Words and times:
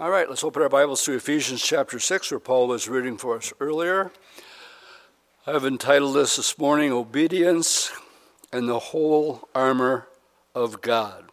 All 0.00 0.08
right, 0.10 0.26
let's 0.26 0.42
open 0.42 0.62
our 0.62 0.70
Bibles 0.70 1.04
to 1.04 1.12
Ephesians 1.12 1.62
chapter 1.62 1.98
6, 1.98 2.30
where 2.30 2.40
Paul 2.40 2.68
was 2.68 2.88
reading 2.88 3.18
for 3.18 3.36
us 3.36 3.52
earlier. 3.60 4.10
I've 5.46 5.66
entitled 5.66 6.16
this 6.16 6.36
this 6.36 6.56
morning 6.56 6.90
Obedience 6.90 7.92
and 8.50 8.66
the 8.66 8.78
Whole 8.78 9.46
Armor 9.54 10.08
of 10.54 10.80
God. 10.80 11.30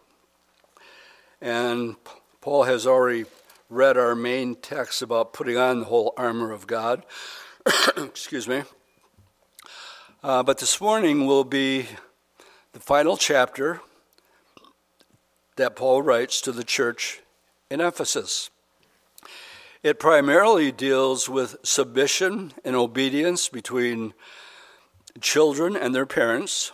And 1.40 1.96
Paul 2.42 2.64
has 2.64 2.86
already 2.86 3.24
read 3.70 3.96
our 3.96 4.14
main 4.14 4.54
text 4.54 5.00
about 5.00 5.32
putting 5.32 5.56
on 5.56 5.78
the 5.78 5.86
whole 5.86 6.12
armor 6.18 6.52
of 6.52 6.66
God. 6.66 7.06
Excuse 7.96 8.46
me. 8.46 8.64
Uh, 10.22 10.42
but 10.42 10.58
this 10.58 10.78
morning 10.78 11.26
will 11.26 11.44
be 11.44 11.86
the 12.74 12.80
final 12.80 13.16
chapter 13.16 13.80
that 15.56 15.74
Paul 15.74 16.02
writes 16.02 16.42
to 16.42 16.52
the 16.52 16.64
church 16.64 17.22
in 17.70 17.80
Ephesus. 17.80 18.50
It 19.80 20.00
primarily 20.00 20.72
deals 20.72 21.28
with 21.28 21.56
submission 21.62 22.52
and 22.64 22.74
obedience 22.74 23.48
between 23.48 24.12
children 25.20 25.76
and 25.76 25.94
their 25.94 26.04
parents, 26.04 26.72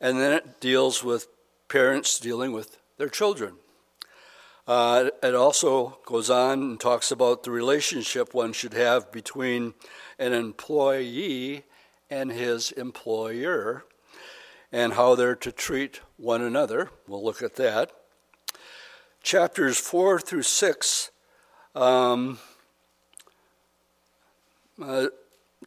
and 0.00 0.18
then 0.18 0.32
it 0.32 0.60
deals 0.60 1.02
with 1.02 1.26
parents 1.66 2.20
dealing 2.20 2.52
with 2.52 2.78
their 2.98 3.08
children. 3.08 3.54
Uh, 4.68 5.10
it 5.24 5.34
also 5.34 5.98
goes 6.06 6.30
on 6.30 6.62
and 6.62 6.80
talks 6.80 7.10
about 7.10 7.42
the 7.42 7.50
relationship 7.50 8.32
one 8.32 8.52
should 8.52 8.74
have 8.74 9.10
between 9.10 9.74
an 10.16 10.32
employee 10.32 11.64
and 12.08 12.30
his 12.30 12.70
employer 12.72 13.84
and 14.70 14.92
how 14.92 15.16
they're 15.16 15.34
to 15.34 15.50
treat 15.50 16.00
one 16.16 16.42
another. 16.42 16.90
We'll 17.08 17.24
look 17.24 17.42
at 17.42 17.56
that. 17.56 17.90
Chapters 19.20 19.78
4 19.78 20.20
through 20.20 20.42
6 20.42 21.10
um, 21.74 22.38
uh, 24.82 25.06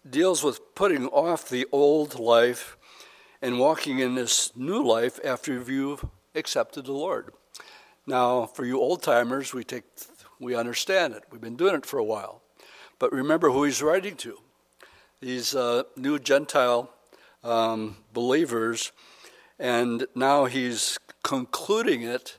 deals 0.09 0.43
with 0.43 0.75
putting 0.75 1.07
off 1.07 1.49
the 1.49 1.65
old 1.71 2.19
life 2.19 2.77
and 3.41 3.59
walking 3.59 3.99
in 3.99 4.15
this 4.15 4.55
new 4.55 4.83
life 4.83 5.19
after 5.23 5.53
you've 5.53 6.05
accepted 6.35 6.85
the 6.85 6.93
Lord. 6.93 7.33
Now, 8.05 8.45
for 8.45 8.65
you 8.65 8.79
old 8.79 9.03
timers, 9.03 9.53
we 9.53 9.63
take 9.63 9.83
we 10.39 10.55
understand 10.55 11.13
it. 11.13 11.23
We've 11.31 11.41
been 11.41 11.55
doing 11.55 11.75
it 11.75 11.85
for 11.85 11.97
a 11.97 12.03
while, 12.03 12.41
but 12.99 13.11
remember 13.11 13.49
who 13.49 13.63
he's 13.63 13.81
writing 13.81 14.15
to. 14.17 14.37
These 15.19 15.55
uh, 15.55 15.83
new 15.95 16.19
Gentile 16.19 16.91
um, 17.43 17.97
believers, 18.13 18.91
and 19.57 20.05
now 20.15 20.45
he's 20.45 20.99
concluding 21.23 22.03
it 22.03 22.37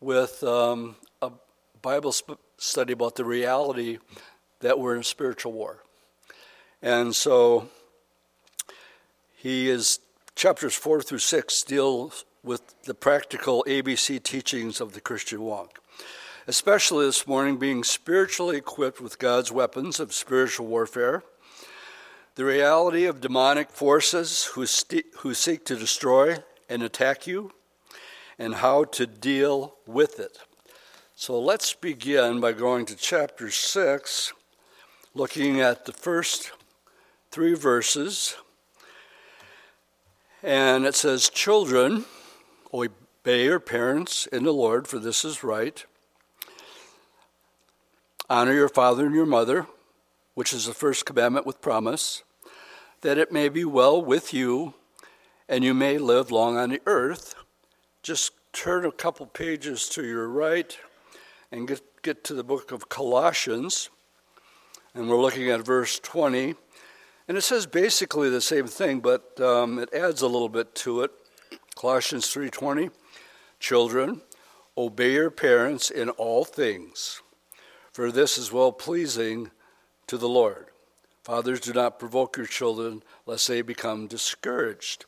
with 0.00 0.44
um, 0.44 0.96
a 1.20 1.32
Bible 1.82 2.12
sp- 2.14 2.38
study 2.60 2.92
about 2.92 3.16
the 3.16 3.24
reality 3.24 3.98
that 4.60 4.78
we're 4.78 4.94
in 4.94 5.02
spiritual 5.02 5.52
war. 5.52 5.82
And 6.82 7.16
so 7.16 7.68
he 9.34 9.70
is, 9.70 9.98
chapters 10.36 10.74
four 10.74 11.00
through 11.00 11.18
six 11.18 11.62
deal 11.62 12.12
with 12.42 12.82
the 12.82 12.92
practical 12.92 13.64
ABC 13.66 14.22
teachings 14.22 14.80
of 14.80 14.92
the 14.92 15.00
Christian 15.00 15.40
walk. 15.40 15.80
Especially 16.46 17.06
this 17.06 17.26
morning, 17.26 17.56
being 17.56 17.82
spiritually 17.82 18.58
equipped 18.58 19.00
with 19.00 19.18
God's 19.18 19.50
weapons 19.50 19.98
of 19.98 20.12
spiritual 20.12 20.66
warfare, 20.66 21.22
the 22.34 22.44
reality 22.44 23.06
of 23.06 23.22
demonic 23.22 23.70
forces 23.70 24.44
who, 24.44 24.66
st- 24.66 25.06
who 25.18 25.32
seek 25.32 25.64
to 25.64 25.76
destroy 25.76 26.36
and 26.68 26.82
attack 26.82 27.26
you, 27.26 27.52
and 28.38 28.56
how 28.56 28.84
to 28.84 29.06
deal 29.06 29.76
with 29.86 30.20
it. 30.20 30.38
So 31.20 31.38
let's 31.38 31.74
begin 31.74 32.40
by 32.40 32.52
going 32.52 32.86
to 32.86 32.96
chapter 32.96 33.50
6, 33.50 34.32
looking 35.12 35.60
at 35.60 35.84
the 35.84 35.92
first 35.92 36.50
three 37.30 37.52
verses. 37.52 38.36
And 40.42 40.86
it 40.86 40.94
says, 40.94 41.28
Children, 41.28 42.06
obey 42.72 43.44
your 43.44 43.60
parents 43.60 44.24
in 44.28 44.44
the 44.44 44.54
Lord, 44.54 44.88
for 44.88 44.98
this 44.98 45.22
is 45.22 45.44
right. 45.44 45.84
Honor 48.30 48.54
your 48.54 48.70
father 48.70 49.04
and 49.04 49.14
your 49.14 49.26
mother, 49.26 49.66
which 50.32 50.54
is 50.54 50.64
the 50.64 50.72
first 50.72 51.04
commandment 51.04 51.44
with 51.44 51.60
promise, 51.60 52.22
that 53.02 53.18
it 53.18 53.30
may 53.30 53.50
be 53.50 53.66
well 53.66 54.00
with 54.00 54.32
you 54.32 54.72
and 55.50 55.64
you 55.64 55.74
may 55.74 55.98
live 55.98 56.30
long 56.30 56.56
on 56.56 56.70
the 56.70 56.80
earth. 56.86 57.34
Just 58.02 58.32
turn 58.54 58.86
a 58.86 58.90
couple 58.90 59.26
pages 59.26 59.86
to 59.90 60.02
your 60.02 60.26
right 60.26 60.78
and 61.52 61.66
get, 61.66 62.02
get 62.02 62.24
to 62.24 62.34
the 62.34 62.44
book 62.44 62.72
of 62.72 62.88
Colossians, 62.88 63.90
and 64.94 65.08
we're 65.08 65.20
looking 65.20 65.50
at 65.50 65.64
verse 65.64 65.98
20. 65.98 66.54
And 67.28 67.36
it 67.36 67.42
says 67.42 67.66
basically 67.66 68.28
the 68.28 68.40
same 68.40 68.66
thing, 68.66 69.00
but 69.00 69.40
um, 69.40 69.78
it 69.78 69.92
adds 69.94 70.22
a 70.22 70.28
little 70.28 70.48
bit 70.48 70.74
to 70.76 71.02
it. 71.02 71.12
Colossians 71.76 72.26
3:20, 72.26 72.90
children, 73.58 74.22
obey 74.76 75.12
your 75.12 75.30
parents 75.30 75.90
in 75.90 76.10
all 76.10 76.44
things, 76.44 77.22
for 77.92 78.10
this 78.10 78.36
is 78.36 78.52
well 78.52 78.72
pleasing 78.72 79.50
to 80.06 80.18
the 80.18 80.28
Lord. 80.28 80.66
Fathers, 81.22 81.60
do 81.60 81.72
not 81.72 81.98
provoke 81.98 82.36
your 82.36 82.46
children, 82.46 83.02
lest 83.26 83.46
they 83.46 83.62
become 83.62 84.06
discouraged. 84.06 85.04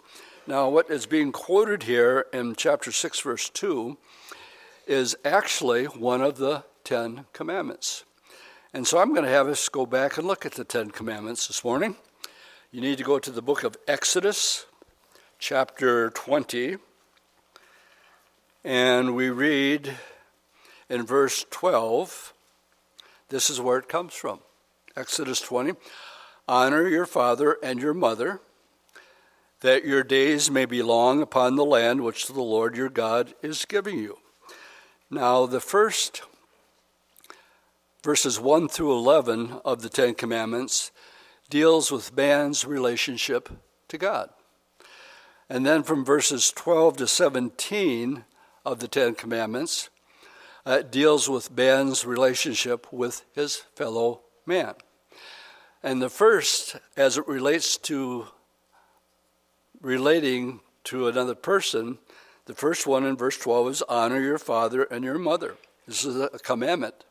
Now, 0.46 0.68
what 0.68 0.90
is 0.90 1.06
being 1.06 1.32
quoted 1.32 1.84
here 1.84 2.26
in 2.32 2.54
chapter 2.54 2.92
6, 2.92 3.20
verse 3.20 3.48
2 3.48 3.96
is 4.86 5.16
actually 5.24 5.84
one 5.84 6.20
of 6.20 6.38
the 6.38 6.64
Ten 6.84 7.26
Commandments. 7.32 8.04
And 8.74 8.86
so 8.86 8.98
I'm 8.98 9.10
going 9.10 9.24
to 9.24 9.30
have 9.30 9.48
us 9.48 9.68
go 9.68 9.86
back 9.86 10.16
and 10.18 10.26
look 10.26 10.46
at 10.46 10.52
the 10.52 10.64
Ten 10.64 10.90
Commandments 10.90 11.46
this 11.46 11.64
morning. 11.64 11.96
You 12.70 12.80
need 12.80 12.98
to 12.98 13.04
go 13.04 13.18
to 13.18 13.30
the 13.30 13.42
book 13.42 13.64
of 13.64 13.76
Exodus, 13.86 14.66
chapter 15.38 16.10
20, 16.10 16.78
and 18.64 19.14
we 19.14 19.28
read 19.28 19.96
in 20.88 21.04
verse 21.04 21.44
12. 21.50 22.32
This 23.28 23.50
is 23.50 23.60
where 23.60 23.78
it 23.78 23.88
comes 23.88 24.14
from 24.14 24.40
Exodus 24.96 25.40
20. 25.40 25.74
Honor 26.48 26.88
your 26.88 27.06
father 27.06 27.58
and 27.62 27.80
your 27.80 27.94
mother, 27.94 28.40
that 29.60 29.84
your 29.84 30.02
days 30.02 30.50
may 30.50 30.64
be 30.64 30.82
long 30.82 31.22
upon 31.22 31.56
the 31.56 31.64
land 31.64 32.02
which 32.02 32.26
the 32.26 32.40
Lord 32.40 32.76
your 32.76 32.88
God 32.88 33.34
is 33.42 33.64
giving 33.64 33.98
you. 33.98 34.18
Now, 35.14 35.44
the 35.44 35.60
first 35.60 36.22
verses 38.02 38.40
1 38.40 38.68
through 38.68 38.92
11 38.92 39.60
of 39.62 39.82
the 39.82 39.90
Ten 39.90 40.14
Commandments 40.14 40.90
deals 41.50 41.92
with 41.92 42.16
man's 42.16 42.64
relationship 42.64 43.50
to 43.88 43.98
God. 43.98 44.30
And 45.50 45.66
then 45.66 45.82
from 45.82 46.02
verses 46.02 46.50
12 46.50 46.96
to 46.96 47.06
17 47.06 48.24
of 48.64 48.80
the 48.80 48.88
Ten 48.88 49.14
Commandments, 49.14 49.90
uh, 50.64 50.80
deals 50.80 51.28
with 51.28 51.54
man's 51.54 52.06
relationship 52.06 52.90
with 52.90 53.22
his 53.34 53.56
fellow 53.76 54.22
man. 54.46 54.72
And 55.82 56.00
the 56.00 56.08
first, 56.08 56.76
as 56.96 57.18
it 57.18 57.28
relates 57.28 57.76
to 57.76 58.28
relating 59.82 60.60
to 60.84 61.08
another 61.08 61.34
person, 61.34 61.98
the 62.46 62.54
first 62.54 62.86
one 62.86 63.04
in 63.04 63.16
verse 63.16 63.36
12 63.36 63.68
is 63.68 63.82
honor 63.82 64.20
your 64.20 64.38
father 64.38 64.84
and 64.84 65.04
your 65.04 65.18
mother. 65.18 65.56
This 65.86 66.04
is 66.04 66.16
a 66.20 66.28
commandment 66.38 67.04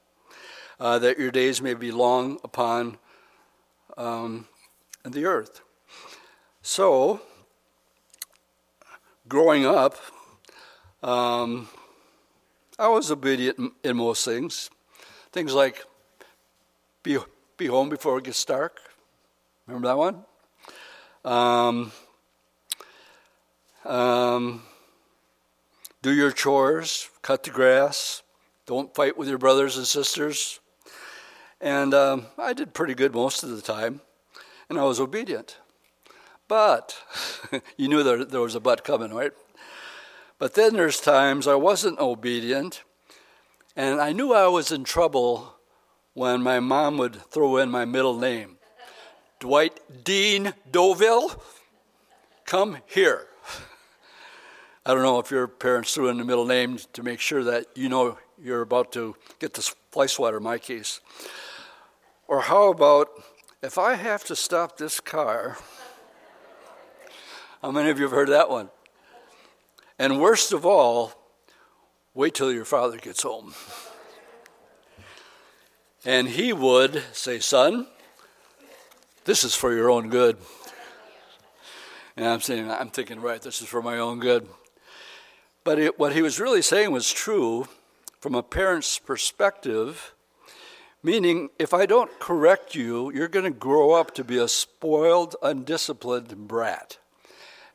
uh, 0.80 1.00
that 1.00 1.20
your 1.20 1.32
days 1.32 1.62
may 1.62 1.74
be 1.74 1.92
long 1.92 2.40
upon 2.44 2.98
um, 3.98 4.48
the 5.04 5.26
earth. 5.26 5.62
So, 6.62 7.22
growing 9.28 9.66
up, 9.66 9.96
um, 11.04 11.70
I 12.78 12.88
was 12.88 13.12
obedient 13.12 13.74
in, 13.84 13.98
most 13.98 14.26
things. 14.26 14.70
Things 15.32 15.54
like 15.54 15.86
be, 17.04 17.18
be 17.58 17.68
home 17.68 17.90
before 17.90 18.18
it 18.18 18.26
gets 18.26 18.44
dark. 18.44 18.80
Remember 19.68 19.88
that 19.88 19.98
one? 19.98 20.26
Um, 21.24 21.92
um, 23.86 24.64
do 26.02 26.14
your 26.14 26.32
chores, 26.32 27.10
cut 27.22 27.44
the 27.44 27.52
grass, 27.52 28.24
don't 28.66 28.94
fight 28.96 29.18
with 29.18 29.28
your 29.28 29.38
brothers 29.38 29.78
and 29.78 29.86
sisters. 29.86 30.60
And 31.60 31.94
um, 31.94 32.26
I 32.38 32.54
did 32.54 32.74
pretty 32.74 32.96
good 32.96 33.14
most 33.14 33.44
of 33.44 33.50
the 33.50 33.62
time, 33.62 34.02
and 34.70 34.80
I 34.80 34.84
was 34.84 35.00
obedient. 35.00 35.58
But 36.48 36.96
you 37.78 37.88
knew 37.88 38.04
there, 38.04 38.26
there 38.26 38.42
was 38.42 38.56
a 38.56 38.60
but 38.60 38.84
coming, 38.84 39.14
right? 39.14 39.32
But 40.40 40.56
then 40.56 40.74
there's 40.74 41.00
times 41.00 41.48
I 41.48 41.56
wasn't 41.56 42.00
obedient, 42.00 42.84
and 43.76 44.02
I 44.02 44.12
knew 44.12 44.34
I 44.34 44.48
was 44.48 44.72
in 44.72 44.84
trouble 44.84 45.56
when 46.14 46.42
my 46.42 46.60
mom 46.60 46.98
would 46.98 47.16
throw 47.16 47.58
in 47.58 47.70
my 47.70 47.86
middle 47.86 48.18
name 48.18 48.58
Dwight 49.40 49.80
Dean 50.04 50.54
Doville, 50.72 51.40
come 52.46 52.78
here. 52.86 53.28
I 54.84 54.96
don't 54.96 55.04
know 55.04 55.20
if 55.20 55.30
your 55.30 55.48
parents 55.48 55.94
threw 55.94 56.10
in 56.10 56.18
the 56.18 56.26
middle 56.26 56.48
name 56.48 56.80
to 56.94 57.04
make 57.04 57.20
sure 57.20 57.44
that 57.44 57.68
you 57.76 57.88
know 57.88 58.18
you're 58.42 58.62
about 58.62 58.92
to 58.94 59.16
get 59.38 59.54
the 59.54 59.62
fly 59.92 60.08
swatter, 60.08 60.38
in 60.38 60.44
my 60.44 60.58
case. 60.58 61.02
Or 62.28 62.42
how 62.42 62.72
about 62.72 63.10
if 63.62 63.78
I 63.78 63.94
have 63.94 64.24
to 64.24 64.36
stop 64.36 64.78
this 64.78 65.00
car? 65.00 65.58
How 67.62 67.70
many 67.70 67.92
of 67.92 68.00
you 68.00 68.06
have 68.06 68.12
heard 68.12 68.30
that 68.30 68.50
one? 68.50 68.70
And 70.00 70.20
worst 70.20 70.52
of 70.52 70.66
all, 70.66 71.14
wait 72.16 72.34
till 72.34 72.52
your 72.52 72.66
father 72.66 72.98
gets 72.98 73.22
home. 73.22 73.54
And 76.04 76.28
he 76.28 76.54
would 76.54 77.04
say, 77.14 77.38
Son, 77.38 77.86
this 79.26 79.44
is 79.44 79.54
for 79.54 79.72
your 79.76 79.92
own 79.92 80.10
good. 80.10 80.38
And 82.18 82.26
I'm 82.26 82.42
saying, 82.42 82.72
I'm 82.72 82.90
thinking, 82.90 83.22
right, 83.22 83.40
this 83.40 83.62
is 83.62 83.68
for 83.68 83.84
my 83.84 84.00
own 84.00 84.20
good. 84.20 84.48
But 85.64 85.80
it, 85.80 86.00
what 86.00 86.14
he 86.14 86.22
was 86.22 86.40
really 86.40 86.62
saying 86.62 86.92
was 86.92 87.12
true 87.12 87.68
from 88.20 88.34
a 88.36 88.44
parent's 88.44 88.98
perspective, 88.98 90.16
meaning 91.04 91.50
if 91.60 91.74
I 91.74 91.86
don't 91.86 92.20
correct 92.20 92.74
you, 92.74 93.12
you're 93.14 93.28
going 93.28 93.46
to 93.46 93.52
grow 93.52 93.92
up 93.92 94.14
to 94.16 94.24
be 94.24 94.38
a 94.38 94.48
spoiled, 94.48 95.36
undisciplined 95.42 96.48
brat. 96.48 96.98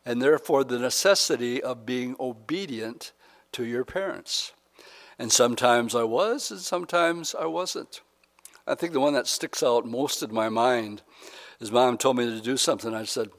And 0.05 0.21
therefore, 0.21 0.65
the 0.65 0.79
necessity 0.79 1.63
of 1.63 1.87
being 1.87 2.17
obedient 2.19 3.13
to 3.53 3.65
your 3.65 3.85
parents. 3.85 4.53
And 5.19 5.33
sometimes 5.33 5.95
I 5.95 6.05
was, 6.05 6.51
and 6.51 6.61
sometimes 6.61 7.35
I 7.35 7.47
wasn't. 7.47 8.01
I 8.67 8.75
think 8.75 8.93
the 8.93 9.01
one 9.01 9.15
that 9.15 9.27
sticks 9.27 9.63
out 9.63 9.87
most 9.87 10.23
in 10.23 10.35
my 10.35 10.49
mind 10.49 11.03
is 11.61 11.73
mom 11.73 11.99
told 11.99 12.17
me 12.17 12.27
to 12.27 12.41
do 12.41 12.57
something. 12.57 12.95
I 12.95 13.05
said, 13.05 13.31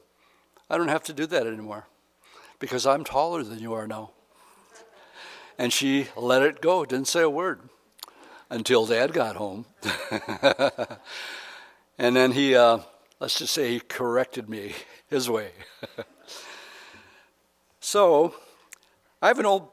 I 0.68 0.76
don't 0.76 0.88
have 0.88 1.04
to 1.04 1.12
do 1.12 1.26
that 1.26 1.46
anymore 1.46 1.86
because 2.58 2.86
I'm 2.86 3.04
taller 3.04 3.42
than 3.42 3.60
you 3.60 3.74
are 3.74 3.86
now. 3.86 4.10
And 5.58 5.72
she 5.72 6.06
let 6.16 6.42
it 6.42 6.60
go, 6.60 6.84
didn't 6.84 7.08
say 7.08 7.22
a 7.22 7.30
word 7.30 7.60
until 8.48 8.86
dad 8.86 9.12
got 9.12 9.36
home. 9.36 9.66
and 11.98 12.16
then 12.16 12.32
he, 12.32 12.54
uh, 12.54 12.78
let's 13.18 13.38
just 13.38 13.52
say, 13.52 13.72
he 13.72 13.80
corrected 13.80 14.48
me 14.48 14.74
his 15.08 15.28
way. 15.28 15.50
so 17.80 18.34
I 19.20 19.28
have 19.28 19.40
an 19.40 19.46
Old 19.46 19.68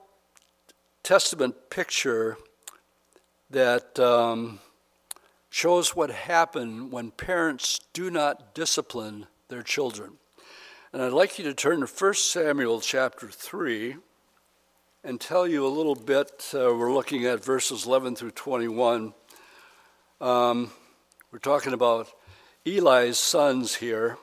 Testament 1.04 1.70
picture 1.70 2.38
that 3.52 4.00
um, 4.00 4.60
shows 5.52 5.96
what 5.96 6.10
happened 6.10 6.92
when 6.92 7.12
parents 7.12 7.80
do 7.94 8.10
not 8.10 8.56
discipline 8.56 9.28
their 9.50 9.62
children. 9.62 10.14
And 10.92 11.04
I'd 11.04 11.14
like 11.14 11.38
you 11.38 11.46
to 11.46 11.54
turn 11.54 11.82
to 11.82 11.86
1 11.86 12.14
Samuel 12.16 12.82
chapter 12.82 13.28
3 13.28 13.98
and 15.06 15.22
tell 15.22 15.48
you 15.48 15.64
a 15.64 15.70
little 15.70 15.94
bit. 15.94 16.52
Uh, 16.52 16.74
we're 16.74 16.92
looking 16.92 17.26
at 17.26 17.46
verses 17.46 17.86
11 17.86 18.16
through 18.16 18.32
21. 18.32 19.14
Um, 20.20 20.72
we're 21.32 21.38
talking 21.38 21.74
about 21.74 22.12
Eli's 22.66 23.20
sons 23.20 23.76
here 23.76 24.18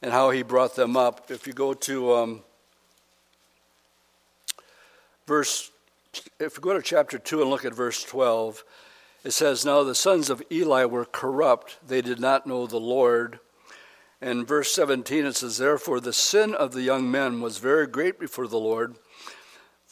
and 0.00 0.12
how 0.12 0.30
he 0.30 0.42
brought 0.42 0.76
them 0.76 0.96
up. 0.96 1.30
If 1.30 1.46
you 1.46 1.52
go 1.52 1.74
to 1.74 2.14
um, 2.14 2.40
verse, 5.26 5.70
if 6.40 6.56
you 6.56 6.62
go 6.62 6.72
to 6.72 6.80
chapter 6.80 7.18
2 7.18 7.42
and 7.42 7.50
look 7.50 7.66
at 7.66 7.74
verse 7.74 8.02
12, 8.02 8.64
it 9.24 9.32
says, 9.32 9.66
Now 9.66 9.82
the 9.82 9.94
sons 9.94 10.30
of 10.30 10.42
Eli 10.50 10.86
were 10.86 11.04
corrupt, 11.04 11.76
they 11.86 12.00
did 12.00 12.18
not 12.18 12.46
know 12.46 12.66
the 12.66 12.80
Lord. 12.80 13.40
And 14.22 14.48
verse 14.48 14.72
17 14.72 15.26
it 15.26 15.36
says, 15.36 15.58
Therefore 15.58 16.00
the 16.00 16.14
sin 16.14 16.54
of 16.54 16.72
the 16.72 16.80
young 16.80 17.10
men 17.10 17.42
was 17.42 17.58
very 17.58 17.86
great 17.86 18.18
before 18.18 18.48
the 18.48 18.56
Lord 18.56 18.96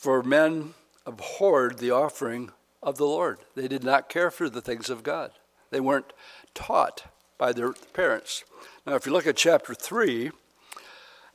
for 0.03 0.21
men 0.25 0.75
abhorred 1.07 1.79
the 1.79 1.93
offering 1.93 2.51
of 2.83 2.97
the 2.97 3.05
Lord. 3.05 3.39
They 3.55 3.69
did 3.69 3.85
not 3.85 4.09
care 4.09 4.33
for 4.33 4.51
the 4.51 4.61
things 4.61 4.91
of 4.91 5.05
God. 5.05 5.31
They 5.71 5.79
weren't 5.79 6.13
taught 6.55 7.05
by 7.39 7.53
their 7.53 7.73
parents. 7.93 8.43
Now, 8.85 8.97
if 8.97 9.07
you 9.07 9.13
look 9.13 9.29
at 9.29 9.37
chapter 9.37 9.75
3, 9.75 10.33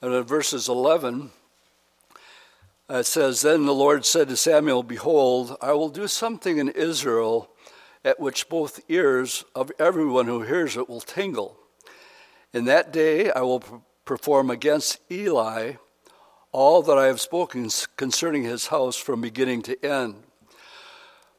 and 0.01 0.27
verses 0.27 0.67
11, 0.67 1.31
it 2.89 3.05
says, 3.05 3.41
Then 3.41 3.65
the 3.65 3.73
Lord 3.73 4.05
said 4.05 4.27
to 4.27 4.35
Samuel, 4.35 4.83
Behold, 4.83 5.55
I 5.61 5.71
will 5.71 5.87
do 5.87 6.09
something 6.09 6.57
in 6.57 6.67
Israel 6.67 7.49
at 8.03 8.19
which 8.19 8.49
both 8.49 8.81
ears 8.89 9.45
of 9.55 9.71
everyone 9.79 10.25
who 10.25 10.41
hears 10.41 10.75
it 10.75 10.89
will 10.89 10.99
tingle. 10.99 11.57
In 12.51 12.65
that 12.65 12.91
day 12.91 13.31
I 13.31 13.43
will 13.43 13.85
perform 14.03 14.49
against 14.49 14.99
Eli 15.09 15.75
all 16.51 16.81
that 16.81 16.97
I 16.97 17.07
have 17.07 17.21
spoken 17.21 17.69
concerning 17.95 18.43
his 18.43 18.67
house 18.67 18.95
from 18.95 19.21
beginning 19.21 19.61
to 19.63 19.85
end. 19.85 20.23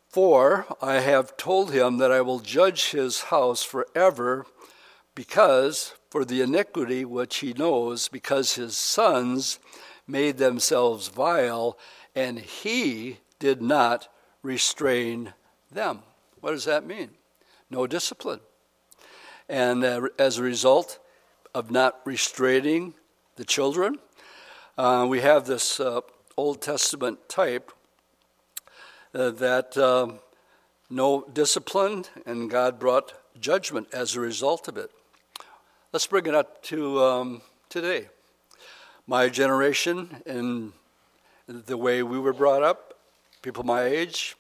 For 0.09 0.67
I 0.81 1.01
have 1.01 1.37
told 1.37 1.73
him 1.73 1.99
that 1.99 2.13
I 2.13 2.21
will 2.21 2.41
judge 2.41 2.91
his 2.91 3.23
house 3.25 3.63
forever, 3.63 4.47
because 5.15 5.95
for 6.11 6.25
the 6.25 6.41
iniquity 6.41 7.05
which 7.05 7.37
he 7.39 7.53
knows, 7.53 8.09
because 8.09 8.55
his 8.55 8.77
sons 8.77 9.59
made 10.07 10.39
themselves 10.39 11.09
vile, 11.09 11.79
and 12.15 12.39
he 12.39 13.19
did 13.39 13.61
not 13.61 14.09
restrain 14.43 15.35
them. 15.71 16.03
What 16.41 16.53
does 16.53 16.65
that 16.65 16.87
mean? 16.87 17.11
No 17.71 17.87
discipline. 17.87 18.41
And 19.49 19.85
uh, 19.85 20.09
as 20.19 20.39
a 20.39 20.43
result 20.43 20.99
of 21.55 21.71
not 21.71 22.01
restraining 22.05 22.95
the 23.37 23.45
children, 23.45 23.99
uh, 24.79 25.05
we 25.09 25.21
have 25.21 25.45
this 25.45 25.81
uh, 25.81 26.01
Old 26.37 26.63
Testament 26.63 27.29
type 27.29 27.73
uh, 29.13 29.31
that 29.31 29.77
um, 29.77 30.21
no 30.89 31.25
discipline, 31.33 32.05
and 32.25 32.49
God 32.49 32.79
brought 32.79 33.13
judgment 33.41 33.89
as 33.93 34.15
a 34.15 34.21
result 34.21 34.69
of 34.69 34.77
it. 34.77 34.93
Let's 35.93 36.07
bring 36.07 36.27
it 36.27 36.35
up 36.35 36.63
to 36.65 37.03
um, 37.03 37.43
today. 37.69 38.07
My 39.09 39.29
generation 39.29 40.23
and 40.25 40.73
the 41.49 41.77
way 41.77 42.05
we 42.05 42.21
were 42.21 42.33
brought 42.33 42.63
up, 42.63 42.95
people 43.43 43.65
my 43.65 43.83
age, 43.83 44.37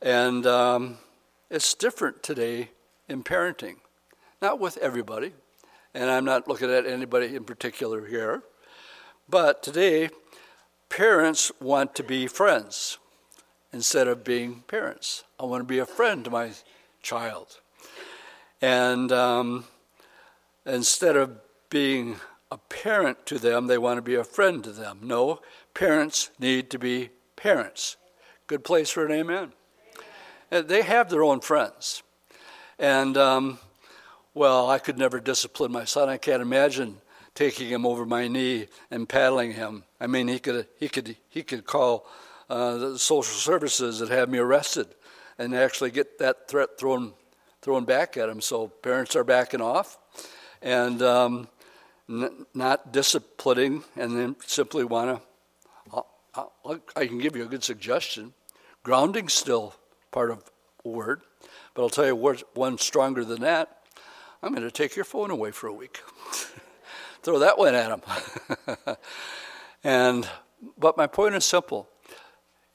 and 0.00 0.46
um, 0.46 0.96
it's 1.50 1.74
different 1.74 2.22
today 2.22 2.70
in 3.10 3.22
parenting. 3.22 3.76
Not 4.40 4.58
with 4.58 4.78
everybody, 4.78 5.32
and 5.92 6.10
I'm 6.10 6.24
not 6.24 6.48
looking 6.48 6.70
at 6.70 6.86
anybody 6.86 7.36
in 7.36 7.44
particular 7.44 8.06
here, 8.06 8.42
but 9.30 9.62
today, 9.62 10.10
parents 10.88 11.52
want 11.60 11.94
to 11.94 12.02
be 12.02 12.26
friends 12.26 12.98
instead 13.72 14.08
of 14.08 14.24
being 14.24 14.64
parents. 14.66 15.22
I 15.38 15.44
want 15.44 15.60
to 15.60 15.66
be 15.66 15.78
a 15.78 15.86
friend 15.86 16.24
to 16.24 16.30
my 16.30 16.50
child. 17.02 17.60
And 18.60 19.12
um, 19.12 19.64
instead 20.66 21.16
of 21.16 21.38
being 21.70 22.16
a 22.50 22.58
parent 22.58 23.24
to 23.26 23.38
them, 23.38 23.68
they 23.68 23.78
want 23.78 23.98
to 23.98 24.02
be 24.02 24.16
a 24.16 24.24
friend 24.24 24.64
to 24.64 24.72
them. 24.72 24.98
No, 25.02 25.40
parents 25.74 26.30
need 26.40 26.68
to 26.70 26.78
be 26.78 27.10
parents. 27.36 27.96
Good 28.48 28.64
place 28.64 28.90
for 28.90 29.06
an 29.06 29.12
amen. 29.12 29.52
amen. 30.52 30.66
They 30.66 30.82
have 30.82 31.08
their 31.08 31.22
own 31.22 31.40
friends. 31.40 32.02
And, 32.78 33.16
um, 33.16 33.58
well, 34.34 34.68
I 34.68 34.78
could 34.78 34.98
never 34.98 35.20
discipline 35.20 35.70
my 35.70 35.84
son. 35.84 36.08
I 36.08 36.16
can't 36.16 36.42
imagine 36.42 37.00
taking 37.34 37.68
him 37.68 37.86
over 37.86 38.04
my 38.04 38.28
knee 38.28 38.68
and 38.90 39.08
paddling 39.08 39.52
him. 39.52 39.84
I 40.00 40.06
mean, 40.06 40.28
he 40.28 40.38
could 40.38 40.66
he 40.78 40.88
could 40.88 41.16
he 41.28 41.42
could 41.42 41.64
call 41.64 42.06
uh, 42.48 42.76
the 42.76 42.98
social 42.98 43.34
services 43.34 44.00
and 44.00 44.10
have 44.10 44.28
me 44.28 44.38
arrested, 44.38 44.88
and 45.38 45.54
actually 45.54 45.90
get 45.90 46.18
that 46.18 46.48
threat 46.48 46.78
thrown 46.78 47.12
thrown 47.62 47.84
back 47.84 48.16
at 48.16 48.28
him. 48.28 48.40
So 48.40 48.68
parents 48.68 49.14
are 49.16 49.24
backing 49.24 49.60
off, 49.60 49.98
and 50.62 51.00
um, 51.02 51.48
n- 52.08 52.46
not 52.54 52.92
disciplining, 52.92 53.84
and 53.96 54.16
then 54.16 54.36
simply 54.46 54.84
want 54.84 55.16
to. 55.16 55.22
I 56.94 57.06
can 57.06 57.18
give 57.18 57.34
you 57.36 57.42
a 57.42 57.48
good 57.48 57.64
suggestion. 57.64 58.34
Grounding 58.82 59.28
still 59.28 59.74
part 60.12 60.30
of 60.30 60.48
word, 60.84 61.22
but 61.74 61.82
I'll 61.82 61.90
tell 61.90 62.06
you 62.06 62.16
one 62.54 62.78
stronger 62.78 63.24
than 63.24 63.42
that. 63.42 63.78
I'm 64.42 64.54
going 64.54 64.62
to 64.62 64.70
take 64.70 64.96
your 64.96 65.04
phone 65.04 65.30
away 65.30 65.50
for 65.50 65.66
a 65.66 65.72
week. 65.72 66.00
throw 67.22 67.38
that 67.38 67.58
one 67.58 67.74
at 67.74 67.88
them. 67.88 68.96
and 69.84 70.28
but 70.78 70.96
my 70.96 71.06
point 71.06 71.34
is 71.34 71.44
simple. 71.44 71.88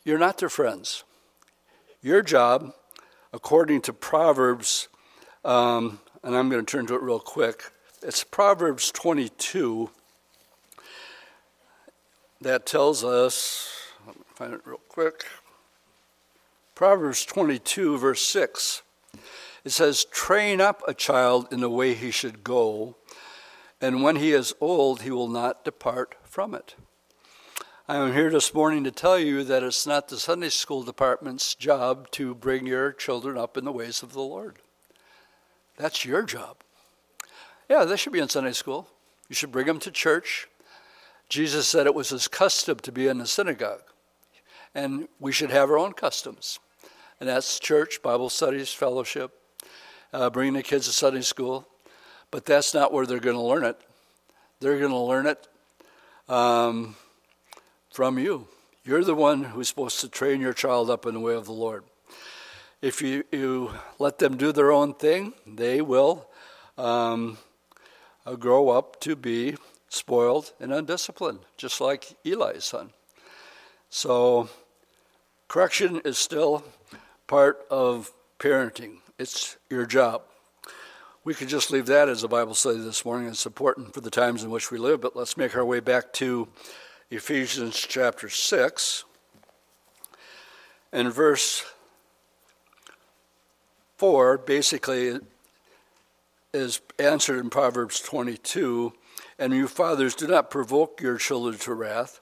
You're 0.04 0.20
not 0.20 0.38
their 0.38 0.50
friends. 0.50 1.04
Your 2.02 2.22
job, 2.22 2.74
according 3.34 3.82
to 3.82 3.94
Proverbs, 3.94 4.88
um, 5.44 6.00
and 6.24 6.36
I'm 6.36 6.50
going 6.50 6.66
to 6.66 6.72
turn 6.72 6.86
to 6.88 6.96
it 6.96 7.02
real 7.02 7.20
quick. 7.20 7.72
It's 8.02 8.24
Proverbs 8.24 8.92
22 8.92 9.90
that 12.42 12.66
tells 12.66 13.04
us, 13.04 13.92
find 14.36 14.54
it 14.54 14.62
real 14.66 14.82
quick. 14.88 15.26
Proverbs 16.76 17.26
22, 17.26 17.98
verse 17.98 18.22
6. 18.22 18.84
It 19.64 19.72
says, 19.72 20.06
Train 20.06 20.62
up 20.62 20.84
a 20.88 20.94
child 20.94 21.48
in 21.52 21.62
the 21.62 21.70
way 21.70 21.94
he 21.94 22.12
should 22.12 22.44
go, 22.44 22.96
and 23.82 24.02
when 24.02 24.16
he 24.16 24.32
is 24.32 24.54
old, 24.62 25.02
he 25.02 25.12
will 25.12 25.28
not 25.28 25.66
depart 25.66 26.16
from 26.24 26.54
it. 26.54 26.76
I'm 27.88 28.14
here 28.14 28.32
this 28.32 28.52
morning 28.54 28.84
to 28.86 28.92
tell 28.92 29.20
you 29.20 29.44
that 29.44 29.62
it's 29.62 29.86
not 29.86 30.08
the 30.08 30.18
Sunday 30.18 30.50
school 30.50 30.82
department's 30.82 31.54
job 31.54 32.10
to 32.12 32.34
bring 32.34 32.66
your 32.66 32.92
children 32.92 33.38
up 33.38 33.58
in 33.58 33.66
the 33.66 33.72
ways 33.72 34.02
of 34.02 34.14
the 34.14 34.22
Lord. 34.22 34.58
That's 35.78 36.04
your 36.04 36.24
job. 36.24 36.58
Yeah, 37.70 37.86
they 37.86 37.98
should 37.98 38.14
be 38.14 38.20
in 38.20 38.30
Sunday 38.30 38.54
school. 38.54 38.88
You 39.30 39.36
should 39.36 39.52
bring 39.52 39.68
them 39.68 39.80
to 39.80 39.92
church. 39.92 40.48
Jesus 41.30 41.68
said 41.68 41.86
it 41.86 41.94
was 41.94 42.10
his 42.10 42.28
custom 42.28 42.80
to 42.80 42.92
be 42.92 43.08
in 43.08 43.18
the 43.18 43.28
synagogue. 43.28 43.84
And 44.74 45.08
we 45.20 45.32
should 45.32 45.52
have 45.52 45.70
our 45.70 45.78
own 45.78 45.94
customs. 45.94 46.60
And 47.20 47.30
that's 47.30 47.60
church, 47.60 48.02
Bible 48.02 48.30
studies, 48.30 48.74
fellowship, 48.74 49.40
uh, 50.12 50.30
bringing 50.30 50.54
the 50.54 50.64
kids 50.64 50.88
to 50.88 50.92
Sunday 50.92 51.22
school. 51.22 51.68
But 52.32 52.46
that's 52.46 52.74
not 52.74 52.92
where 52.92 53.06
they're 53.06 53.20
going 53.20 53.36
to 53.36 53.42
learn 53.42 53.64
it. 53.64 53.80
They're 54.60 54.80
going 54.80 54.92
to 54.92 54.98
learn 54.98 55.28
it 55.28 55.48
um, 56.28 56.96
from 57.92 58.18
you. 58.18 58.48
You're 58.84 59.04
the 59.04 59.16
one 59.16 59.44
who's 59.44 59.68
supposed 59.68 60.00
to 60.02 60.10
train 60.10 60.42
your 60.42 60.54
child 60.54 60.90
up 60.90 61.06
in 61.06 61.14
the 61.14 61.20
way 61.20 61.34
of 61.34 61.46
the 61.46 61.54
Lord. 61.54 61.84
If 62.82 63.02
you, 63.02 63.24
you 63.32 63.72
let 64.00 64.20
them 64.20 64.38
do 64.38 64.52
their 64.52 64.72
own 64.72 64.94
thing, 64.94 65.34
they 65.48 65.82
will 65.82 66.28
um, 66.78 67.38
uh, 68.26 68.36
grow 68.36 68.70
up 68.70 69.00
to 69.02 69.16
be 69.16 69.56
spoiled 69.90 70.54
and 70.60 70.72
undisciplined, 70.72 71.40
just 71.58 71.82
like 71.82 72.16
Eli's 72.24 72.66
son. 72.66 72.92
So, 73.90 74.50
correction 75.48 76.02
is 76.06 76.18
still 76.18 76.64
part 77.28 77.66
of 77.72 78.12
parenting, 78.40 78.98
it's 79.18 79.58
your 79.70 79.86
job. 79.86 80.22
We 81.26 81.34
could 81.34 81.50
just 81.50 81.72
leave 81.72 81.88
that 81.88 82.08
as 82.08 82.24
a 82.24 82.28
Bible 82.28 82.54
study 82.54 82.78
this 82.78 83.04
morning. 83.04 83.28
It's 83.30 83.48
important 83.48 83.96
for 83.96 84.00
the 84.00 84.12
times 84.12 84.44
in 84.44 84.52
which 84.52 84.70
we 84.70 84.78
live, 84.78 85.02
but 85.02 85.16
let's 85.16 85.38
make 85.38 85.58
our 85.58 85.66
way 85.66 85.80
back 85.80 86.14
to 86.14 86.48
Ephesians 87.10 87.76
chapter 87.78 88.30
6 88.30 89.06
and 90.92 91.12
verse 91.12 91.66
4 93.98 94.38
basically 94.38 95.20
is 96.54 96.80
answered 97.00 97.40
in 97.40 97.50
Proverbs 97.50 98.00
22 98.02 98.94
and 99.40 99.52
you 99.52 99.68
fathers 99.68 100.14
do 100.14 100.28
not 100.28 100.52
provoke 100.52 101.02
your 101.02 101.18
children 101.18 101.58
to 101.58 101.74
wrath 101.74 102.22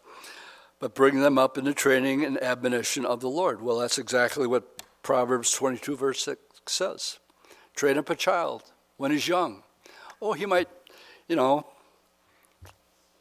but 0.80 0.96
bring 0.96 1.20
them 1.20 1.38
up 1.38 1.58
in 1.58 1.66
the 1.66 1.74
training 1.74 2.24
and 2.24 2.42
admonition 2.42 3.06
of 3.06 3.20
the 3.20 3.30
Lord. 3.30 3.62
Well, 3.62 3.80
that's 3.80 3.98
exactly 3.98 4.48
what 4.48 4.82
Proverbs 5.04 5.52
22 5.52 5.98
verse 5.98 6.24
6 6.24 6.40
says. 6.68 7.20
Train 7.76 7.98
up 7.98 8.10
a 8.10 8.16
child 8.16 8.72
when 9.04 9.12
he's 9.12 9.28
young. 9.28 9.62
Oh, 10.22 10.32
he 10.32 10.46
might, 10.46 10.70
you 11.28 11.36
know, 11.36 11.68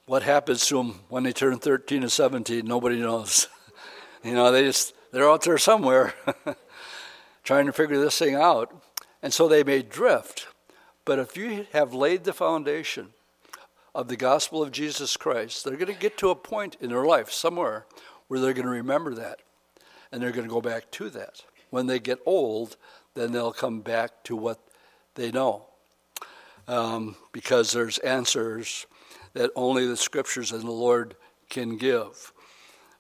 what 0.06 0.22
happens 0.22 0.64
to 0.68 0.76
them 0.76 1.00
when 1.08 1.24
they 1.24 1.32
turn 1.32 1.58
13 1.58 2.04
or 2.04 2.08
17, 2.08 2.64
nobody 2.64 3.00
knows. 3.00 3.48
you 4.22 4.32
know, 4.32 4.52
they 4.52 4.62
just, 4.62 4.94
they're 5.10 5.28
out 5.28 5.42
there 5.42 5.58
somewhere 5.58 6.14
trying 7.42 7.66
to 7.66 7.72
figure 7.72 7.98
this 7.98 8.16
thing 8.16 8.36
out. 8.36 8.72
And 9.24 9.34
so 9.34 9.48
they 9.48 9.64
may 9.64 9.82
drift. 9.82 10.46
But 11.04 11.18
if 11.18 11.36
you 11.36 11.66
have 11.72 11.92
laid 11.92 12.22
the 12.22 12.32
foundation 12.32 13.08
of 13.92 14.06
the 14.06 14.16
gospel 14.16 14.62
of 14.62 14.70
Jesus 14.70 15.16
Christ, 15.16 15.64
they're 15.64 15.74
going 15.74 15.92
to 15.92 15.98
get 15.98 16.16
to 16.18 16.30
a 16.30 16.36
point 16.36 16.76
in 16.80 16.90
their 16.90 17.04
life 17.04 17.32
somewhere 17.32 17.86
where 18.28 18.38
they're 18.38 18.52
going 18.52 18.66
to 18.66 18.70
remember 18.70 19.16
that. 19.16 19.40
And 20.12 20.22
they're 20.22 20.30
going 20.30 20.46
to 20.46 20.54
go 20.54 20.60
back 20.60 20.92
to 20.92 21.10
that. 21.10 21.42
When 21.70 21.88
they 21.88 21.98
get 21.98 22.20
old, 22.24 22.76
then 23.14 23.32
they'll 23.32 23.52
come 23.52 23.80
back 23.80 24.22
to 24.22 24.36
what 24.36 24.60
they 25.16 25.32
know. 25.32 25.66
Um, 26.69 27.16
because 27.33 27.73
there's 27.73 27.99
answers 27.99 28.87
that 29.35 29.50
only 29.57 29.87
the 29.87 29.97
scriptures 29.97 30.52
and 30.52 30.62
the 30.62 30.71
Lord 30.71 31.16
can 31.49 31.76
give. 31.76 32.33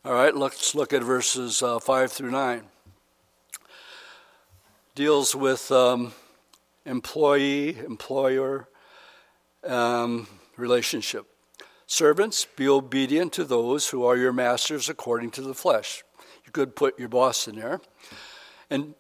All 0.04 0.14
right, 0.14 0.34
let's 0.34 0.74
look 0.74 0.92
at 0.92 1.02
verses 1.02 1.62
uh, 1.62 1.78
5 1.78 2.10
through 2.10 2.32
9. 2.32 2.62
Deals 4.94 5.34
with 5.34 5.70
um, 5.70 6.12
employee, 6.84 7.78
employer 7.78 8.68
um, 9.64 10.26
relationship. 10.56 11.26
Servants, 11.86 12.46
be 12.56 12.68
obedient 12.68 13.32
to 13.34 13.44
those 13.44 13.90
who 13.90 14.04
are 14.04 14.16
your 14.16 14.32
masters 14.32 14.88
according 14.88 15.30
to 15.30 15.42
the 15.42 15.54
flesh. 15.54 16.02
You 16.44 16.52
could 16.52 16.74
put 16.74 16.98
your 16.98 17.08
boss 17.08 17.46
in 17.46 17.56
there. 17.56 17.80
And 18.70 18.94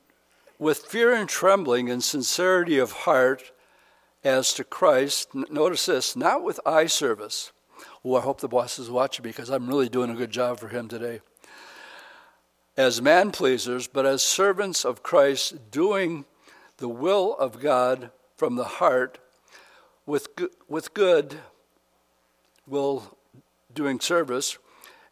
with 0.58 0.86
fear 0.86 1.14
and 1.14 1.28
trembling 1.28 1.90
and 1.90 2.04
sincerity 2.04 2.78
of 2.78 2.92
heart, 2.92 3.50
as 4.24 4.52
to 4.54 4.64
Christ, 4.64 5.34
notice 5.34 5.86
this, 5.86 6.14
not 6.14 6.42
with 6.42 6.60
eye 6.64 6.86
service. 6.86 7.52
Oh, 8.04 8.16
I 8.16 8.20
hope 8.20 8.40
the 8.40 8.48
boss 8.48 8.78
is 8.78 8.90
watching 8.90 9.22
because 9.22 9.50
I'm 9.50 9.68
really 9.68 9.88
doing 9.88 10.10
a 10.10 10.14
good 10.14 10.30
job 10.30 10.58
for 10.58 10.68
him 10.68 10.88
today. 10.88 11.20
As 12.76 13.02
man 13.02 13.32
pleasers, 13.32 13.86
but 13.86 14.06
as 14.06 14.22
servants 14.22 14.84
of 14.84 15.02
Christ, 15.02 15.70
doing 15.70 16.24
the 16.78 16.88
will 16.88 17.36
of 17.36 17.60
God 17.60 18.10
from 18.36 18.56
the 18.56 18.64
heart 18.64 19.18
with, 20.06 20.28
with 20.68 20.94
good 20.94 21.36
will 22.66 23.16
doing 23.74 24.00
service 24.00 24.58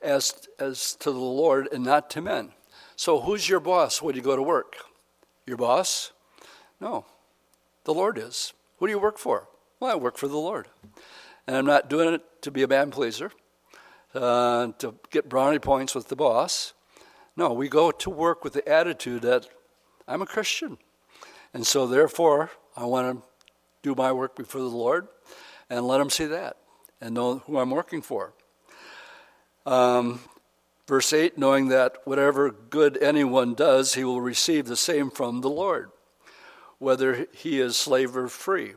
as, 0.00 0.48
as 0.58 0.94
to 0.96 1.10
the 1.10 1.18
Lord 1.18 1.68
and 1.72 1.84
not 1.84 2.10
to 2.10 2.20
men. 2.20 2.52
So, 2.96 3.20
who's 3.20 3.48
your 3.48 3.60
boss 3.60 4.02
when 4.02 4.14
you 4.14 4.22
go 4.22 4.36
to 4.36 4.42
work? 4.42 4.76
Your 5.46 5.56
boss? 5.56 6.12
No, 6.80 7.04
the 7.84 7.94
Lord 7.94 8.18
is. 8.18 8.52
What 8.80 8.86
do 8.86 8.94
you 8.94 8.98
work 8.98 9.18
for? 9.18 9.46
Well, 9.78 9.92
I 9.92 9.94
work 9.94 10.16
for 10.16 10.26
the 10.26 10.38
Lord. 10.38 10.66
And 11.46 11.54
I'm 11.54 11.66
not 11.66 11.90
doing 11.90 12.14
it 12.14 12.22
to 12.40 12.50
be 12.50 12.62
a 12.62 12.66
man 12.66 12.90
pleaser, 12.90 13.30
uh, 14.14 14.68
to 14.78 14.94
get 15.10 15.28
brownie 15.28 15.58
points 15.58 15.94
with 15.94 16.08
the 16.08 16.16
boss. 16.16 16.72
No, 17.36 17.52
we 17.52 17.68
go 17.68 17.90
to 17.90 18.08
work 18.08 18.42
with 18.42 18.54
the 18.54 18.66
attitude 18.66 19.20
that 19.20 19.46
I'm 20.08 20.22
a 20.22 20.26
Christian. 20.26 20.78
And 21.52 21.66
so, 21.66 21.86
therefore, 21.86 22.52
I 22.74 22.86
want 22.86 23.20
to 23.20 23.28
do 23.82 23.94
my 23.94 24.12
work 24.12 24.34
before 24.34 24.62
the 24.62 24.68
Lord 24.68 25.08
and 25.68 25.86
let 25.86 26.00
Him 26.00 26.08
see 26.08 26.24
that 26.24 26.56
and 27.02 27.14
know 27.14 27.40
who 27.40 27.58
I'm 27.58 27.70
working 27.70 28.00
for. 28.00 28.32
Um, 29.66 30.20
verse 30.86 31.12
8 31.12 31.36
knowing 31.36 31.68
that 31.68 31.98
whatever 32.04 32.50
good 32.50 32.96
anyone 33.02 33.52
does, 33.52 33.92
he 33.92 34.04
will 34.04 34.22
receive 34.22 34.64
the 34.64 34.74
same 34.74 35.10
from 35.10 35.42
the 35.42 35.50
Lord 35.50 35.90
whether 36.80 37.28
he 37.32 37.60
is 37.60 37.76
slave 37.76 38.16
or 38.16 38.26
free. 38.26 38.72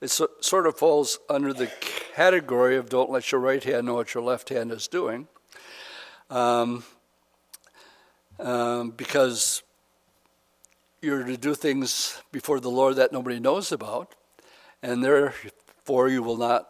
It 0.00 0.10
sort 0.10 0.66
of 0.66 0.78
falls 0.78 1.18
under 1.28 1.52
the 1.52 1.70
category 2.14 2.76
of 2.76 2.88
don't 2.88 3.10
let 3.10 3.30
your 3.30 3.40
right 3.40 3.62
hand 3.62 3.86
know 3.86 3.94
what 3.94 4.14
your 4.14 4.22
left 4.22 4.48
hand 4.48 4.72
is 4.72 4.88
doing. 4.88 5.28
Um, 6.30 6.84
um, 8.40 8.90
because 8.90 9.62
you're 11.02 11.24
to 11.24 11.36
do 11.36 11.54
things 11.54 12.20
before 12.32 12.58
the 12.58 12.70
Lord 12.70 12.96
that 12.96 13.12
nobody 13.12 13.38
knows 13.38 13.70
about, 13.70 14.14
and 14.82 15.04
therefore 15.04 16.08
you 16.08 16.22
will 16.22 16.36
not 16.36 16.68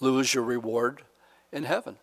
lose 0.00 0.34
your 0.34 0.44
reward 0.44 1.02
in 1.52 1.64
heaven. 1.64 1.96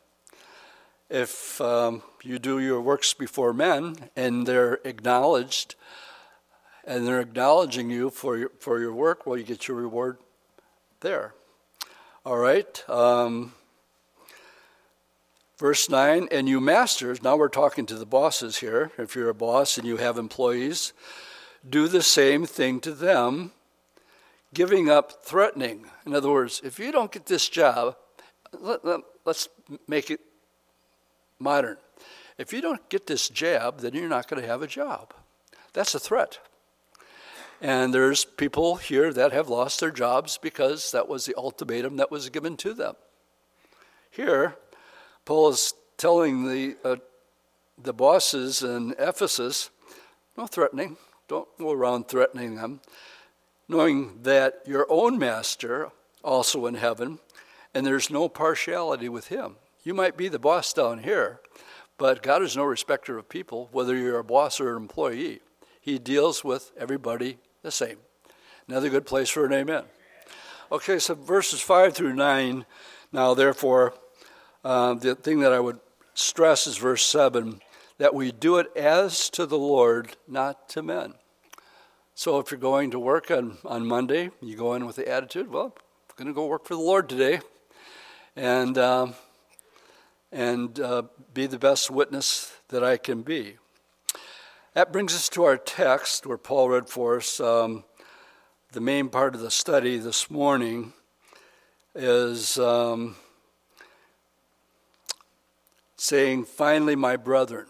If 1.09 1.59
um, 1.61 2.01
you 2.23 2.39
do 2.39 2.59
your 2.59 2.81
works 2.81 3.13
before 3.13 3.53
men 3.53 4.09
and 4.15 4.47
they're 4.47 4.79
acknowledged 4.83 5.75
and 6.85 7.07
they're 7.07 7.21
acknowledging 7.21 7.89
you 7.89 8.09
for 8.09 8.37
your, 8.37 8.51
for 8.59 8.79
your 8.79 8.93
work, 8.93 9.25
well, 9.25 9.37
you 9.37 9.43
get 9.43 9.67
your 9.67 9.77
reward 9.77 10.17
there. 11.01 11.33
All 12.25 12.37
right. 12.37 12.89
Um, 12.89 13.53
verse 15.57 15.89
9, 15.89 16.27
and 16.31 16.47
you 16.47 16.59
masters, 16.59 17.21
now 17.23 17.35
we're 17.35 17.49
talking 17.49 17.85
to 17.87 17.95
the 17.95 18.05
bosses 18.05 18.57
here. 18.57 18.91
If 18.97 19.15
you're 19.15 19.29
a 19.29 19.35
boss 19.35 19.77
and 19.77 19.87
you 19.87 19.97
have 19.97 20.17
employees, 20.17 20.93
do 21.67 21.87
the 21.87 22.03
same 22.03 22.45
thing 22.45 22.79
to 22.81 22.91
them, 22.91 23.51
giving 24.53 24.89
up 24.89 25.25
threatening. 25.25 25.85
In 26.05 26.13
other 26.13 26.31
words, 26.31 26.61
if 26.63 26.79
you 26.79 26.91
don't 26.91 27.11
get 27.11 27.25
this 27.25 27.49
job, 27.49 27.95
let, 28.59 28.85
let, 28.85 29.01
let's 29.25 29.49
make 29.87 30.11
it 30.11 30.19
modern. 31.39 31.77
If 32.37 32.53
you 32.53 32.61
don't 32.61 32.87
get 32.89 33.07
this 33.07 33.29
job, 33.29 33.79
then 33.79 33.93
you're 33.93 34.09
not 34.09 34.27
going 34.27 34.41
to 34.41 34.47
have 34.47 34.61
a 34.61 34.67
job. 34.67 35.13
That's 35.73 35.95
a 35.95 35.99
threat. 35.99 36.39
And 37.65 37.91
there's 37.91 38.25
people 38.25 38.75
here 38.75 39.11
that 39.11 39.31
have 39.31 39.49
lost 39.49 39.79
their 39.79 39.89
jobs 39.89 40.37
because 40.37 40.91
that 40.91 41.09
was 41.09 41.25
the 41.25 41.33
ultimatum 41.35 41.97
that 41.97 42.11
was 42.11 42.29
given 42.29 42.57
to 42.57 42.75
them. 42.75 42.93
Here, 44.11 44.55
Paul 45.25 45.49
is 45.49 45.73
telling 45.97 46.47
the, 46.47 46.75
uh, 46.83 46.97
the 47.81 47.91
bosses 47.91 48.61
in 48.61 48.93
Ephesus 48.99 49.71
no 50.37 50.45
threatening, 50.45 50.97
don't 51.27 51.47
go 51.57 51.71
around 51.71 52.07
threatening 52.07 52.57
them, 52.57 52.81
knowing 53.67 54.21
that 54.21 54.61
your 54.67 54.85
own 54.87 55.17
master, 55.17 55.89
also 56.23 56.67
in 56.67 56.75
heaven, 56.75 57.17
and 57.73 57.83
there's 57.83 58.11
no 58.11 58.29
partiality 58.29 59.09
with 59.09 59.29
him. 59.29 59.55
You 59.83 59.95
might 59.95 60.15
be 60.15 60.27
the 60.27 60.37
boss 60.37 60.71
down 60.71 60.99
here, 60.99 61.39
but 61.97 62.21
God 62.21 62.43
is 62.43 62.55
no 62.55 62.63
respecter 62.63 63.17
of 63.17 63.27
people, 63.27 63.69
whether 63.71 63.95
you're 63.95 64.19
a 64.19 64.23
boss 64.23 64.59
or 64.59 64.75
an 64.75 64.83
employee. 64.83 65.39
He 65.81 65.97
deals 65.97 66.43
with 66.43 66.71
everybody 66.77 67.39
the 67.65 67.71
same. 67.71 67.97
Another 68.67 68.89
good 68.89 69.07
place 69.07 69.27
for 69.27 69.43
an 69.43 69.51
amen. 69.51 69.85
Okay, 70.71 70.99
so 70.99 71.15
verses 71.15 71.59
5 71.61 71.95
through 71.95 72.13
9. 72.13 72.63
Now, 73.11 73.33
therefore, 73.33 73.95
uh, 74.63 74.93
the 74.93 75.15
thing 75.15 75.39
that 75.39 75.51
I 75.51 75.59
would 75.59 75.79
stress 76.13 76.67
is 76.67 76.77
verse 76.77 77.03
7, 77.03 77.59
that 77.97 78.13
we 78.13 78.31
do 78.31 78.57
it 78.57 78.67
as 78.75 79.31
to 79.31 79.47
the 79.47 79.57
Lord, 79.57 80.15
not 80.27 80.69
to 80.69 80.83
men. 80.83 81.15
So 82.13 82.37
if 82.37 82.51
you're 82.51 82.59
going 82.59 82.91
to 82.91 82.99
work 82.99 83.31
on, 83.31 83.57
on 83.65 83.87
Monday, 83.87 84.29
you 84.41 84.55
go 84.55 84.75
in 84.75 84.85
with 84.85 84.97
the 84.97 85.07
attitude, 85.07 85.51
well, 85.51 85.75
I'm 85.75 86.15
going 86.17 86.27
to 86.27 86.33
go 86.33 86.45
work 86.45 86.65
for 86.65 86.75
the 86.75 86.81
Lord 86.81 87.09
today 87.09 87.39
and, 88.35 88.77
uh, 88.77 89.07
and 90.31 90.79
uh, 90.79 91.01
be 91.33 91.47
the 91.47 91.57
best 91.57 91.89
witness 91.89 92.53
that 92.67 92.83
I 92.83 92.97
can 92.97 93.23
be. 93.23 93.57
That 94.75 94.91
brings 94.91 95.15
us 95.15 95.29
to 95.29 95.45
our 95.45 95.55
text 95.55 96.25
where 96.25 96.37
Paul 96.37 96.67
read 96.67 96.89
for 96.89 97.15
us. 97.15 97.39
Um, 97.39 97.85
the 98.73 98.81
main 98.81 99.07
part 99.07 99.33
of 99.33 99.39
the 99.39 99.49
study 99.49 99.97
this 99.99 100.29
morning 100.29 100.91
is 101.95 102.59
um, 102.59 103.15
saying, 105.95 106.43
Finally, 106.43 106.97
my 106.97 107.15
brethren. 107.15 107.67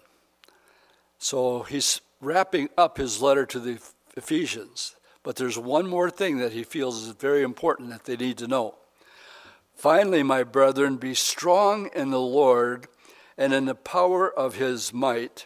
So 1.20 1.62
he's 1.62 2.02
wrapping 2.22 2.70
up 2.76 2.98
his 2.98 3.22
letter 3.22 3.46
to 3.46 3.60
the 3.60 3.80
Ephesians, 4.18 4.96
but 5.22 5.36
there's 5.36 5.60
one 5.60 5.88
more 5.88 6.10
thing 6.10 6.40
that 6.40 6.54
he 6.54 6.64
feels 6.64 7.04
is 7.04 7.14
very 7.14 7.44
important 7.44 7.92
that 7.92 8.06
they 8.06 8.18
need 8.18 8.40
to 8.40 8.48
know. 8.48 8.74
Finally, 9.76 10.24
my 10.24 10.42
brethren, 10.42 10.98
be 10.98 11.14
strong 11.14 11.88
in 11.94 12.10
the 12.10 12.20
Lord 12.20 12.88
and 13.38 13.54
in 13.54 13.66
the 13.66 13.76
power 13.76 14.28
of 14.28 14.56
his 14.56 14.92
might. 14.92 15.46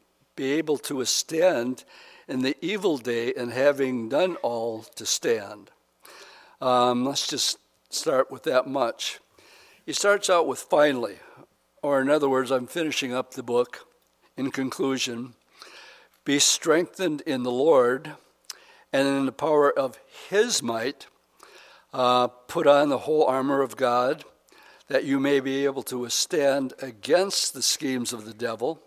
be 0.35 0.53
able 0.53 0.77
to 0.79 0.97
withstand 0.97 1.83
in 2.27 2.41
the 2.41 2.55
evil 2.61 2.97
day, 2.97 3.33
and 3.33 3.51
having 3.51 4.07
done 4.07 4.37
all, 4.37 4.83
to 4.95 5.05
stand. 5.05 5.69
Um, 6.61 7.05
let's 7.05 7.27
just 7.27 7.57
start 7.89 8.31
with 8.31 8.43
that 8.43 8.67
much. 8.67 9.19
He 9.85 9.93
starts 9.93 10.29
out 10.29 10.47
with 10.47 10.59
finally, 10.59 11.17
or 11.81 11.99
in 11.99 12.09
other 12.09 12.29
words, 12.29 12.51
I'm 12.51 12.67
finishing 12.67 13.13
up 13.13 13.33
the 13.33 13.43
book 13.43 13.87
in 14.37 14.51
conclusion. 14.51 15.33
Be 16.23 16.39
strengthened 16.39 17.21
in 17.21 17.43
the 17.43 17.51
Lord 17.51 18.11
and 18.93 19.07
in 19.07 19.25
the 19.25 19.31
power 19.31 19.71
of 19.77 19.99
his 20.29 20.61
might. 20.61 21.07
Uh, 21.93 22.27
put 22.27 22.67
on 22.67 22.87
the 22.87 22.99
whole 22.99 23.25
armor 23.25 23.61
of 23.61 23.75
God 23.75 24.23
that 24.87 25.03
you 25.03 25.19
may 25.19 25.41
be 25.41 25.65
able 25.65 25.83
to 25.83 25.97
withstand 25.97 26.73
against 26.81 27.53
the 27.53 27.61
schemes 27.61 28.13
of 28.13 28.25
the 28.25 28.33
devil. 28.33 28.81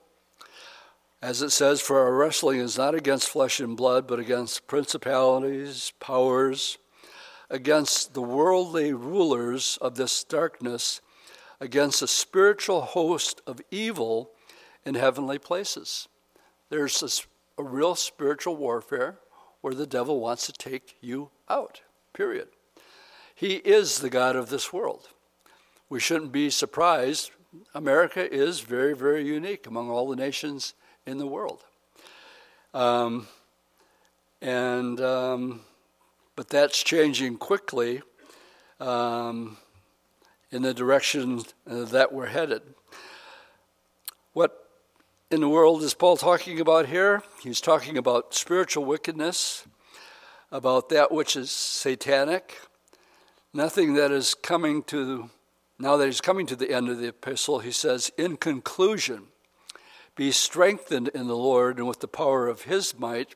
As 1.24 1.40
it 1.40 1.52
says, 1.52 1.80
for 1.80 2.00
our 2.00 2.12
wrestling 2.12 2.60
is 2.60 2.76
not 2.76 2.94
against 2.94 3.30
flesh 3.30 3.58
and 3.58 3.78
blood, 3.78 4.06
but 4.06 4.18
against 4.18 4.66
principalities, 4.66 5.94
powers, 5.98 6.76
against 7.48 8.12
the 8.12 8.20
worldly 8.20 8.92
rulers 8.92 9.78
of 9.80 9.94
this 9.94 10.22
darkness, 10.22 11.00
against 11.60 12.02
a 12.02 12.06
spiritual 12.06 12.82
host 12.82 13.40
of 13.46 13.62
evil 13.70 14.32
in 14.84 14.96
heavenly 14.96 15.38
places. 15.38 16.08
There's 16.68 17.00
this, 17.00 17.26
a 17.56 17.62
real 17.62 17.94
spiritual 17.94 18.56
warfare 18.56 19.16
where 19.62 19.72
the 19.72 19.86
devil 19.86 20.20
wants 20.20 20.44
to 20.44 20.52
take 20.52 20.98
you 21.00 21.30
out, 21.48 21.80
period. 22.12 22.48
He 23.34 23.54
is 23.54 24.00
the 24.00 24.10
God 24.10 24.36
of 24.36 24.50
this 24.50 24.74
world. 24.74 25.08
We 25.88 26.00
shouldn't 26.00 26.32
be 26.32 26.50
surprised. 26.50 27.30
America 27.74 28.30
is 28.30 28.60
very, 28.60 28.94
very 28.94 29.26
unique 29.26 29.66
among 29.66 29.88
all 29.88 30.06
the 30.06 30.16
nations 30.16 30.74
in 31.06 31.18
the 31.18 31.26
world. 31.26 31.62
Um, 32.72 33.28
and 34.40 35.00
um, 35.00 35.60
but 36.36 36.48
that's 36.48 36.82
changing 36.82 37.36
quickly 37.36 38.02
um, 38.80 39.56
in 40.50 40.62
the 40.62 40.74
direction 40.74 41.42
uh, 41.68 41.84
that 41.84 42.12
we're 42.12 42.26
headed. 42.26 42.62
What 44.32 44.68
in 45.30 45.40
the 45.40 45.48
world 45.48 45.82
is 45.82 45.94
Paul 45.94 46.16
talking 46.16 46.60
about 46.60 46.86
here? 46.86 47.22
He's 47.42 47.60
talking 47.60 47.96
about 47.96 48.34
spiritual 48.34 48.84
wickedness, 48.84 49.66
about 50.50 50.88
that 50.88 51.12
which 51.12 51.36
is 51.36 51.50
satanic, 51.50 52.58
nothing 53.52 53.94
that 53.94 54.10
is 54.10 54.34
coming 54.34 54.82
to 54.84 55.30
now 55.78 55.96
that 55.96 56.06
he's 56.06 56.20
coming 56.20 56.46
to 56.46 56.56
the 56.56 56.70
end 56.70 56.88
of 56.88 56.98
the 56.98 57.08
epistle, 57.08 57.58
he 57.58 57.72
says, 57.72 58.10
in 58.16 58.36
conclusion, 58.36 59.24
be 60.16 60.30
strengthened 60.30 61.08
in 61.08 61.26
the 61.26 61.36
Lord 61.36 61.78
and 61.78 61.88
with 61.88 62.00
the 62.00 62.08
power 62.08 62.46
of 62.46 62.62
his 62.62 62.98
might. 62.98 63.34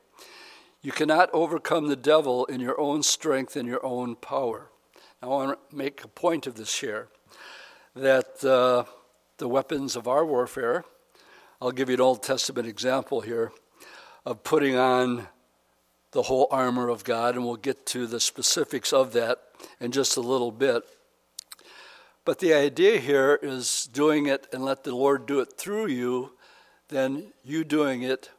You 0.81 0.91
cannot 0.91 1.29
overcome 1.33 1.87
the 1.87 1.95
devil 1.95 2.45
in 2.45 2.61
your 2.61 2.79
own 2.79 3.03
strength 3.03 3.55
and 3.55 3.67
your 3.67 3.85
own 3.85 4.15
power. 4.15 4.69
I 5.21 5.27
want 5.27 5.59
to 5.69 5.75
make 5.75 6.03
a 6.03 6.07
point 6.07 6.47
of 6.47 6.55
this 6.55 6.79
here 6.79 7.09
that 7.95 8.43
uh, 8.45 8.85
the 9.37 9.49
weapons 9.49 9.97
of 9.97 10.07
our 10.07 10.25
warfare, 10.25 10.85
I'll 11.61 11.71
give 11.71 11.89
you 11.89 11.95
an 11.95 12.01
Old 12.01 12.23
Testament 12.23 12.67
example 12.67 13.19
here 13.19 13.51
of 14.25 14.43
putting 14.43 14.77
on 14.77 15.27
the 16.11 16.23
whole 16.23 16.47
armor 16.49 16.87
of 16.87 17.03
God, 17.03 17.35
and 17.35 17.43
we'll 17.43 17.55
get 17.55 17.85
to 17.87 18.07
the 18.07 18.19
specifics 18.19 18.93
of 18.93 19.11
that 19.13 19.39
in 19.81 19.91
just 19.91 20.15
a 20.15 20.21
little 20.21 20.51
bit. 20.51 20.83
But 22.23 22.39
the 22.39 22.53
idea 22.53 22.99
here 22.99 23.37
is 23.41 23.89
doing 23.91 24.27
it 24.27 24.47
and 24.53 24.63
let 24.63 24.83
the 24.83 24.95
Lord 24.95 25.25
do 25.25 25.39
it 25.41 25.53
through 25.57 25.87
you 25.87 26.31
than 26.89 27.31
you 27.43 27.63
doing 27.63 28.01
it 28.01 28.31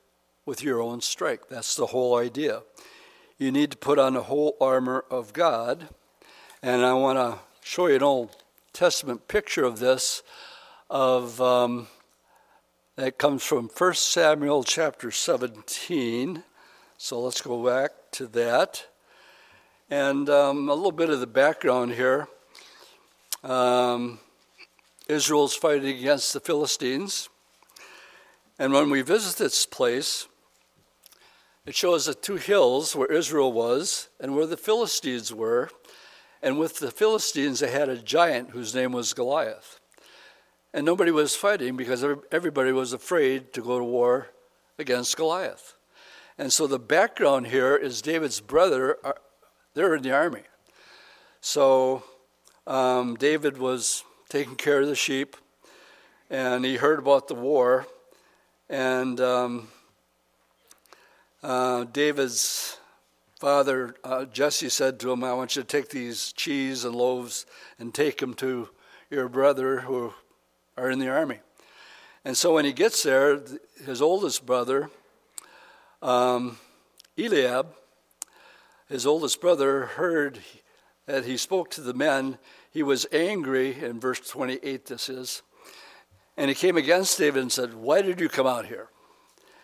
with 0.45 0.63
your 0.63 0.83
own 0.83 1.01
strength. 1.01 1.49
That's 1.49 1.75
the 1.75 1.87
whole 1.87 2.17
idea. 2.17 2.63
You 3.39 3.51
need 3.51 3.71
to 3.71 3.77
put 3.77 3.99
on 3.99 4.15
the 4.15 4.25
whole 4.25 4.57
armor 4.61 5.05
of 5.11 5.33
God. 5.33 5.89
And 6.63 6.85
I 6.85 6.93
want 6.93 7.19
to 7.19 7.39
show 7.63 7.87
you 7.87 7.97
an 7.97 8.03
Old 8.03 8.37
Testament 8.73 9.29
picture 9.29 9.65
of 9.65 9.79
this, 9.79 10.23
of 10.91 11.41
um, 11.41 11.87
that 12.97 13.19
comes 13.19 13.43
from 13.45 13.69
1 13.69 13.95
Samuel 13.95 14.65
chapter 14.65 15.11
17. 15.11 16.43
So 16.99 17.21
let's 17.21 17.41
go 17.41 17.65
back 17.65 17.93
to 18.13 18.27
that. 18.27 18.87
And 19.89 20.29
um, 20.29 20.69
a 20.69 20.75
little 20.75 20.93
bit 20.93 21.09
of 21.09 21.21
the 21.21 21.27
background 21.27 21.93
here. 21.93 22.29
Um, 23.43 24.19
Israel's 25.09 25.57
fighting 25.57 25.97
against 25.97 26.33
the 26.33 26.41
Philistines. 26.41 27.29
And 28.61 28.75
when 28.75 28.91
we 28.91 29.01
visit 29.01 29.39
this 29.39 29.65
place, 29.65 30.29
it 31.65 31.75
shows 31.75 32.05
the 32.05 32.13
two 32.13 32.37
hills 32.37 32.95
where 32.95 33.11
Israel 33.11 33.55
was 33.55 34.11
and 34.21 34.37
where 34.37 34.45
the 34.45 34.59
Philistines 34.59 35.33
were. 35.33 35.71
And 36.43 36.59
with 36.59 36.79
the 36.79 36.91
Philistines, 36.91 37.61
they 37.61 37.71
had 37.71 37.89
a 37.89 37.97
giant 37.97 38.51
whose 38.51 38.75
name 38.75 38.93
was 38.93 39.15
Goliath. 39.15 39.81
And 40.75 40.85
nobody 40.85 41.11
was 41.11 41.35
fighting 41.35 41.75
because 41.75 42.05
everybody 42.31 42.71
was 42.71 42.93
afraid 42.93 43.55
to 43.55 43.63
go 43.63 43.79
to 43.79 43.85
war 43.85 44.29
against 44.79 45.17
Goliath. 45.17 45.75
And 46.37 46.53
so 46.53 46.67
the 46.67 46.79
background 46.79 47.47
here 47.47 47.75
is 47.75 48.03
David's 48.03 48.41
brother, 48.41 48.99
uh, 49.03 49.13
they're 49.73 49.95
in 49.95 50.03
the 50.03 50.13
army. 50.13 50.43
So 51.41 52.03
um, 52.67 53.15
David 53.15 53.57
was 53.57 54.05
taking 54.29 54.57
care 54.57 54.83
of 54.83 54.87
the 54.89 54.95
sheep, 54.95 55.35
and 56.29 56.63
he 56.63 56.77
heard 56.77 56.99
about 56.99 57.27
the 57.27 57.35
war, 57.35 57.87
and 58.71 59.21
um, 59.21 59.69
uh, 61.43 61.85
David's 61.85 62.79
father, 63.41 63.97
uh, 64.05 64.27
Jesse, 64.27 64.69
said 64.69 65.01
to 65.01 65.11
him, 65.11 65.25
I 65.25 65.35
want 65.35 65.57
you 65.57 65.63
to 65.63 65.69
take 65.69 65.89
these 65.89 66.33
cheese 66.33 66.85
and 66.85 66.95
loaves 66.95 67.47
and 67.81 67.93
take 67.93 68.19
them 68.19 68.33
to 68.35 68.69
your 69.11 69.29
brother 69.29 69.81
who 69.81 70.15
are 70.77 70.89
in 70.89 71.01
the 71.01 71.09
army. 71.09 71.41
And 72.25 72.37
so 72.37 72.55
when 72.55 72.65
he 72.65 72.73
gets 72.73 73.03
there, 73.03 73.43
his 73.85 74.01
oldest 74.01 74.47
brother, 74.47 74.89
um, 76.01 76.59
Eliab, 77.19 77.75
his 78.89 79.05
oldest 79.05 79.41
brother, 79.41 79.87
heard 79.87 80.39
that 81.07 81.25
he 81.25 81.37
spoke 81.37 81.71
to 81.71 81.81
the 81.81 81.95
men. 81.95 82.39
He 82.71 82.85
was 82.85 83.05
angry, 83.11 83.83
in 83.83 83.99
verse 83.99 84.21
28, 84.21 84.87
this 84.87 85.09
is 85.09 85.43
and 86.41 86.49
he 86.49 86.55
came 86.55 86.79
against 86.79 87.19
David 87.19 87.43
and 87.43 87.53
said, 87.53 87.75
Why 87.75 88.01
did 88.01 88.19
you 88.19 88.31
come 88.31 88.47
out 88.47 88.65
here? 88.65 88.89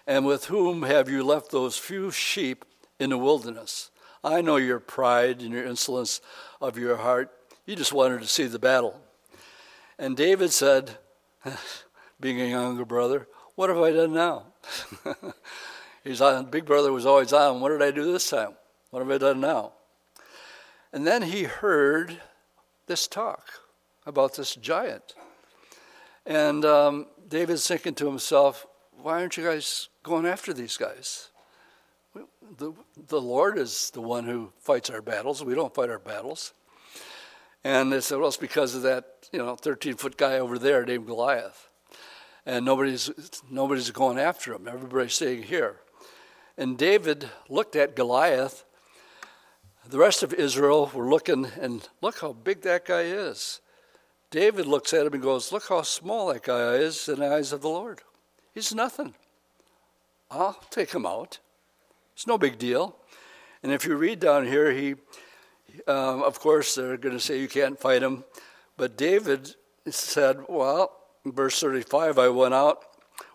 And 0.07 0.27
with 0.27 0.45
whom 0.45 0.83
have 0.83 1.09
you 1.09 1.25
left 1.25 1.51
those 1.51 1.79
few 1.79 2.11
sheep 2.11 2.67
in 3.01 3.09
the 3.09 3.17
wilderness? 3.17 3.91
I 4.23 4.43
know 4.43 4.57
your 4.57 4.79
pride 4.79 5.41
and 5.41 5.53
your 5.53 5.65
insolence 5.65 6.21
of 6.61 6.77
your 6.77 6.99
heart. 6.99 7.33
You 7.65 7.77
just 7.77 7.95
wanted 7.95 8.21
to 8.21 8.29
see 8.29 8.45
the 8.45 8.59
battle. 8.59 9.01
And 9.99 10.19
David 10.19 10.53
said, 10.53 10.99
being 12.21 12.43
a 12.43 12.45
younger 12.45 12.85
brother. 12.85 13.27
What 13.55 13.71
have 13.71 13.79
I 13.79 13.93
done 13.93 14.13
now? 14.13 14.45
He's 16.05 16.21
on, 16.21 16.51
Big 16.51 16.67
Brother 16.67 16.93
was 16.93 17.07
always 17.07 17.33
on. 17.33 17.61
What 17.61 17.71
did 17.71 17.81
I 17.81 17.91
do 17.91 18.13
this 18.13 18.29
time? 18.29 18.55
What 18.91 19.01
have 19.01 19.11
I 19.11 19.17
done 19.17 19.41
now? 19.41 19.73
And 20.93 21.07
then 21.07 21.23
he 21.23 21.45
heard 21.45 22.21
this 22.87 23.09
talk 23.09 23.49
about 24.05 24.35
this 24.35 24.55
giant. 24.55 25.15
And 26.27 26.65
um, 26.65 27.07
David's 27.29 27.67
thinking 27.67 27.95
to 27.95 28.07
himself, 28.07 28.67
why 29.01 29.21
aren't 29.21 29.37
you 29.37 29.45
guys 29.45 29.89
going 30.03 30.27
after 30.27 30.53
these 30.53 30.77
guys? 30.77 31.31
The, 32.59 32.73
the 33.09 33.21
Lord 33.21 33.59
is 33.59 33.91
the 33.91 34.01
one 34.01 34.25
who 34.25 34.53
fights 34.59 34.91
our 34.91 35.03
battles. 35.03 35.45
We 35.45 35.55
don't 35.55 35.75
fight 35.75 35.91
our 35.91 35.99
battles. 35.99 36.53
And 37.63 37.93
they 37.93 38.01
said, 38.01 38.19
well, 38.19 38.29
it's 38.29 38.37
because 38.37 38.75
of 38.75 38.83
that, 38.83 39.29
you 39.33 39.39
know, 39.39 39.55
13 39.55 39.95
foot 39.95 40.17
guy 40.17 40.39
over 40.39 40.59
there 40.59 40.85
named 40.85 41.07
Goliath. 41.07 41.69
And 42.45 42.65
nobody's, 42.65 43.11
nobody's 43.51 43.91
going 43.91 44.19
after 44.19 44.55
him. 44.55 44.67
Everybody's 44.69 45.15
staying 45.15 45.45
here. 45.45 45.77
And 46.57 46.79
David 46.79 47.29
looked 47.49 47.77
at 47.77 47.97
Goliath. 47.97 48.65
The 49.87 49.99
rest 49.99 50.23
of 50.23 50.33
Israel 50.33 50.91
were 50.95 51.09
looking, 51.09 51.47
and 51.61 51.89
look 52.01 52.21
how 52.21 52.33
big 52.33 52.63
that 52.63 52.87
guy 52.87 53.03
is. 53.03 53.61
David 54.31 54.67
looks 54.67 54.93
at 54.93 55.07
him 55.07 55.15
and 55.15 55.23
goes, 55.23 55.53
Look 55.53 55.69
how 55.69 55.83
small 55.83 56.29
that 56.29 56.43
guy 56.43 56.75
is 56.75 57.09
in 57.09 57.21
the 57.21 57.33
eyes 57.33 57.53
of 57.53 57.63
the 57.63 57.69
Lord. 57.69 58.03
He's 58.55 58.75
nothing. 58.75 59.15
I'll 60.31 60.59
take 60.71 60.93
him 60.93 61.07
out. 61.07 61.39
It's 62.15 62.27
no 62.27 62.39
big 62.39 62.59
deal. 62.59 62.97
And 63.63 63.73
if 63.73 63.85
you 63.85 63.97
read 63.97 64.21
down 64.21 64.47
here, 64.47 64.73
he, 64.73 64.95
um, 65.87 66.23
of 66.23 66.41
course, 66.41 66.75
they're 66.75 66.97
going 66.97 67.15
to 67.15 67.21
say 67.21 67.41
you 67.41 67.49
can't 67.49 67.79
fight 67.79 68.03
him. 68.03 68.25
But 68.77 68.97
David 68.97 69.55
said, 69.89 70.45
Well, 70.49 70.93
verse 71.25 71.61
35, 71.61 72.19
I 72.19 72.29
went 72.29 72.55
out 72.55 72.85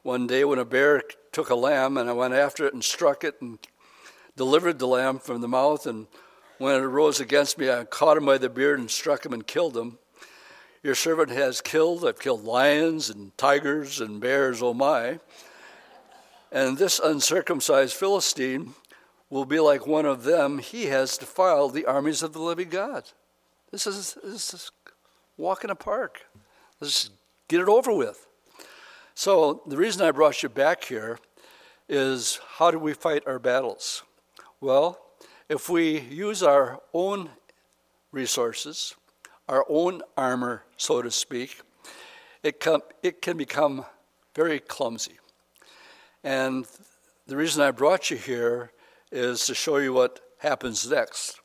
one 0.03 0.27
day 0.27 0.43
when 0.43 0.59
a 0.59 0.65
bear 0.65 1.03
took 1.31 1.49
a 1.49 1.55
lamb, 1.55 1.97
and 1.97 2.09
I 2.09 2.13
went 2.13 2.33
after 2.33 2.65
it 2.65 2.73
and 2.73 2.83
struck 2.83 3.23
it 3.23 3.35
and 3.41 3.59
delivered 4.35 4.79
the 4.79 4.87
lamb 4.87 5.19
from 5.19 5.41
the 5.41 5.47
mouth. 5.47 5.85
And 5.85 6.07
when 6.57 6.75
it 6.75 6.83
arose 6.83 7.19
against 7.19 7.57
me, 7.57 7.69
I 7.69 7.85
caught 7.85 8.17
him 8.17 8.25
by 8.25 8.37
the 8.37 8.49
beard 8.49 8.79
and 8.79 8.91
struck 8.91 9.25
him 9.25 9.33
and 9.33 9.45
killed 9.45 9.77
him. 9.77 9.97
Your 10.83 10.95
servant 10.95 11.29
has 11.29 11.61
killed, 11.61 12.05
I've 12.05 12.19
killed 12.19 12.43
lions 12.43 13.09
and 13.09 13.37
tigers 13.37 14.01
and 14.01 14.19
bears, 14.19 14.63
oh 14.63 14.73
my. 14.73 15.19
And 16.51 16.77
this 16.77 16.99
uncircumcised 16.99 17.93
Philistine 17.93 18.73
will 19.29 19.45
be 19.45 19.59
like 19.59 19.85
one 19.85 20.05
of 20.05 20.23
them. 20.23 20.57
He 20.57 20.85
has 20.85 21.17
defiled 21.17 21.73
the 21.73 21.85
armies 21.85 22.23
of 22.23 22.33
the 22.33 22.41
living 22.41 22.69
God. 22.69 23.03
This 23.71 23.85
is, 23.85 24.17
this 24.23 24.53
is 24.53 24.71
walk 25.37 25.63
in 25.63 25.69
a 25.69 25.75
park. 25.75 26.25
Let's 26.79 27.11
get 27.47 27.61
it 27.61 27.69
over 27.69 27.93
with. 27.93 28.27
So, 29.13 29.61
the 29.67 29.77
reason 29.77 30.01
I 30.01 30.11
brought 30.11 30.41
you 30.41 30.49
back 30.49 30.83
here 30.85 31.19
is 31.87 32.39
how 32.57 32.71
do 32.71 32.79
we 32.79 32.93
fight 32.93 33.23
our 33.27 33.39
battles? 33.39 34.03
Well, 34.59 34.99
if 35.47 35.69
we 35.69 35.99
use 35.99 36.41
our 36.41 36.81
own 36.93 37.29
resources, 38.11 38.95
our 39.51 39.65
own 39.67 40.01
armor, 40.15 40.63
so 40.77 41.01
to 41.01 41.11
speak, 41.11 41.61
it, 42.41 42.61
com- 42.61 42.81
it 43.03 43.21
can 43.21 43.35
become 43.35 43.85
very 44.33 44.61
clumsy. 44.61 45.19
And 46.23 46.65
the 47.27 47.35
reason 47.35 47.61
I 47.61 47.71
brought 47.71 48.09
you 48.09 48.15
here 48.15 48.71
is 49.11 49.45
to 49.47 49.53
show 49.53 49.75
you 49.75 49.91
what 49.91 50.21
happens 50.37 50.89
next. 50.89 51.41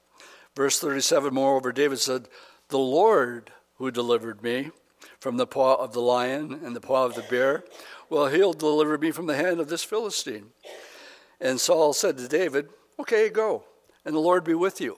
Verse 0.54 0.78
37 0.78 1.34
Moreover, 1.34 1.72
David 1.72 1.98
said, 1.98 2.28
The 2.68 2.78
Lord 2.78 3.50
who 3.78 3.90
delivered 3.90 4.40
me 4.40 4.70
from 5.18 5.36
the 5.36 5.46
paw 5.46 5.74
of 5.74 5.92
the 5.92 6.00
lion 6.00 6.60
and 6.64 6.76
the 6.76 6.80
paw 6.80 7.06
of 7.06 7.16
the 7.16 7.22
bear, 7.22 7.64
well, 8.08 8.28
he'll 8.28 8.52
deliver 8.52 8.96
me 8.96 9.10
from 9.10 9.26
the 9.26 9.34
hand 9.34 9.58
of 9.58 9.68
this 9.68 9.82
Philistine. 9.82 10.50
And 11.40 11.60
Saul 11.60 11.92
said 11.92 12.18
to 12.18 12.28
David, 12.28 12.68
Okay, 13.00 13.30
go, 13.30 13.64
and 14.04 14.14
the 14.14 14.20
Lord 14.20 14.44
be 14.44 14.54
with 14.54 14.80
you. 14.80 14.96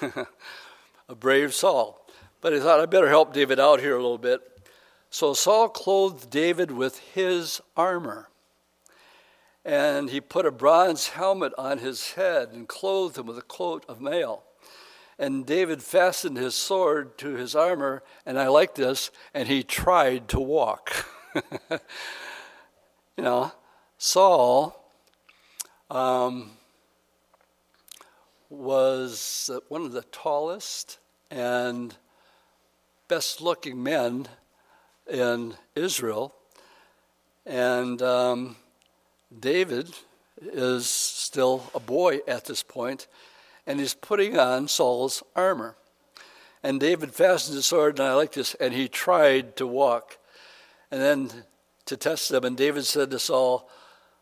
a 1.08 1.14
brave 1.14 1.52
Saul. 1.52 2.07
But 2.40 2.52
he 2.52 2.60
thought, 2.60 2.80
I 2.80 2.86
better 2.86 3.08
help 3.08 3.32
David 3.32 3.58
out 3.58 3.80
here 3.80 3.94
a 3.94 4.02
little 4.02 4.18
bit. 4.18 4.40
So 5.10 5.34
Saul 5.34 5.68
clothed 5.68 6.30
David 6.30 6.70
with 6.70 6.98
his 6.98 7.60
armor. 7.76 8.28
And 9.64 10.10
he 10.10 10.20
put 10.20 10.46
a 10.46 10.50
bronze 10.50 11.08
helmet 11.08 11.52
on 11.58 11.78
his 11.78 12.12
head 12.12 12.50
and 12.52 12.68
clothed 12.68 13.18
him 13.18 13.26
with 13.26 13.38
a 13.38 13.42
coat 13.42 13.84
of 13.88 14.00
mail. 14.00 14.44
And 15.18 15.44
David 15.44 15.82
fastened 15.82 16.36
his 16.36 16.54
sword 16.54 17.18
to 17.18 17.34
his 17.34 17.56
armor, 17.56 18.04
and 18.24 18.38
I 18.38 18.46
like 18.46 18.76
this, 18.76 19.10
and 19.34 19.48
he 19.48 19.64
tried 19.64 20.28
to 20.28 20.38
walk. 20.38 21.06
you 21.70 21.80
know, 23.24 23.50
Saul 23.98 24.92
um, 25.90 26.52
was 28.48 29.50
one 29.68 29.82
of 29.82 29.90
the 29.90 30.02
tallest 30.02 30.98
and 31.32 31.96
best 33.08 33.40
looking 33.40 33.82
men 33.82 34.28
in 35.10 35.54
Israel. 35.74 36.34
And 37.46 38.00
um, 38.02 38.56
David 39.36 39.88
is 40.40 40.88
still 40.88 41.64
a 41.74 41.80
boy 41.80 42.20
at 42.28 42.44
this 42.44 42.62
point, 42.62 43.06
and 43.66 43.80
he's 43.80 43.94
putting 43.94 44.38
on 44.38 44.68
Saul's 44.68 45.22
armor. 45.34 45.76
And 46.62 46.78
David 46.78 47.14
fastened 47.14 47.56
his 47.56 47.66
sword, 47.66 47.98
and 47.98 48.06
I 48.06 48.14
like 48.14 48.32
this, 48.32 48.54
and 48.54 48.74
he 48.74 48.88
tried 48.88 49.56
to 49.56 49.66
walk. 49.66 50.18
And 50.90 51.00
then 51.00 51.30
to 51.86 51.96
test 51.96 52.28
them, 52.28 52.44
and 52.44 52.56
David 52.56 52.84
said 52.84 53.10
to 53.10 53.18
Saul, 53.18 53.70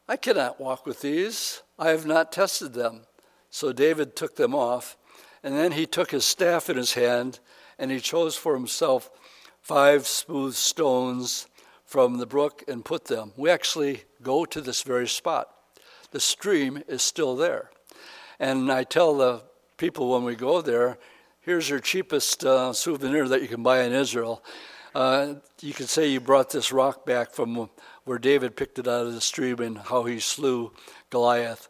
I 0.09 0.17
cannot 0.17 0.61
walk 0.61 0.87
with 0.87 1.01
these. 1.01 1.63
I 1.79 1.89
have 1.89 2.07
not 2.07 2.31
tested 2.31 2.75
them. 2.75 3.03
So 3.51 3.73
David 3.73 4.15
took 4.15 4.37
them 4.37 4.55
off, 4.55 4.97
and 5.43 5.57
then 5.57 5.73
he 5.73 5.87
took 5.87 6.13
his 6.13 6.25
staff 6.25 6.71
in 6.71 6.77
his 6.77 6.95
hand 6.95 7.41
and 7.79 7.91
he 7.91 8.01
chose 8.01 8.37
for 8.37 8.55
himself 8.55 9.11
five 9.61 10.07
smooth 10.07 10.55
stones 10.55 11.47
from 11.85 12.19
the 12.19 12.27
brook 12.27 12.65
and 12.69 12.85
put 12.85 13.07
them. 13.07 13.33
We 13.37 13.51
actually 13.51 14.03
go 14.23 14.45
to 14.45 14.61
this 14.61 14.83
very 14.83 15.09
spot. 15.09 15.49
The 16.11 16.21
stream 16.21 16.83
is 16.89 17.03
still 17.03 17.37
there. 17.37 17.71
And 18.39 18.71
I 18.71 18.85
tell 18.85 19.17
the 19.17 19.43
people 19.77 20.11
when 20.11 20.25
we 20.25 20.35
go 20.35 20.61
there, 20.61 20.99
here's 21.41 21.69
your 21.69 21.81
cheapest 21.81 22.45
uh, 22.45 22.73
souvenir 22.73 23.29
that 23.29 23.43
you 23.43 23.49
can 23.49 23.63
buy 23.63 23.83
in 23.83 23.93
Israel. 23.93 24.43
Uh, 24.95 25.35
you 25.61 25.75
could 25.75 25.89
say 25.89 26.09
you 26.09 26.21
brought 26.21 26.51
this 26.51 26.73
rock 26.73 27.05
back 27.05 27.33
from 27.33 27.69
where 28.05 28.19
David 28.19 28.57
picked 28.57 28.79
it 28.79 28.89
out 28.89 29.07
of 29.07 29.15
the 29.15 29.21
stream 29.21 29.61
and 29.61 29.79
how 29.79 30.05
he 30.05 30.21
slew 30.21 30.73
Goliath 31.11 31.69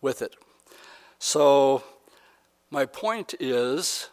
with 0.00 0.20
it. 0.20 0.34
So, 1.18 1.82
my 2.70 2.84
point 2.84 3.34
is 3.40 4.10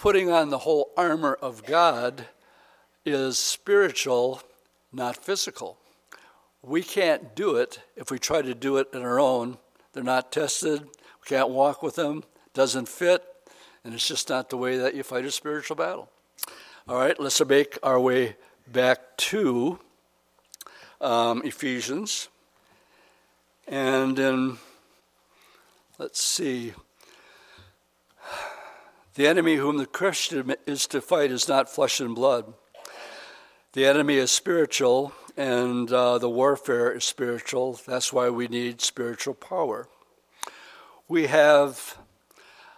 putting 0.00 0.30
on 0.30 0.48
the 0.48 0.56
whole 0.56 0.90
armor 0.96 1.34
of 1.42 1.66
God 1.66 2.24
is 3.04 3.38
spiritual, 3.38 4.40
not 4.90 5.14
physical. 5.14 5.76
We 6.62 6.82
can't 6.82 7.36
do 7.36 7.56
it 7.56 7.80
if 7.96 8.10
we 8.10 8.18
try 8.18 8.40
to 8.40 8.54
do 8.54 8.78
it 8.78 8.88
on 8.94 9.02
our 9.02 9.20
own. 9.20 9.58
They're 9.92 10.02
not 10.02 10.32
tested. 10.32 10.80
We 10.80 11.26
can't 11.26 11.50
walk 11.50 11.82
with 11.82 11.96
them. 11.96 12.24
Doesn't 12.54 12.88
fit. 12.88 13.22
And 13.84 13.92
it's 13.92 14.08
just 14.08 14.30
not 14.30 14.48
the 14.48 14.56
way 14.56 14.78
that 14.78 14.94
you 14.94 15.02
fight 15.02 15.26
a 15.26 15.30
spiritual 15.30 15.76
battle. 15.76 16.08
All 16.88 16.96
right, 16.96 17.20
let's 17.20 17.44
make 17.44 17.78
our 17.82 18.00
way 18.00 18.36
back 18.72 19.18
to 19.18 19.80
um, 21.02 21.42
Ephesians. 21.44 22.30
And 23.68 24.16
then, 24.16 24.56
let's 25.98 26.22
see, 26.22 26.72
the 29.20 29.28
enemy 29.28 29.56
whom 29.56 29.76
the 29.76 29.84
Christian 29.84 30.54
is 30.66 30.86
to 30.86 30.98
fight 30.98 31.30
is 31.30 31.46
not 31.46 31.68
flesh 31.68 32.00
and 32.00 32.14
blood. 32.14 32.54
The 33.74 33.84
enemy 33.84 34.16
is 34.16 34.30
spiritual, 34.30 35.12
and 35.36 35.92
uh, 35.92 36.16
the 36.16 36.30
warfare 36.30 36.90
is 36.92 37.04
spiritual. 37.04 37.78
That's 37.86 38.14
why 38.14 38.30
we 38.30 38.48
need 38.48 38.80
spiritual 38.80 39.34
power. 39.34 39.88
We 41.06 41.26
have 41.26 41.98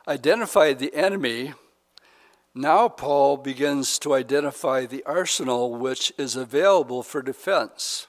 identified 0.08 0.80
the 0.80 0.92
enemy. 0.96 1.54
Now, 2.56 2.88
Paul 2.88 3.36
begins 3.36 4.00
to 4.00 4.12
identify 4.12 4.84
the 4.84 5.04
arsenal 5.04 5.76
which 5.76 6.12
is 6.18 6.34
available 6.34 7.04
for 7.04 7.22
defense. 7.22 8.08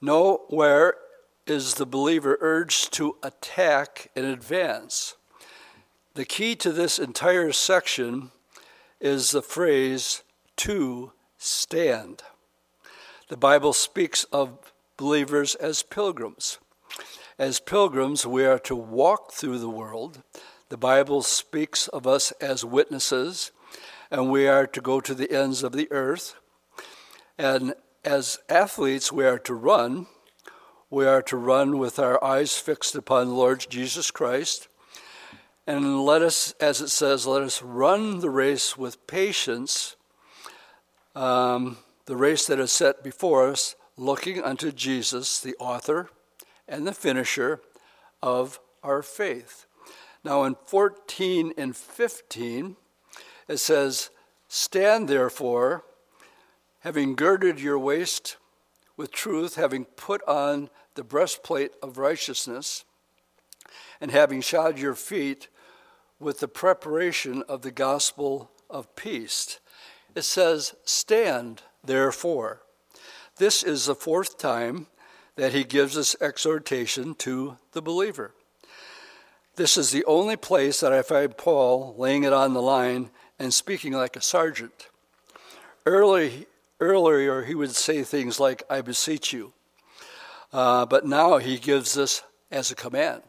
Nowhere 0.00 0.94
is 1.44 1.74
the 1.74 1.86
believer 1.86 2.38
urged 2.40 2.92
to 2.92 3.16
attack 3.24 4.12
in 4.14 4.24
advance. 4.24 5.16
The 6.16 6.24
key 6.24 6.56
to 6.56 6.72
this 6.72 6.98
entire 6.98 7.52
section 7.52 8.30
is 9.02 9.32
the 9.32 9.42
phrase 9.42 10.22
to 10.56 11.12
stand. 11.36 12.22
The 13.28 13.36
Bible 13.36 13.74
speaks 13.74 14.24
of 14.32 14.72
believers 14.96 15.56
as 15.56 15.82
pilgrims. 15.82 16.58
As 17.38 17.60
pilgrims, 17.60 18.26
we 18.26 18.46
are 18.46 18.58
to 18.60 18.74
walk 18.74 19.32
through 19.32 19.58
the 19.58 19.68
world. 19.68 20.22
The 20.70 20.78
Bible 20.78 21.20
speaks 21.20 21.86
of 21.88 22.06
us 22.06 22.32
as 22.40 22.64
witnesses, 22.64 23.52
and 24.10 24.30
we 24.30 24.48
are 24.48 24.66
to 24.68 24.80
go 24.80 25.02
to 25.02 25.14
the 25.14 25.30
ends 25.30 25.62
of 25.62 25.72
the 25.72 25.92
earth. 25.92 26.34
And 27.36 27.74
as 28.06 28.38
athletes, 28.48 29.12
we 29.12 29.26
are 29.26 29.40
to 29.40 29.52
run. 29.52 30.06
We 30.88 31.04
are 31.04 31.20
to 31.20 31.36
run 31.36 31.76
with 31.76 31.98
our 31.98 32.24
eyes 32.24 32.56
fixed 32.56 32.94
upon 32.94 33.26
the 33.26 33.34
Lord 33.34 33.66
Jesus 33.68 34.10
Christ. 34.10 34.68
And 35.66 36.04
let 36.04 36.22
us, 36.22 36.54
as 36.60 36.80
it 36.80 36.90
says, 36.90 37.26
let 37.26 37.42
us 37.42 37.60
run 37.60 38.20
the 38.20 38.30
race 38.30 38.78
with 38.78 39.04
patience, 39.08 39.96
um, 41.16 41.78
the 42.04 42.16
race 42.16 42.46
that 42.46 42.60
is 42.60 42.70
set 42.70 43.02
before 43.02 43.48
us, 43.48 43.74
looking 43.96 44.40
unto 44.40 44.70
Jesus, 44.70 45.40
the 45.40 45.56
author 45.58 46.08
and 46.68 46.86
the 46.86 46.92
finisher 46.92 47.60
of 48.22 48.60
our 48.84 49.02
faith. 49.02 49.66
Now, 50.22 50.44
in 50.44 50.56
14 50.66 51.52
and 51.58 51.76
15, 51.76 52.76
it 53.48 53.56
says, 53.56 54.10
Stand 54.48 55.08
therefore, 55.08 55.84
having 56.80 57.16
girded 57.16 57.60
your 57.60 57.78
waist 57.78 58.36
with 58.96 59.10
truth, 59.10 59.56
having 59.56 59.84
put 59.84 60.22
on 60.28 60.70
the 60.94 61.02
breastplate 61.02 61.72
of 61.82 61.98
righteousness, 61.98 62.84
and 64.00 64.12
having 64.12 64.40
shod 64.40 64.78
your 64.78 64.94
feet 64.94 65.48
with 66.18 66.40
the 66.40 66.48
preparation 66.48 67.42
of 67.48 67.62
the 67.62 67.70
gospel 67.70 68.50
of 68.70 68.94
peace. 68.96 69.60
It 70.14 70.22
says, 70.22 70.74
Stand, 70.84 71.62
therefore. 71.84 72.62
This 73.36 73.62
is 73.62 73.86
the 73.86 73.94
fourth 73.94 74.38
time 74.38 74.86
that 75.36 75.52
he 75.52 75.64
gives 75.64 75.94
this 75.94 76.16
exhortation 76.20 77.14
to 77.16 77.58
the 77.72 77.82
believer. 77.82 78.32
This 79.56 79.76
is 79.76 79.90
the 79.90 80.04
only 80.06 80.36
place 80.36 80.80
that 80.80 80.92
I 80.92 81.02
find 81.02 81.36
Paul 81.36 81.94
laying 81.98 82.24
it 82.24 82.32
on 82.32 82.54
the 82.54 82.62
line 82.62 83.10
and 83.38 83.52
speaking 83.52 83.92
like 83.92 84.16
a 84.16 84.22
sergeant. 84.22 84.88
Early, 85.84 86.46
earlier, 86.80 87.42
he 87.44 87.54
would 87.54 87.74
say 87.74 88.02
things 88.02 88.40
like, 88.40 88.62
I 88.68 88.80
beseech 88.80 89.32
you. 89.32 89.52
Uh, 90.52 90.86
but 90.86 91.06
now 91.06 91.38
he 91.38 91.58
gives 91.58 91.94
this 91.94 92.22
as 92.50 92.70
a 92.70 92.74
command 92.74 93.22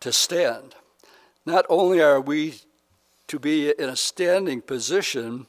to 0.00 0.12
stand. 0.12 0.74
Not 1.46 1.66
only 1.68 2.00
are 2.00 2.20
we 2.20 2.54
to 3.26 3.38
be 3.38 3.70
in 3.70 3.88
a 3.88 3.96
standing 3.96 4.62
position, 4.62 5.46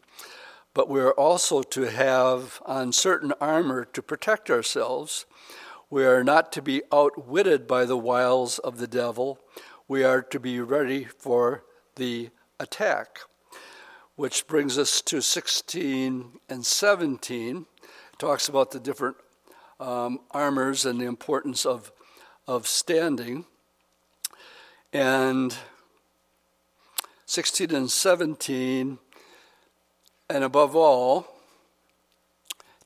but 0.74 0.90
we're 0.90 1.12
also 1.12 1.62
to 1.62 1.84
have 1.84 2.62
on 2.66 2.92
certain 2.92 3.32
armor 3.40 3.86
to 3.86 4.02
protect 4.02 4.50
ourselves. 4.50 5.26
We 5.90 6.06
are 6.06 6.24
not 6.24 6.52
to 6.54 6.62
be 6.62 6.82
outwitted 6.92 7.66
by 7.66 7.86
the 7.86 7.98
wiles 7.98 8.60
of 8.60 8.78
the 8.78 8.88
devil. 8.88 9.40
We 9.88 10.04
are 10.04 10.22
to 10.22 10.40
be 10.40 10.60
ready 10.60 11.06
for 11.06 11.64
the 11.96 12.30
attack. 12.60 13.20
Which 14.18 14.48
brings 14.48 14.78
us 14.78 15.02
to 15.04 15.22
16 15.22 16.40
and 16.50 16.66
17. 16.66 17.66
It 17.82 18.20
talks 18.20 18.50
about 18.50 18.72
the 18.72 18.80
different 18.80 19.16
um, 19.80 20.20
armors 20.32 20.86
and 20.86 21.00
the 21.00 21.06
importance 21.06 21.66
of, 21.66 21.94
of 22.48 22.68
standing. 22.68 23.46
And 24.92 25.56
16 27.26 27.74
and 27.74 27.90
17, 27.90 29.00
and 30.30 30.44
above 30.44 30.76
all, 30.76 31.28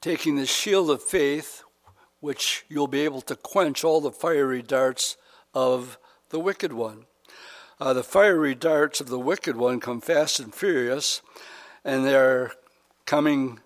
taking 0.02 0.38
the 0.38 0.46
shield 0.46 0.90
of 0.90 1.04
faith, 1.04 1.64
which 2.22 2.66
you'll 2.70 2.88
be 2.88 3.02
able 3.02 3.22
to 3.22 3.36
quench 3.36 3.84
all 3.84 4.00
the 4.00 4.12
fiery 4.12 4.62
darts 4.62 5.18
of 5.54 5.98
the 6.30 6.40
wicked 6.40 6.72
one. 6.72 7.06
Uh, 7.82 7.94
the 7.94 8.04
fiery 8.04 8.56
darts 8.56 9.02
of 9.02 9.10
the 9.10 9.20
wicked 9.20 9.58
one 9.58 9.80
come 9.80 10.02
fast 10.02 10.40
and 10.40 10.54
furious, 10.54 11.22
and 11.84 12.06
they're 12.06 12.52
coming 13.06 13.60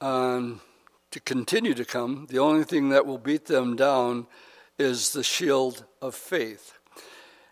um, 0.00 0.60
to 1.10 1.20
continue 1.20 1.74
to 1.74 1.84
come. 1.84 2.26
The 2.30 2.38
only 2.38 2.64
thing 2.64 2.88
that 2.90 3.06
will 3.06 3.18
beat 3.18 3.46
them 3.46 3.76
down 3.76 4.26
is 4.78 5.12
the 5.12 5.24
shield 5.24 5.84
of 6.02 6.14
faith. 6.14 6.78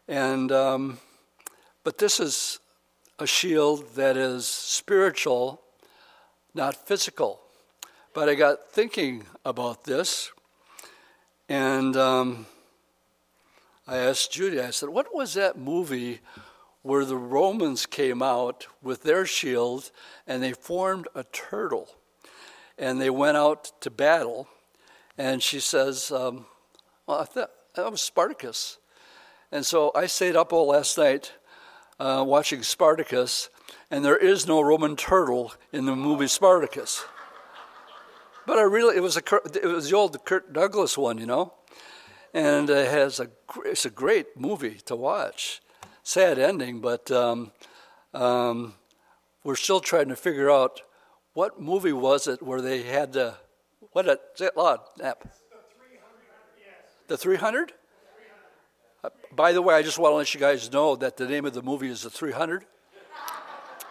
And 0.06 0.52
um, 0.52 0.98
but 1.84 1.98
this 1.98 2.18
is 2.18 2.58
a 3.18 3.26
shield 3.26 3.94
that 3.94 4.16
is 4.16 4.46
spiritual, 4.46 5.60
not 6.54 6.88
physical. 6.88 7.40
But 8.14 8.28
I 8.28 8.34
got 8.34 8.70
thinking 8.70 9.24
about 9.44 9.84
this, 9.84 10.32
and 11.48 11.94
um, 11.96 12.46
I 13.86 13.98
asked 13.98 14.32
Judy, 14.32 14.60
I 14.60 14.70
said, 14.70 14.88
What 14.88 15.14
was 15.14 15.34
that 15.34 15.58
movie 15.58 16.20
where 16.82 17.04
the 17.04 17.16
Romans 17.16 17.84
came 17.84 18.22
out 18.22 18.66
with 18.82 19.02
their 19.02 19.26
shield 19.26 19.90
and 20.26 20.42
they 20.42 20.52
formed 20.52 21.06
a 21.14 21.24
turtle 21.24 21.88
and 22.78 23.00
they 23.00 23.10
went 23.10 23.36
out 23.36 23.72
to 23.82 23.90
battle? 23.90 24.48
And 25.18 25.42
she 25.42 25.60
says, 25.60 26.10
um, 26.10 26.46
Well, 27.06 27.20
I 27.20 27.24
thought 27.24 27.50
that 27.74 27.90
was 27.90 28.00
Spartacus. 28.00 28.78
And 29.52 29.66
so 29.66 29.92
I 29.94 30.06
stayed 30.06 30.34
up 30.34 30.52
all 30.52 30.68
last 30.68 30.96
night 30.96 31.32
uh, 31.98 32.24
watching 32.26 32.62
Spartacus, 32.62 33.48
and 33.90 34.04
there 34.04 34.16
is 34.16 34.46
no 34.46 34.60
Roman 34.60 34.96
turtle 34.96 35.52
in 35.72 35.86
the 35.86 35.96
movie 35.96 36.26
Spartacus. 36.26 37.04
But 38.46 38.58
I 38.58 38.62
really, 38.62 38.96
it 38.96 39.00
was 39.00 39.16
a, 39.16 39.22
it 39.54 39.64
was 39.64 39.88
the 39.88 39.96
old 39.96 40.24
Kirk 40.24 40.52
Douglas 40.52 40.98
one, 40.98 41.18
you 41.18 41.26
know, 41.26 41.54
and 42.32 42.68
it 42.68 42.90
has 42.90 43.20
a, 43.20 43.28
it's 43.64 43.86
a 43.86 43.90
great 43.90 44.36
movie 44.36 44.78
to 44.86 44.96
watch. 44.96 45.60
Sad 46.02 46.38
ending, 46.38 46.80
but 46.80 47.10
um, 47.10 47.52
um, 48.12 48.74
we're 49.42 49.56
still 49.56 49.80
trying 49.80 50.08
to 50.08 50.16
figure 50.16 50.50
out 50.50 50.82
what 51.32 51.60
movie 51.60 51.92
was 51.92 52.26
it 52.26 52.42
where 52.42 52.60
they 52.60 52.82
had 52.82 53.14
to, 53.14 53.36
what 53.92 54.06
a, 54.08 54.18
say 54.34 54.46
it 54.46 54.56
loud, 54.56 54.80
Nap. 54.98 55.26
The 57.06 57.16
300? 57.16 57.72
By 59.34 59.52
the 59.52 59.62
way, 59.62 59.74
I 59.74 59.82
just 59.82 59.98
want 59.98 60.12
to 60.12 60.16
let 60.16 60.32
you 60.34 60.40
guys 60.40 60.72
know 60.72 60.96
that 60.96 61.16
the 61.16 61.26
name 61.26 61.44
of 61.44 61.54
the 61.54 61.62
movie 61.62 61.88
is 61.88 62.02
The 62.02 62.10
300. 62.10 62.64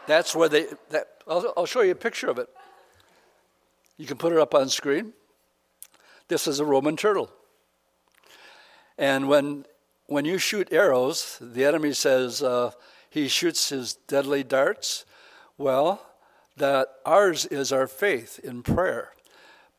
That's 0.08 0.36
where 0.36 0.49
they, 0.49 0.67
that, 0.89 1.08
I'll, 1.28 1.54
I'll 1.56 1.65
show 1.65 1.82
you 1.82 1.91
a 1.91 1.95
picture 1.95 2.30
of 2.30 2.38
it. 2.38 2.49
You 3.97 4.06
can 4.06 4.17
put 4.17 4.34
it 4.34 4.39
up 4.39 4.54
on 4.54 4.69
screen. 4.69 5.13
This 6.28 6.47
is 6.47 6.60
a 6.60 6.65
Roman 6.65 6.97
turtle. 6.97 7.32
And 8.97 9.28
when, 9.28 9.65
when 10.08 10.26
you 10.26 10.38
shoot 10.38 10.71
arrows, 10.71 11.38
the 11.41 11.65
enemy 11.65 11.93
says 11.93 12.41
uh, 12.41 12.71
he 13.10 13.28
shoots 13.28 13.69
his 13.69 13.93
deadly 13.93 14.43
darts. 14.43 15.06
Well, 15.58 16.06
that 16.58 16.88
ours 17.06 17.45
is 17.45 17.71
our 17.71 17.88
faith 17.88 18.39
in 18.43 18.63
prayer. 18.63 19.12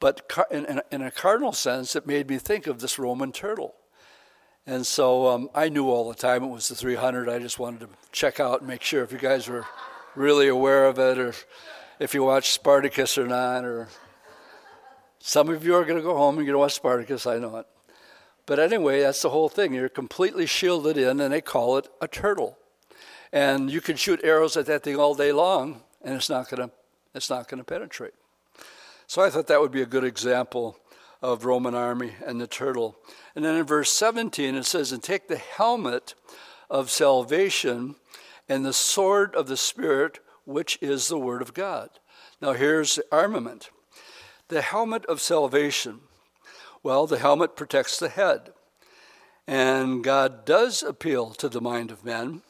But 0.01 0.31
in, 0.51 0.65
in, 0.67 0.83
in 0.91 1.03
a 1.03 1.11
cardinal 1.11 1.53
sense, 1.53 1.97
it 1.97 2.07
made 2.07 2.29
me 2.29 2.39
think 2.39 2.67
of 2.67 2.81
this 2.81 2.99
Roman 2.99 3.33
turtle. 3.33 3.75
And 4.67 4.87
so 4.87 5.29
um, 5.29 5.51
I 5.55 5.69
knew 5.69 5.91
all 5.91 6.09
the 6.09 6.15
time 6.15 6.43
it 6.43 6.49
was 6.49 6.69
the 6.69 6.75
300. 6.75 7.29
I 7.29 7.39
just 7.39 7.59
wanted 7.59 7.81
to 7.81 7.89
check 8.13 8.41
out 8.41 8.61
and 8.61 8.69
make 8.69 8.83
sure 8.83 9.03
if 9.03 9.13
you 9.13 9.19
guys 9.19 9.47
were 9.47 9.67
really 10.15 10.49
aware 10.49 10.87
of 10.87 10.99
it 10.99 11.19
or 11.19 11.35
if 11.99 12.15
you 12.15 12.25
watch 12.25 12.53
Spartacus 12.53 13.19
or 13.19 13.27
not. 13.27 13.65
Or 13.65 13.89
some 15.19 15.51
of 15.51 15.65
you 15.65 15.75
are 15.75 15.85
going 15.85 15.99
to 15.99 16.03
go 16.03 16.17
home 16.17 16.39
and 16.39 16.47
you're 16.47 16.55
going 16.55 16.61
to 16.63 16.65
watch 16.65 16.75
Spartacus. 16.75 17.27
I 17.27 17.39
know 17.39 17.57
it. 17.59 17.67
But 18.47 18.59
anyway, 18.59 19.01
that's 19.01 19.23
the 19.23 19.31
whole 19.31 19.49
thing. 19.49 19.73
You're 19.73 19.89
completely 19.89 20.47
shielded 20.47 20.99
in, 20.99 21.21
and 21.21 21.33
they 21.33 21.41
call 21.41 21.79
it 21.79 21.89
a 22.01 22.09
turtle. 22.09 22.59
And 23.33 23.71
you 23.71 23.81
can 23.81 23.97
shoot 23.97 24.21
arrows 24.23 24.57
at 24.57 24.67
that 24.67 24.83
thing 24.83 24.97
all 24.97 25.15
day 25.15 25.33
long, 25.33 25.83
and 26.03 26.15
it's 26.15 26.29
not 26.29 26.51
going 26.51 26.69
to 26.69 26.75
it's 27.15 27.31
not 27.31 27.49
going 27.49 27.59
to 27.59 27.65
penetrate. 27.65 28.15
So 29.07 29.23
I 29.23 29.31
thought 29.31 29.47
that 29.47 29.61
would 29.61 29.71
be 29.71 29.83
a 29.83 29.87
good 29.87 30.05
example 30.05 30.77
of 31.25 31.47
Roman 31.47 31.75
army 31.75 32.13
and 32.27 32.39
the 32.39 32.47
turtle. 32.47 32.99
And 33.35 33.43
then 33.43 33.57
in 33.57 33.65
verse 33.65 33.91
17 33.91 34.55
it 34.55 34.67
says, 34.67 34.93
And 34.93 35.03
take 35.03 35.27
the 35.27 35.39
helmet 35.39 36.15
of 36.69 36.91
salvation 36.91 37.95
and 38.47 38.63
the 38.63 38.75
sword 38.75 39.35
of 39.35 39.47
the 39.47 39.57
Spirit, 39.57 40.19
which 40.45 40.79
is 40.83 41.09
the 41.09 41.19
Word 41.19 41.41
of 41.41 41.55
God. 41.55 41.89
Now 42.43 42.53
here's 42.53 42.97
the 42.97 43.05
armament. 43.11 43.71
The 44.49 44.61
helmet 44.61 45.07
of 45.07 45.23
salvation. 45.23 46.01
Well, 46.83 47.07
the 47.07 47.19
helmet 47.19 47.57
protects 47.57 47.99
the 47.99 48.11
head. 48.11 48.53
And 49.47 50.05
God 50.05 50.45
does 50.45 50.83
appeal 50.83 51.31
to 51.31 51.49
the 51.49 51.63
mind 51.63 51.91
of 51.91 52.05
men. 52.05 52.43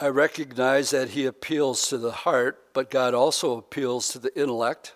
I 0.00 0.08
recognize 0.08 0.88
that 0.90 1.10
He 1.10 1.26
appeals 1.26 1.86
to 1.88 1.98
the 1.98 2.12
heart, 2.12 2.72
but 2.72 2.90
God 2.90 3.12
also 3.12 3.58
appeals 3.58 4.08
to 4.08 4.18
the 4.18 4.34
intellect. 4.40 4.94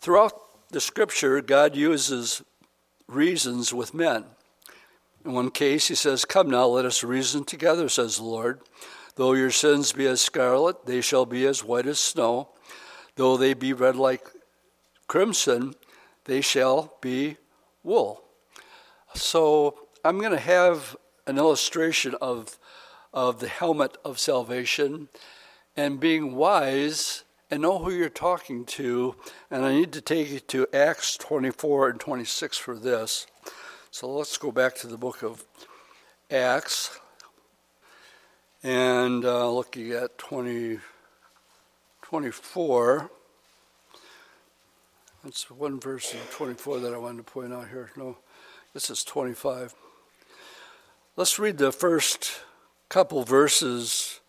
Throughout 0.00 0.47
the 0.70 0.80
scripture, 0.80 1.40
God 1.40 1.74
uses 1.74 2.42
reasons 3.06 3.72
with 3.72 3.94
men. 3.94 4.24
In 5.24 5.32
one 5.32 5.50
case, 5.50 5.88
he 5.88 5.94
says, 5.94 6.24
Come 6.24 6.50
now, 6.50 6.66
let 6.66 6.84
us 6.84 7.02
reason 7.02 7.44
together, 7.44 7.88
says 7.88 8.16
the 8.16 8.24
Lord. 8.24 8.60
Though 9.16 9.32
your 9.32 9.50
sins 9.50 9.92
be 9.92 10.06
as 10.06 10.20
scarlet, 10.20 10.86
they 10.86 11.00
shall 11.00 11.26
be 11.26 11.46
as 11.46 11.64
white 11.64 11.86
as 11.86 11.98
snow. 11.98 12.50
Though 13.16 13.36
they 13.36 13.54
be 13.54 13.72
red 13.72 13.96
like 13.96 14.28
crimson, 15.08 15.74
they 16.26 16.40
shall 16.40 16.96
be 17.00 17.36
wool. 17.82 18.22
So 19.14 19.88
I'm 20.04 20.18
going 20.18 20.32
to 20.32 20.38
have 20.38 20.96
an 21.26 21.38
illustration 21.38 22.14
of, 22.20 22.58
of 23.12 23.40
the 23.40 23.48
helmet 23.48 23.96
of 24.04 24.18
salvation 24.18 25.08
and 25.76 25.98
being 25.98 26.34
wise 26.34 27.24
and 27.50 27.62
know 27.62 27.78
who 27.78 27.90
you're 27.90 28.08
talking 28.08 28.64
to. 28.64 29.14
And 29.50 29.64
I 29.64 29.72
need 29.72 29.92
to 29.92 30.00
take 30.00 30.30
you 30.30 30.40
to 30.40 30.66
Acts 30.72 31.16
24 31.16 31.90
and 31.90 32.00
26 32.00 32.58
for 32.58 32.76
this. 32.76 33.26
So 33.90 34.10
let's 34.10 34.36
go 34.36 34.52
back 34.52 34.74
to 34.76 34.86
the 34.86 34.98
book 34.98 35.22
of 35.22 35.44
Acts 36.30 36.98
and 38.62 39.24
uh, 39.24 39.50
looking 39.50 39.92
at 39.92 40.18
20, 40.18 40.78
24. 42.02 43.10
That's 45.24 45.50
one 45.50 45.80
verse 45.80 46.12
in 46.12 46.20
24 46.30 46.80
that 46.80 46.94
I 46.94 46.98
wanted 46.98 47.26
to 47.26 47.32
point 47.32 47.52
out 47.52 47.68
here. 47.68 47.90
No, 47.96 48.18
this 48.74 48.90
is 48.90 49.04
25. 49.04 49.74
Let's 51.16 51.38
read 51.38 51.58
the 51.58 51.72
first 51.72 52.40
couple 52.88 53.24
verses 53.24 54.20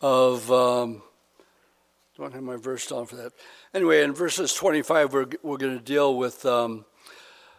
of. 0.00 0.50
Um, 0.50 1.02
don't 2.16 2.32
have 2.32 2.42
my 2.42 2.56
verse 2.56 2.86
down 2.86 3.04
for 3.04 3.16
that. 3.16 3.32
Anyway, 3.74 4.02
in 4.02 4.14
verses 4.14 4.54
25, 4.54 5.12
we're, 5.12 5.26
we're 5.42 5.58
going 5.58 5.76
to 5.76 5.84
deal 5.84 6.16
with 6.16 6.46
um, 6.46 6.86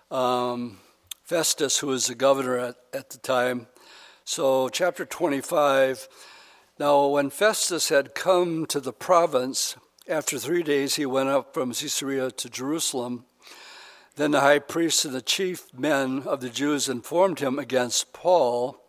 um, 0.09 0.79
Festus, 1.23 1.77
who 1.77 1.87
was 1.87 2.07
the 2.07 2.15
governor 2.15 2.57
at, 2.57 2.75
at 2.91 3.11
the 3.11 3.19
time. 3.19 3.67
So, 4.25 4.67
chapter 4.69 5.05
25. 5.05 6.07
Now, 6.79 7.05
when 7.05 7.29
Festus 7.29 7.89
had 7.89 8.15
come 8.15 8.65
to 8.67 8.79
the 8.79 8.93
province, 8.93 9.75
after 10.09 10.39
three 10.39 10.63
days 10.63 10.95
he 10.95 11.05
went 11.05 11.29
up 11.29 11.53
from 11.53 11.73
Caesarea 11.73 12.31
to 12.31 12.49
Jerusalem. 12.49 13.25
Then 14.15 14.31
the 14.31 14.41
high 14.41 14.59
priest 14.59 15.05
and 15.05 15.13
the 15.13 15.21
chief 15.21 15.71
men 15.71 16.23
of 16.25 16.41
the 16.41 16.49
Jews 16.49 16.89
informed 16.89 17.39
him 17.39 17.59
against 17.59 18.13
Paul, 18.13 18.81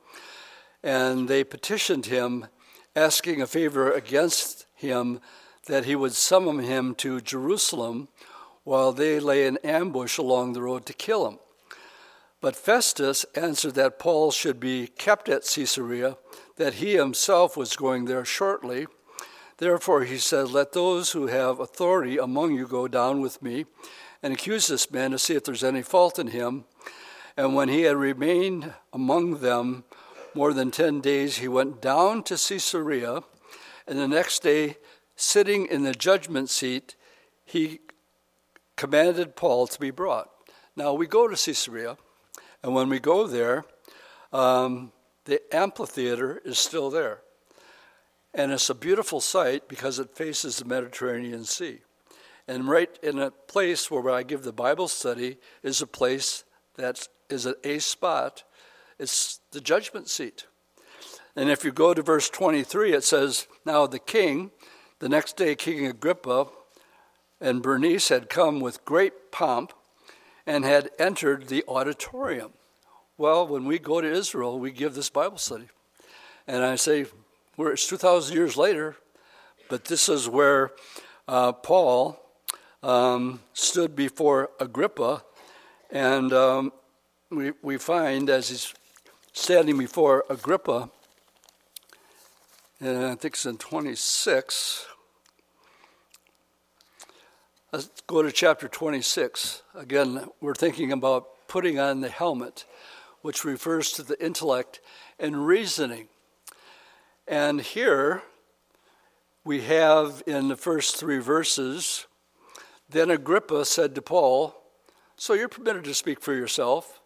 and 0.83 1.28
they 1.28 1.44
petitioned 1.44 2.07
him, 2.07 2.46
asking 2.96 3.42
a 3.42 3.46
favor 3.46 3.92
against 3.92 4.64
him 4.74 5.20
that 5.68 5.85
he 5.85 5.94
would 5.94 6.14
summon 6.14 6.59
him 6.59 6.94
to 6.96 7.20
Jerusalem 7.20 8.09
while 8.64 8.92
they 8.92 9.20
lay 9.20 9.46
in 9.46 9.57
ambush 9.59 10.18
along 10.18 10.52
the 10.52 10.62
road 10.62 10.85
to 10.87 10.92
kill 10.92 11.28
him. 11.28 11.38
But 12.40 12.57
Festus 12.57 13.24
answered 13.35 13.74
that 13.74 13.98
Paul 13.98 14.31
should 14.31 14.61
be 14.61 14.87
kept 14.87 15.28
at 15.28 15.44
Caesarea, 15.44 16.16
that 16.57 16.74
he 16.74 16.96
himself 16.96 17.57
was 17.57 17.76
going 17.76 18.04
there 18.04 18.24
shortly. 18.24 18.87
Therefore, 19.57 20.04
he 20.04 20.18
said, 20.18 20.50
Let 20.50 20.72
those 20.72 21.12
who 21.12 21.26
have 21.26 21.59
authority 21.59 22.16
among 22.16 22.54
you 22.54 22.66
go 22.66 22.87
down 22.87 23.20
with 23.20 23.42
me 23.42 23.66
and 24.22 24.33
accuse 24.33 24.68
this 24.68 24.90
man 24.90 25.11
to 25.12 25.18
see 25.18 25.35
if 25.35 25.44
there's 25.44 25.64
any 25.64 25.83
fault 25.83 26.18
in 26.18 26.28
him. 26.28 26.64
And 27.37 27.54
when 27.54 27.68
he 27.68 27.83
had 27.83 27.96
remained 27.96 28.72
among 28.92 29.38
them 29.40 29.85
more 30.35 30.52
than 30.52 30.70
ten 30.70 31.00
days, 31.00 31.38
he 31.38 31.48
went 31.48 31.81
down 31.81 32.22
to 32.24 32.35
Caesarea, 32.35 33.22
and 33.87 33.98
the 33.98 34.09
next 34.09 34.42
day 34.42 34.76
sitting 35.18 35.66
in 35.66 35.83
the 35.83 35.92
judgment 35.92 36.48
seat, 36.48 36.94
he 37.44 37.81
commanded 38.76 39.35
Paul 39.35 39.66
to 39.66 39.78
be 39.78 39.90
brought. 39.90 40.31
Now 40.76 40.94
we 40.94 41.07
go 41.07 41.26
to 41.26 41.37
Caesarea, 41.37 41.98
and 42.62 42.72
when 42.72 42.88
we 42.88 43.00
go 43.00 43.26
there, 43.26 43.64
um, 44.33 44.92
the 45.24 45.42
amphitheater 45.54 46.40
is 46.44 46.59
still 46.59 46.88
there. 46.88 47.20
And 48.33 48.52
it's 48.52 48.70
a 48.70 48.74
beautiful 48.74 49.20
sight 49.20 49.68
because 49.68 49.98
it 49.98 50.14
faces 50.14 50.59
the 50.59 50.64
Mediterranean 50.64 51.44
Sea. 51.44 51.81
And 52.46 52.68
right 52.68 52.96
in 53.02 53.18
a 53.18 53.33
place 53.33 53.90
where 53.90 54.09
I 54.11 54.22
give 54.22 54.44
the 54.44 54.52
Bible 54.52 54.87
study 54.87 55.38
is 55.62 55.83
a 55.83 55.87
place 55.87 56.44
that 56.76 57.09
is 57.28 57.46
A 57.64 57.78
spot. 57.81 58.44
It's 58.98 59.40
the 59.50 59.61
judgment 59.61 60.09
seat. 60.09 60.46
And 61.35 61.50
if 61.50 61.64
you 61.64 61.72
go 61.72 61.92
to 61.92 62.02
verse 62.02 62.31
23, 62.31 62.92
it 62.92 63.04
says, 63.04 63.48
Now 63.64 63.87
the 63.87 63.98
king 63.98 64.52
the 65.00 65.08
next 65.08 65.37
day, 65.37 65.54
King 65.54 65.87
Agrippa 65.87 66.48
and 67.40 67.62
Bernice 67.62 68.08
had 68.08 68.28
come 68.28 68.61
with 68.61 68.84
great 68.84 69.30
pomp 69.30 69.72
and 70.46 70.64
had 70.64 70.90
entered 70.98 71.48
the 71.48 71.62
auditorium. 71.68 72.52
Well, 73.16 73.46
when 73.46 73.64
we 73.64 73.78
go 73.78 74.00
to 74.00 74.11
Israel, 74.11 74.58
we 74.58 74.70
give 74.70 74.94
this 74.94 75.11
Bible 75.11 75.38
study. 75.38 75.68
And 76.46 76.64
I 76.64 76.76
say, 76.76 77.06
we're, 77.56 77.72
it's 77.72 77.87
2,000 77.87 78.34
years 78.34 78.56
later, 78.56 78.96
but 79.68 79.84
this 79.84 80.08
is 80.08 80.28
where 80.28 80.72
uh, 81.26 81.52
Paul 81.52 82.20
um, 82.82 83.40
stood 83.52 83.94
before 83.94 84.50
Agrippa, 84.61 85.22
and 85.90 86.32
um, 86.32 86.72
we, 87.30 87.52
we 87.62 87.76
find 87.76 88.30
as 88.30 88.48
he's 88.48 88.74
standing 89.32 89.76
before 89.78 90.24
Agrippa, 90.30 90.90
and 92.80 93.04
I 93.04 93.14
think 93.16 93.34
it's 93.34 93.46
in 93.46 93.58
26. 93.58 94.86
Let's 97.72 97.90
go 98.06 98.22
to 98.22 98.30
chapter 98.30 98.68
26. 98.68 99.62
Again, 99.74 100.28
we're 100.40 100.54
thinking 100.54 100.92
about 100.92 101.48
putting 101.48 101.78
on 101.80 102.00
the 102.00 102.08
helmet, 102.08 102.64
which 103.22 103.44
refers 103.44 103.90
to 103.92 104.02
the 104.02 104.22
intellect 104.24 104.80
and 105.18 105.46
reasoning. 105.46 106.08
And 107.26 107.60
here 107.60 108.22
we 109.44 109.62
have 109.62 110.22
in 110.26 110.48
the 110.48 110.56
first 110.56 110.96
three 110.96 111.18
verses, 111.18 112.06
then 112.88 113.10
Agrippa 113.10 113.64
said 113.64 113.94
to 113.96 114.02
Paul, 114.02 114.54
So 115.16 115.34
you're 115.34 115.48
permitted 115.48 115.84
to 115.84 115.94
speak 115.94 116.20
for 116.20 116.32
yourself. 116.32 117.00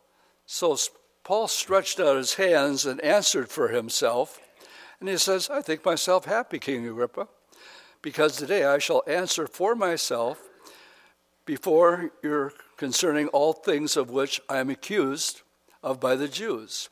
So 0.44 0.76
Paul 1.24 1.48
stretched 1.48 1.98
out 1.98 2.18
his 2.18 2.35
hands 2.35 2.85
and 2.85 3.00
answered 3.00 3.48
for 3.48 3.68
himself. 3.68 4.38
And 5.03 5.09
he 5.09 5.19
says, 5.19 5.51
I 5.51 5.62
think 5.62 5.85
myself 5.85 6.27
happy, 6.27 6.61
King 6.61 6.87
Agrippa, 6.87 7.27
because 8.03 8.37
today 8.37 8.65
I 8.65 8.79
shall 8.79 9.03
answer 9.09 9.49
for 9.49 9.75
myself 9.75 10.41
before 11.45 12.12
you 12.23 12.53
concerning 12.77 13.27
all 13.27 13.53
things 13.53 13.97
of 13.97 14.11
which 14.11 14.41
I 14.49 14.59
am 14.59 14.71
accused 14.71 15.43
of 15.83 15.99
by 15.99 16.15
the 16.15 16.29
Jews, 16.29 16.88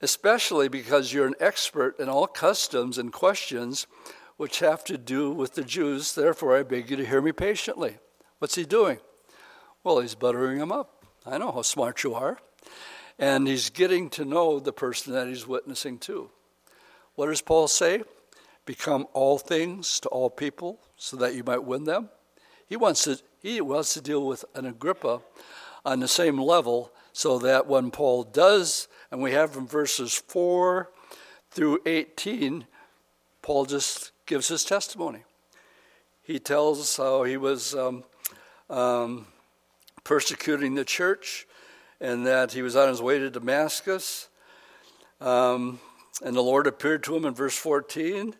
especially 0.00 0.68
because 0.68 1.12
you're 1.12 1.28
an 1.28 1.36
expert 1.38 2.00
in 2.00 2.08
all 2.08 2.26
customs 2.26 2.98
and 2.98 3.12
questions 3.12 3.86
which 4.36 4.58
have 4.58 4.82
to 4.86 4.98
do 4.98 5.30
with 5.30 5.54
the 5.54 5.62
Jews. 5.62 6.16
Therefore, 6.16 6.58
I 6.58 6.64
beg 6.64 6.90
you 6.90 6.96
to 6.96 7.06
hear 7.06 7.22
me 7.22 7.30
patiently. 7.30 7.98
What's 8.40 8.56
he 8.56 8.64
doing? 8.64 8.98
Well, 9.84 10.00
he's 10.00 10.16
buttering 10.16 10.58
him 10.58 10.72
up. 10.72 11.04
I 11.24 11.38
know 11.38 11.52
how 11.52 11.62
smart 11.62 12.02
you 12.02 12.14
are. 12.14 12.38
And 13.20 13.46
he's 13.46 13.70
getting 13.70 14.10
to 14.10 14.24
know 14.24 14.58
the 14.58 14.72
person 14.72 15.12
that 15.12 15.28
he's 15.28 15.46
witnessing 15.46 15.98
to. 16.00 16.28
What 17.14 17.26
does 17.26 17.42
Paul 17.42 17.68
say? 17.68 18.02
Become 18.64 19.06
all 19.12 19.38
things 19.38 20.00
to 20.00 20.08
all 20.08 20.30
people 20.30 20.78
so 20.96 21.16
that 21.16 21.34
you 21.34 21.44
might 21.44 21.64
win 21.64 21.84
them. 21.84 22.08
He 22.66 22.76
wants 22.76 23.04
to, 23.04 23.20
he 23.40 23.60
wants 23.60 23.94
to 23.94 24.00
deal 24.00 24.26
with 24.26 24.44
an 24.54 24.66
Agrippa 24.66 25.20
on 25.84 26.00
the 26.00 26.08
same 26.08 26.38
level 26.38 26.92
so 27.12 27.38
that 27.40 27.66
when 27.66 27.90
Paul 27.90 28.22
does, 28.22 28.88
and 29.10 29.20
we 29.20 29.32
have 29.32 29.52
from 29.52 29.66
verses 29.66 30.14
4 30.14 30.90
through 31.50 31.80
18, 31.84 32.66
Paul 33.42 33.66
just 33.66 34.12
gives 34.24 34.48
his 34.48 34.64
testimony. 34.64 35.24
He 36.22 36.38
tells 36.38 36.80
us 36.80 36.96
how 36.96 37.24
he 37.24 37.36
was 37.36 37.74
um, 37.74 38.04
um, 38.70 39.26
persecuting 40.04 40.74
the 40.74 40.84
church 40.84 41.46
and 42.00 42.26
that 42.26 42.52
he 42.52 42.62
was 42.62 42.76
on 42.76 42.88
his 42.88 43.02
way 43.02 43.18
to 43.18 43.28
Damascus. 43.28 44.28
Um, 45.20 45.80
and 46.22 46.36
the 46.36 46.42
Lord 46.42 46.66
appeared 46.66 47.02
to 47.04 47.16
him 47.16 47.24
in 47.24 47.34
verse 47.34 47.56
14. 47.56 48.34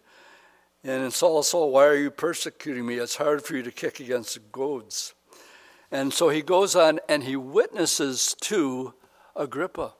And 0.84 1.12
Saul, 1.12 1.42
Saul, 1.42 1.70
why 1.70 1.86
are 1.86 1.96
you 1.96 2.10
persecuting 2.10 2.86
me? 2.86 2.94
It's 2.94 3.16
hard 3.16 3.42
for 3.42 3.56
you 3.56 3.62
to 3.62 3.70
kick 3.70 4.00
against 4.00 4.34
the 4.34 4.40
goads. 4.40 5.14
And 5.90 6.12
so 6.12 6.28
he 6.28 6.42
goes 6.42 6.74
on 6.74 7.00
and 7.08 7.24
he 7.24 7.36
witnesses 7.36 8.34
to 8.42 8.94
Agrippa. 9.36 9.94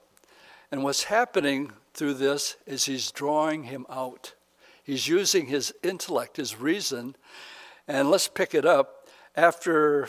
And 0.71 0.83
what's 0.83 1.05
happening 1.05 1.73
through 1.93 2.15
this 2.15 2.57
is 2.67 2.87
he's 2.87 3.11
drawing 3.11 3.65
him 3.65 3.85
out. 3.91 4.35
He's 4.83 5.07
using 5.07 5.47
his 5.47 5.73
intellect, 5.83 6.37
his 6.37 6.59
reason. 6.59 7.15
And 7.87 8.11
let's 8.11 8.29
pick 8.29 8.55
it 8.55 8.65
up. 8.65 9.09
After 9.37 10.09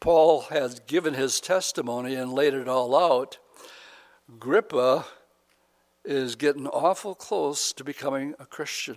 Paul 0.00 0.42
has 0.42 0.80
given 0.80 1.14
his 1.14 1.40
testimony 1.40 2.14
and 2.14 2.32
laid 2.32 2.54
it 2.54 2.68
all 2.68 2.96
out, 2.96 3.38
Agrippa 4.28 5.06
is 6.04 6.34
getting 6.36 6.66
awful 6.66 7.14
close 7.14 7.72
to 7.72 7.84
becoming 7.84 8.34
a 8.38 8.46
Christian. 8.46 8.96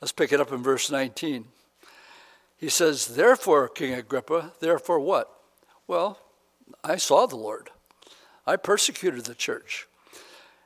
Let's 0.00 0.12
pick 0.12 0.32
it 0.32 0.40
up 0.40 0.52
in 0.52 0.62
verse 0.62 0.90
19. 0.90 1.46
He 2.58 2.68
says, 2.68 3.06
Therefore, 3.06 3.68
King 3.68 3.94
Agrippa, 3.94 4.52
therefore 4.60 5.00
what? 5.00 5.30
Well, 5.86 6.18
I 6.82 6.96
saw 6.96 7.26
the 7.26 7.36
Lord. 7.36 7.70
I 8.46 8.56
persecuted 8.56 9.24
the 9.24 9.34
church. 9.34 9.86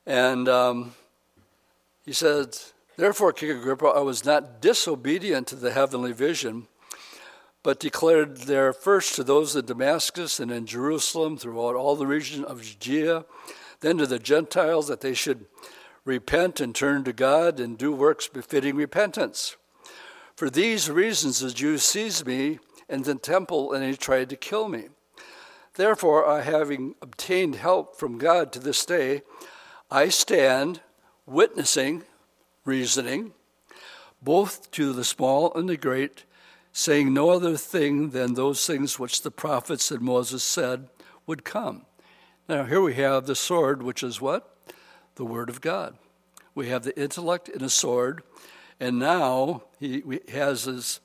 And 0.06 0.48
um, 0.48 0.94
he 2.04 2.12
said, 2.12 2.56
Therefore, 2.96 3.32
King 3.32 3.52
Agrippa, 3.52 3.86
I 3.86 4.00
was 4.00 4.24
not 4.24 4.60
disobedient 4.60 5.46
to 5.48 5.56
the 5.56 5.72
heavenly 5.72 6.12
vision, 6.12 6.66
but 7.62 7.80
declared 7.80 8.38
there 8.38 8.72
first 8.72 9.14
to 9.14 9.24
those 9.24 9.54
in 9.54 9.66
Damascus 9.66 10.40
and 10.40 10.50
in 10.50 10.66
Jerusalem, 10.66 11.36
throughout 11.36 11.76
all 11.76 11.96
the 11.96 12.06
region 12.06 12.44
of 12.44 12.62
Judea, 12.62 13.24
then 13.80 13.98
to 13.98 14.06
the 14.06 14.18
Gentiles 14.18 14.88
that 14.88 15.00
they 15.00 15.14
should 15.14 15.46
repent 16.04 16.60
and 16.60 16.74
turn 16.74 17.04
to 17.04 17.12
God 17.12 17.60
and 17.60 17.76
do 17.76 17.92
works 17.92 18.28
befitting 18.28 18.76
repentance. 18.76 19.56
For 20.36 20.48
these 20.48 20.90
reasons 20.90 21.40
the 21.40 21.50
Jews 21.50 21.82
seized 21.82 22.26
me 22.26 22.58
in 22.88 23.02
the 23.02 23.14
temple 23.14 23.72
and 23.72 23.82
they 23.82 23.94
tried 23.94 24.30
to 24.30 24.36
kill 24.36 24.68
me. 24.68 24.88
Therefore, 25.74 26.26
I 26.26 26.42
having 26.42 26.94
obtained 27.00 27.56
help 27.56 27.96
from 27.96 28.18
God 28.18 28.52
to 28.52 28.58
this 28.58 28.84
day, 28.84 29.22
I 29.90 30.08
stand 30.08 30.80
witnessing, 31.26 32.04
reasoning, 32.64 33.32
both 34.22 34.70
to 34.72 34.92
the 34.92 35.04
small 35.04 35.52
and 35.54 35.68
the 35.68 35.76
great, 35.76 36.24
saying 36.72 37.12
no 37.12 37.30
other 37.30 37.56
thing 37.56 38.10
than 38.10 38.34
those 38.34 38.66
things 38.66 38.98
which 38.98 39.22
the 39.22 39.30
prophets 39.30 39.90
and 39.90 40.00
Moses 40.00 40.42
said 40.42 40.88
would 41.26 41.44
come. 41.44 41.86
Now, 42.48 42.64
here 42.64 42.80
we 42.80 42.94
have 42.94 43.26
the 43.26 43.36
sword, 43.36 43.82
which 43.82 44.02
is 44.02 44.20
what? 44.20 44.56
The 45.14 45.24
Word 45.24 45.48
of 45.48 45.60
God. 45.60 45.96
We 46.54 46.68
have 46.68 46.82
the 46.82 46.98
intellect 47.00 47.48
in 47.48 47.62
a 47.62 47.70
sword, 47.70 48.22
and 48.80 48.98
now 48.98 49.62
he 49.78 50.02
has 50.32 50.64
his, 50.64 51.00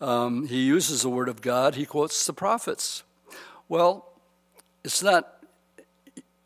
um, 0.00 0.46
he 0.46 0.62
uses 0.62 1.02
the 1.02 1.08
word 1.08 1.28
of 1.28 1.40
God. 1.40 1.76
He 1.76 1.86
quotes 1.86 2.26
the 2.26 2.32
prophets. 2.32 3.02
Well, 3.68 4.12
it's 4.84 5.02
not, 5.02 5.44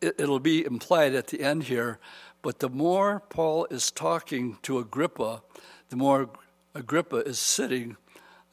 it, 0.01 0.15
it'll 0.19 0.39
be 0.41 0.65
implied 0.65 1.15
at 1.15 1.27
the 1.27 1.41
end 1.41 1.65
here, 1.65 1.99
but 2.41 2.61
the 2.61 2.69
more 2.69 3.21
Paul 3.29 3.67
is 3.71 3.91
talking 3.91 4.59
to 4.63 4.79
Agrippa, 4.79 5.43
the 5.89 5.97
more 5.97 6.31
Agrippa 6.75 7.17
is 7.17 7.39
sitting 7.39 7.97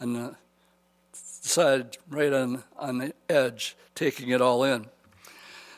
on 0.01 0.13
the 0.13 0.35
side, 1.13 1.97
right 2.09 2.33
on, 2.33 2.63
on 2.77 2.97
the 2.97 3.13
edge, 3.29 3.77
taking 3.93 4.29
it 4.29 4.41
all 4.41 4.63
in. 4.63 4.87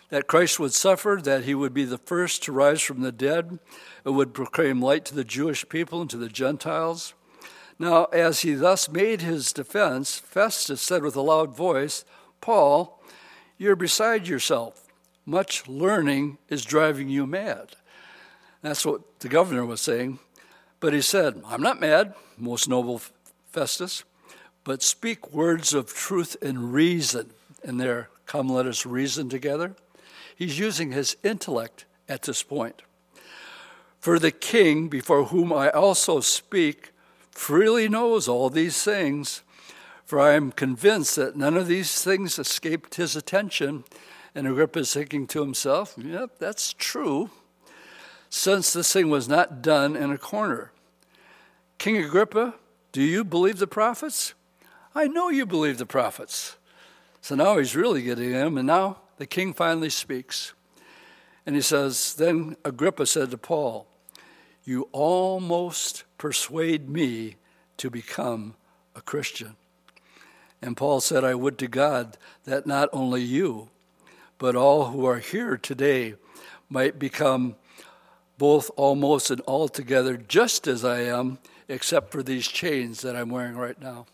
That 0.09 0.27
Christ 0.27 0.59
would 0.59 0.73
suffer, 0.73 1.19
that 1.23 1.45
he 1.45 1.55
would 1.55 1.73
be 1.73 1.85
the 1.85 1.97
first 1.97 2.43
to 2.43 2.51
rise 2.51 2.81
from 2.81 3.01
the 3.01 3.11
dead, 3.11 3.59
and 4.05 4.15
would 4.15 4.33
proclaim 4.33 4.81
light 4.81 5.05
to 5.05 5.15
the 5.15 5.23
Jewish 5.23 5.67
people 5.67 6.01
and 6.01 6.09
to 6.11 6.17
the 6.17 6.29
Gentiles. 6.29 7.13
Now, 7.77 8.05
as 8.05 8.41
he 8.41 8.53
thus 8.53 8.89
made 8.89 9.21
his 9.21 9.51
defense, 9.51 10.17
Festus 10.17 10.81
said 10.81 11.03
with 11.03 11.15
a 11.15 11.21
loud 11.21 11.55
voice, 11.55 12.05
Paul, 12.39 13.01
you're 13.57 13.75
beside 13.75 14.27
yourself. 14.27 14.87
Much 15.25 15.67
learning 15.67 16.37
is 16.49 16.63
driving 16.63 17.09
you 17.09 17.25
mad. 17.25 17.75
That's 18.61 18.85
what 18.85 19.19
the 19.19 19.27
governor 19.27 19.65
was 19.65 19.81
saying. 19.81 20.19
But 20.79 20.93
he 20.93 21.01
said, 21.01 21.41
I'm 21.45 21.61
not 21.61 21.79
mad, 21.79 22.13
most 22.37 22.69
noble 22.69 23.01
Festus, 23.49 24.03
but 24.63 24.83
speak 24.83 25.33
words 25.33 25.73
of 25.73 25.93
truth 25.93 26.37
and 26.41 26.73
reason. 26.73 27.31
And 27.63 27.79
there, 27.79 28.09
come, 28.25 28.49
let 28.49 28.67
us 28.67 28.85
reason 28.85 29.29
together. 29.29 29.75
He's 30.35 30.59
using 30.59 30.91
his 30.91 31.15
intellect 31.23 31.85
at 32.07 32.23
this 32.23 32.43
point. 32.43 32.81
For 33.99 34.19
the 34.19 34.31
king, 34.31 34.87
before 34.87 35.25
whom 35.25 35.51
I 35.51 35.69
also 35.71 36.19
speak, 36.19 36.91
freely 37.31 37.89
knows 37.89 38.27
all 38.27 38.49
these 38.49 38.83
things. 38.83 39.41
For 40.05 40.19
I 40.19 40.33
am 40.33 40.51
convinced 40.51 41.15
that 41.15 41.35
none 41.35 41.57
of 41.57 41.67
these 41.67 42.03
things 42.03 42.37
escaped 42.37 42.95
his 42.95 43.15
attention. 43.15 43.83
And 44.35 44.45
Agrippa 44.47 44.79
is 44.79 44.93
thinking 44.93 45.25
to 45.27 45.41
himself, 45.41 45.95
Yep, 45.97 46.37
that's 46.37 46.73
true, 46.73 47.31
since 48.29 48.73
this 48.73 48.93
thing 48.93 49.09
was 49.09 49.27
not 49.27 49.61
done 49.61 49.95
in 49.95 50.11
a 50.11 50.17
corner. 50.17 50.71
King 51.77 51.97
Agrippa, 51.97 52.55
do 52.91 53.01
you 53.01 53.23
believe 53.23 53.57
the 53.57 53.67
prophets? 53.67 54.33
I 54.93 55.07
know 55.07 55.29
you 55.29 55.45
believe 55.45 55.77
the 55.77 55.85
prophets. 55.85 56.57
So 57.21 57.35
now 57.35 57.57
he's 57.57 57.75
really 57.75 58.03
getting 58.03 58.31
him, 58.31 58.57
and 58.57 58.67
now 58.67 58.99
the 59.17 59.25
king 59.25 59.53
finally 59.53 59.89
speaks. 59.89 60.53
And 61.45 61.55
he 61.55 61.61
says, 61.61 62.15
Then 62.15 62.57
Agrippa 62.65 63.05
said 63.05 63.31
to 63.31 63.37
Paul, 63.37 63.87
you 64.65 64.89
almost 64.91 66.03
persuade 66.17 66.89
me 66.89 67.35
to 67.77 67.89
become 67.89 68.55
a 68.95 69.01
Christian. 69.01 69.55
And 70.61 70.75
Paul 70.75 71.01
said, 71.01 71.23
I 71.23 71.35
would 71.35 71.59
to 71.59 71.67
God 71.67 72.17
that 72.45 72.65
not 72.65 72.89
only 72.91 73.21
you, 73.21 73.69
but 74.39 74.55
all 74.55 74.85
who 74.85 75.05
are 75.05 75.19
here 75.19 75.57
today 75.57 76.15
might 76.67 76.97
become 76.97 77.55
both 78.37 78.71
almost 78.75 79.29
and 79.29 79.41
altogether 79.47 80.17
just 80.17 80.67
as 80.67 80.83
I 80.83 81.01
am, 81.01 81.37
except 81.67 82.11
for 82.11 82.23
these 82.23 82.47
chains 82.47 83.01
that 83.01 83.15
I'm 83.15 83.29
wearing 83.29 83.55
right 83.55 83.79
now. 83.79 84.07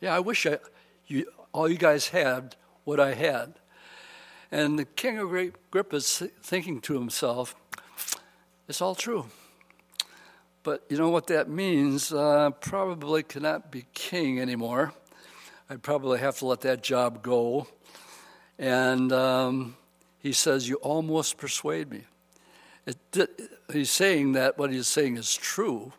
Yeah, 0.00 0.14
I 0.14 0.20
wish 0.20 0.46
I, 0.46 0.58
you, 1.06 1.26
all 1.52 1.68
you 1.68 1.78
guys 1.78 2.08
had 2.08 2.56
what 2.84 3.00
I 3.00 3.14
had. 3.14 3.54
And 4.54 4.78
the 4.78 4.84
king 4.84 5.18
of 5.18 5.34
Agrippa 5.34 5.96
is 5.96 6.22
thinking 6.44 6.80
to 6.82 6.94
himself, 6.94 7.56
it's 8.68 8.80
all 8.80 8.94
true. 8.94 9.26
But 10.62 10.84
you 10.88 10.96
know 10.96 11.08
what 11.08 11.26
that 11.26 11.48
means? 11.48 12.12
Uh, 12.12 12.50
probably 12.60 13.24
cannot 13.24 13.72
be 13.72 13.86
king 13.94 14.38
anymore. 14.38 14.92
I'd 15.68 15.82
probably 15.82 16.20
have 16.20 16.38
to 16.38 16.46
let 16.46 16.60
that 16.60 16.84
job 16.84 17.20
go. 17.20 17.66
And 18.56 19.10
um, 19.10 19.76
he 20.20 20.30
says, 20.30 20.68
You 20.68 20.76
almost 20.76 21.36
persuade 21.36 21.90
me. 21.90 22.04
It, 22.86 23.28
he's 23.72 23.90
saying 23.90 24.34
that 24.34 24.56
what 24.56 24.70
he's 24.70 24.86
saying 24.86 25.16
is 25.16 25.34
true, 25.34 25.92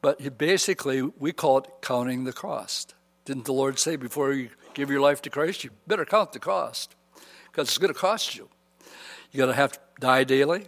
but 0.00 0.18
he 0.18 0.30
basically, 0.30 1.02
we 1.02 1.32
call 1.34 1.58
it 1.58 1.66
counting 1.82 2.24
the 2.24 2.32
cost. 2.32 2.94
Didn't 3.26 3.44
the 3.44 3.52
Lord 3.52 3.78
say 3.78 3.96
before 3.96 4.32
you 4.32 4.48
give 4.72 4.88
your 4.88 5.02
life 5.02 5.20
to 5.22 5.30
Christ, 5.30 5.62
you 5.62 5.72
better 5.86 6.06
count 6.06 6.32
the 6.32 6.38
cost 6.38 6.94
because 7.52 7.68
it's 7.68 7.78
going 7.78 7.92
to 7.92 7.98
cost 7.98 8.34
you. 8.34 8.48
You're 9.30 9.46
going 9.46 9.54
to 9.54 9.60
have 9.60 9.72
to 9.72 9.78
die 10.00 10.24
daily, 10.24 10.66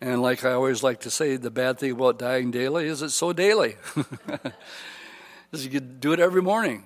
and 0.00 0.20
like 0.20 0.44
I 0.44 0.52
always 0.52 0.82
like 0.82 1.00
to 1.00 1.10
say, 1.10 1.36
the 1.36 1.50
bad 1.50 1.78
thing 1.78 1.92
about 1.92 2.18
dying 2.18 2.50
daily 2.50 2.86
is 2.86 3.00
it's 3.00 3.14
so 3.14 3.32
daily. 3.32 3.76
is 5.52 5.64
you 5.64 5.70
can 5.70 5.98
do 5.98 6.12
it 6.12 6.20
every 6.20 6.42
morning. 6.42 6.84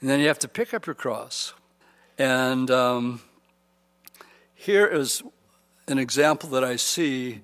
And 0.00 0.10
then 0.10 0.20
you 0.20 0.26
have 0.26 0.38
to 0.40 0.48
pick 0.48 0.74
up 0.74 0.86
your 0.86 0.94
cross. 0.94 1.54
And 2.18 2.70
um, 2.70 3.20
here 4.54 4.86
is 4.86 5.22
an 5.86 5.98
example 5.98 6.48
that 6.50 6.64
I 6.64 6.76
see 6.76 7.42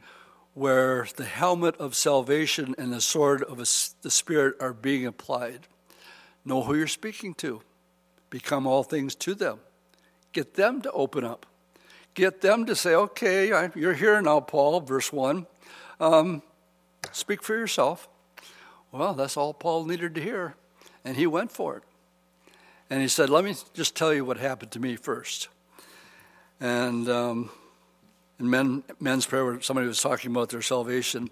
where 0.55 1.07
the 1.17 1.25
helmet 1.25 1.77
of 1.77 1.95
salvation 1.95 2.75
and 2.77 2.93
the 2.93 3.01
sword 3.01 3.43
of 3.45 3.59
the 3.59 4.11
Spirit 4.11 4.57
are 4.61 4.73
being 4.73 5.07
applied. 5.07 5.61
Know 6.45 6.63
who 6.63 6.75
you're 6.75 6.89
speaking 6.89 7.35
to, 7.35 7.63
become 8.29 8.67
all 8.67 8.83
things 8.83 9.15
to 9.15 9.35
them, 9.35 9.61
get 10.33 10.55
them 10.55 10.81
to 10.83 10.91
open 10.93 11.25
up 11.25 11.47
get 12.15 12.41
them 12.41 12.67
to 12.67 12.77
say, 12.77 12.95
okay, 12.95 13.53
I, 13.53 13.71
you're 13.75 13.95
here 13.95 14.21
now, 14.21 14.41
Paul, 14.41 14.81
verse 14.81 15.13
1. 15.13 15.47
Um, 16.01 16.43
speak 17.13 17.43
for 17.43 17.57
yourself. 17.57 18.09
Well, 18.91 19.15
that's 19.15 19.37
all 19.37 19.55
Paul 19.55 19.85
needed 19.87 20.15
to 20.17 20.21
hear. 20.21 20.55
And 21.05 21.17
he 21.17 21.27
went 21.27 21.51
for 21.51 21.77
it. 21.79 21.83
And 22.91 23.01
he 23.01 23.09
said, 23.09 23.31
let 23.31 23.45
me 23.45 23.55
just 23.73 23.97
tell 23.97 24.13
you 24.13 24.25
what 24.25 24.37
happened 24.37 24.71
to 24.73 24.81
me 24.81 24.97
first. 24.97 25.49
And 26.61 27.09
um, 27.09 27.51
in 28.39 28.51
men, 28.51 28.85
men's 29.01 29.25
prayer, 29.25 29.45
where 29.45 29.61
somebody 29.63 29.89
was 29.89 30.03
talking 30.03 30.31
about 30.31 30.51
their 30.51 30.63
salvation, 30.63 31.31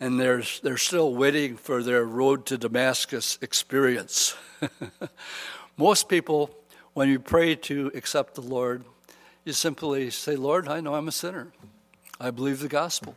and 0.00 0.18
they're, 0.18 0.42
they're 0.62 0.76
still 0.76 1.14
waiting 1.14 1.56
for 1.56 1.82
their 1.82 2.04
road 2.04 2.46
to 2.46 2.58
Damascus 2.58 3.38
experience. 3.40 4.34
Most 5.76 6.08
people, 6.08 6.50
when 6.94 7.08
you 7.08 7.18
pray 7.18 7.56
to 7.56 7.90
accept 7.94 8.36
the 8.36 8.40
Lord, 8.40 8.84
you 9.44 9.52
simply 9.52 10.10
say, 10.10 10.36
Lord, 10.36 10.68
I 10.68 10.80
know 10.80 10.94
I'm 10.94 11.08
a 11.08 11.12
sinner. 11.12 11.52
I 12.20 12.30
believe 12.30 12.60
the 12.60 12.68
gospel. 12.68 13.16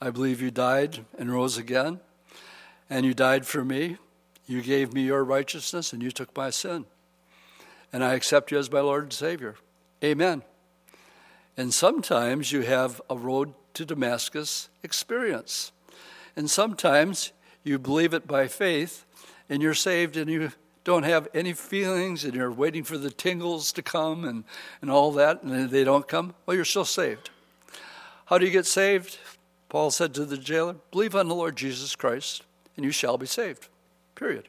I 0.00 0.10
believe 0.10 0.40
you 0.40 0.50
died 0.50 1.04
and 1.18 1.32
rose 1.32 1.58
again, 1.58 2.00
and 2.88 3.04
you 3.04 3.12
died 3.12 3.44
for 3.44 3.64
me. 3.64 3.98
You 4.46 4.62
gave 4.62 4.92
me 4.92 5.02
your 5.02 5.24
righteousness, 5.24 5.92
and 5.92 6.02
you 6.02 6.10
took 6.10 6.34
my 6.36 6.50
sin. 6.50 6.86
And 7.92 8.02
I 8.02 8.14
accept 8.14 8.50
you 8.52 8.58
as 8.58 8.70
my 8.70 8.80
Lord 8.80 9.04
and 9.04 9.12
Savior. 9.12 9.56
Amen. 10.02 10.42
And 11.56 11.74
sometimes 11.74 12.52
you 12.52 12.62
have 12.62 13.02
a 13.10 13.16
road 13.16 13.52
to 13.74 13.84
Damascus 13.84 14.68
experience. 14.82 15.72
And 16.36 16.50
sometimes 16.50 17.32
you 17.64 17.78
believe 17.78 18.14
it 18.14 18.26
by 18.26 18.46
faith, 18.46 19.04
and 19.48 19.60
you're 19.60 19.74
saved, 19.74 20.16
and 20.16 20.30
you 20.30 20.52
don't 20.84 21.04
have 21.04 21.28
any 21.34 21.52
feelings 21.52 22.24
and 22.24 22.34
you're 22.34 22.50
waiting 22.50 22.84
for 22.84 22.98
the 22.98 23.10
tingles 23.10 23.72
to 23.72 23.82
come 23.82 24.24
and, 24.24 24.44
and 24.80 24.90
all 24.90 25.12
that, 25.12 25.42
and 25.42 25.70
they 25.70 25.84
don't 25.84 26.08
come, 26.08 26.34
well, 26.46 26.56
you're 26.56 26.64
still 26.64 26.84
saved. 26.84 27.30
How 28.26 28.38
do 28.38 28.46
you 28.46 28.52
get 28.52 28.66
saved? 28.66 29.18
Paul 29.68 29.90
said 29.90 30.14
to 30.14 30.24
the 30.24 30.36
jailer, 30.36 30.76
Believe 30.90 31.14
on 31.14 31.28
the 31.28 31.34
Lord 31.34 31.56
Jesus 31.56 31.94
Christ, 31.96 32.42
and 32.76 32.84
you 32.84 32.90
shall 32.90 33.16
be 33.16 33.26
saved. 33.26 33.68
Period. 34.14 34.48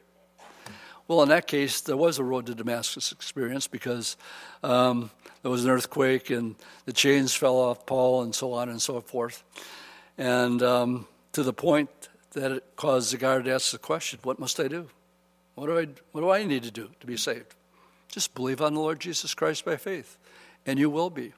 Well, 1.06 1.22
in 1.22 1.28
that 1.28 1.46
case, 1.46 1.82
there 1.82 1.96
was 1.96 2.18
a 2.18 2.24
road 2.24 2.46
to 2.46 2.54
Damascus 2.54 3.12
experience 3.12 3.66
because 3.66 4.16
um, 4.62 5.10
there 5.42 5.50
was 5.50 5.64
an 5.64 5.70
earthquake 5.70 6.30
and 6.30 6.56
the 6.86 6.92
chains 6.92 7.34
fell 7.34 7.56
off 7.56 7.84
Paul 7.84 8.22
and 8.22 8.34
so 8.34 8.54
on 8.54 8.70
and 8.70 8.80
so 8.80 9.00
forth. 9.00 9.44
And 10.16 10.62
um, 10.62 11.06
to 11.32 11.42
the 11.42 11.52
point 11.52 11.90
that 12.32 12.52
it 12.52 12.64
caused 12.76 13.12
the 13.12 13.18
guard 13.18 13.44
to 13.44 13.52
ask 13.52 13.72
the 13.72 13.78
question, 13.78 14.18
What 14.22 14.38
must 14.38 14.58
I 14.58 14.68
do? 14.68 14.88
What 15.54 15.66
do 15.66 15.78
I, 15.78 15.86
what 16.12 16.20
do 16.20 16.30
I 16.30 16.44
need 16.44 16.64
to 16.64 16.70
do 16.70 16.90
to 17.00 17.06
be 17.06 17.16
saved? 17.16 17.54
Just 18.08 18.34
believe 18.34 18.60
on 18.60 18.74
the 18.74 18.80
Lord 18.80 19.00
Jesus 19.00 19.34
Christ 19.34 19.64
by 19.64 19.76
faith, 19.76 20.18
and 20.66 20.78
you 20.78 20.90
will 20.90 21.10
be. 21.10 21.32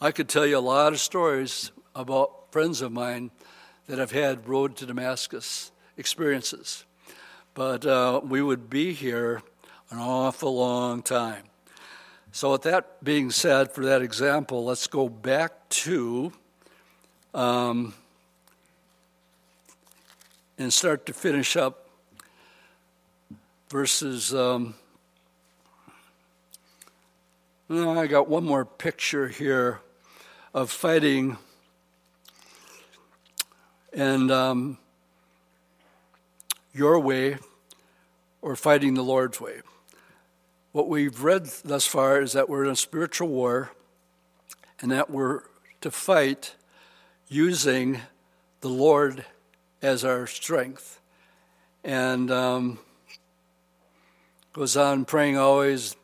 I 0.00 0.10
could 0.10 0.28
tell 0.28 0.46
you 0.46 0.58
a 0.58 0.60
lot 0.60 0.92
of 0.92 1.00
stories 1.00 1.72
about 1.94 2.52
friends 2.52 2.82
of 2.82 2.92
mine 2.92 3.30
that 3.86 3.98
have 3.98 4.12
had 4.12 4.48
road 4.48 4.76
to 4.76 4.86
Damascus 4.86 5.70
experiences. 5.96 6.84
but 7.54 7.86
uh, 7.86 8.20
we 8.22 8.42
would 8.42 8.68
be 8.68 8.92
here 8.92 9.40
an 9.90 9.98
awful 9.98 10.56
long 10.56 11.02
time. 11.02 11.44
So, 12.32 12.52
with 12.52 12.62
that 12.62 13.02
being 13.02 13.30
said, 13.30 13.72
for 13.72 13.86
that 13.86 14.02
example, 14.02 14.64
let's 14.64 14.86
go 14.86 15.08
back 15.08 15.68
to 15.70 16.32
um, 17.32 17.94
and 20.58 20.70
start 20.70 21.06
to 21.06 21.14
finish 21.14 21.56
up 21.56 21.85
verses. 23.68 24.32
Um, 24.32 24.74
I 27.68 28.06
got 28.06 28.28
one 28.28 28.44
more 28.44 28.64
picture 28.64 29.28
here 29.28 29.80
of 30.54 30.70
fighting 30.70 31.36
and 33.92 34.30
um, 34.30 34.78
your 36.72 37.00
way 37.00 37.38
or 38.40 38.54
fighting 38.54 38.94
the 38.94 39.02
Lord's 39.02 39.40
way. 39.40 39.62
What 40.70 40.88
we've 40.88 41.22
read 41.22 41.46
thus 41.64 41.86
far 41.86 42.20
is 42.20 42.32
that 42.32 42.48
we're 42.48 42.64
in 42.64 42.70
a 42.70 42.76
spiritual 42.76 43.28
war 43.28 43.72
and 44.80 44.92
that 44.92 45.10
we're 45.10 45.42
to 45.80 45.90
fight 45.90 46.54
using 47.28 48.00
the 48.60 48.68
Lord 48.68 49.24
as 49.82 50.04
our 50.04 50.26
strength. 50.26 51.00
And 51.82 52.30
um, 52.30 52.78
goes 54.56 54.74
on 54.74 55.04
praying 55.04 55.36
always 55.36 55.96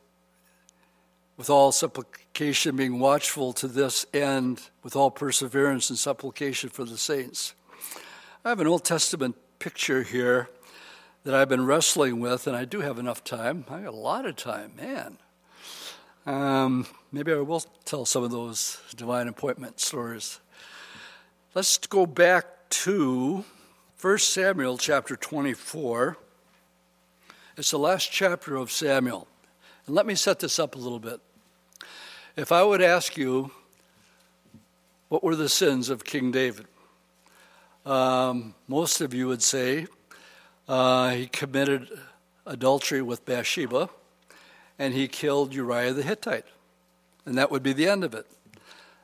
with 1.38 1.48
all 1.48 1.72
supplication, 1.72 2.76
being 2.76 2.98
watchful 2.98 3.54
to 3.54 3.66
this 3.66 4.04
end, 4.12 4.60
with 4.82 4.94
all 4.94 5.10
perseverance 5.10 5.88
and 5.88 5.98
supplication 5.98 6.68
for 6.68 6.84
the 6.84 6.98
saints. 6.98 7.54
I 8.44 8.50
have 8.50 8.60
an 8.60 8.66
Old 8.66 8.84
Testament 8.84 9.36
picture 9.58 10.02
here 10.02 10.50
that 11.24 11.34
I've 11.34 11.48
been 11.48 11.64
wrestling 11.64 12.20
with, 12.20 12.46
and 12.46 12.54
I 12.54 12.66
do 12.66 12.80
have 12.80 12.98
enough 12.98 13.24
time. 13.24 13.64
I 13.70 13.80
got 13.80 13.94
a 13.94 13.96
lot 13.96 14.26
of 14.26 14.36
time, 14.36 14.72
man. 14.76 15.16
Um, 16.26 16.86
maybe 17.10 17.32
I 17.32 17.36
will 17.36 17.64
tell 17.86 18.04
some 18.04 18.22
of 18.22 18.32
those 18.32 18.82
divine 18.94 19.28
appointment 19.28 19.80
stories. 19.80 20.40
Let's 21.54 21.78
go 21.78 22.04
back 22.04 22.44
to 22.68 23.46
1 23.98 24.18
Samuel 24.18 24.76
chapter 24.76 25.16
24. 25.16 26.18
It's 27.54 27.70
the 27.70 27.78
last 27.78 28.10
chapter 28.10 28.56
of 28.56 28.72
Samuel. 28.72 29.28
And 29.86 29.94
let 29.94 30.06
me 30.06 30.14
set 30.14 30.38
this 30.38 30.58
up 30.58 30.74
a 30.74 30.78
little 30.78 30.98
bit. 30.98 31.20
If 32.34 32.50
I 32.50 32.62
would 32.62 32.80
ask 32.80 33.18
you, 33.18 33.50
what 35.10 35.22
were 35.22 35.36
the 35.36 35.50
sins 35.50 35.90
of 35.90 36.02
King 36.02 36.30
David? 36.30 36.66
Um, 37.84 38.54
most 38.68 39.02
of 39.02 39.12
you 39.12 39.28
would 39.28 39.42
say 39.42 39.86
uh, 40.66 41.10
he 41.10 41.26
committed 41.26 41.90
adultery 42.46 43.02
with 43.02 43.26
Bathsheba 43.26 43.90
and 44.78 44.94
he 44.94 45.06
killed 45.06 45.52
Uriah 45.52 45.92
the 45.92 46.02
Hittite. 46.02 46.46
And 47.26 47.36
that 47.36 47.50
would 47.50 47.62
be 47.62 47.74
the 47.74 47.86
end 47.86 48.02
of 48.02 48.14
it. 48.14 48.26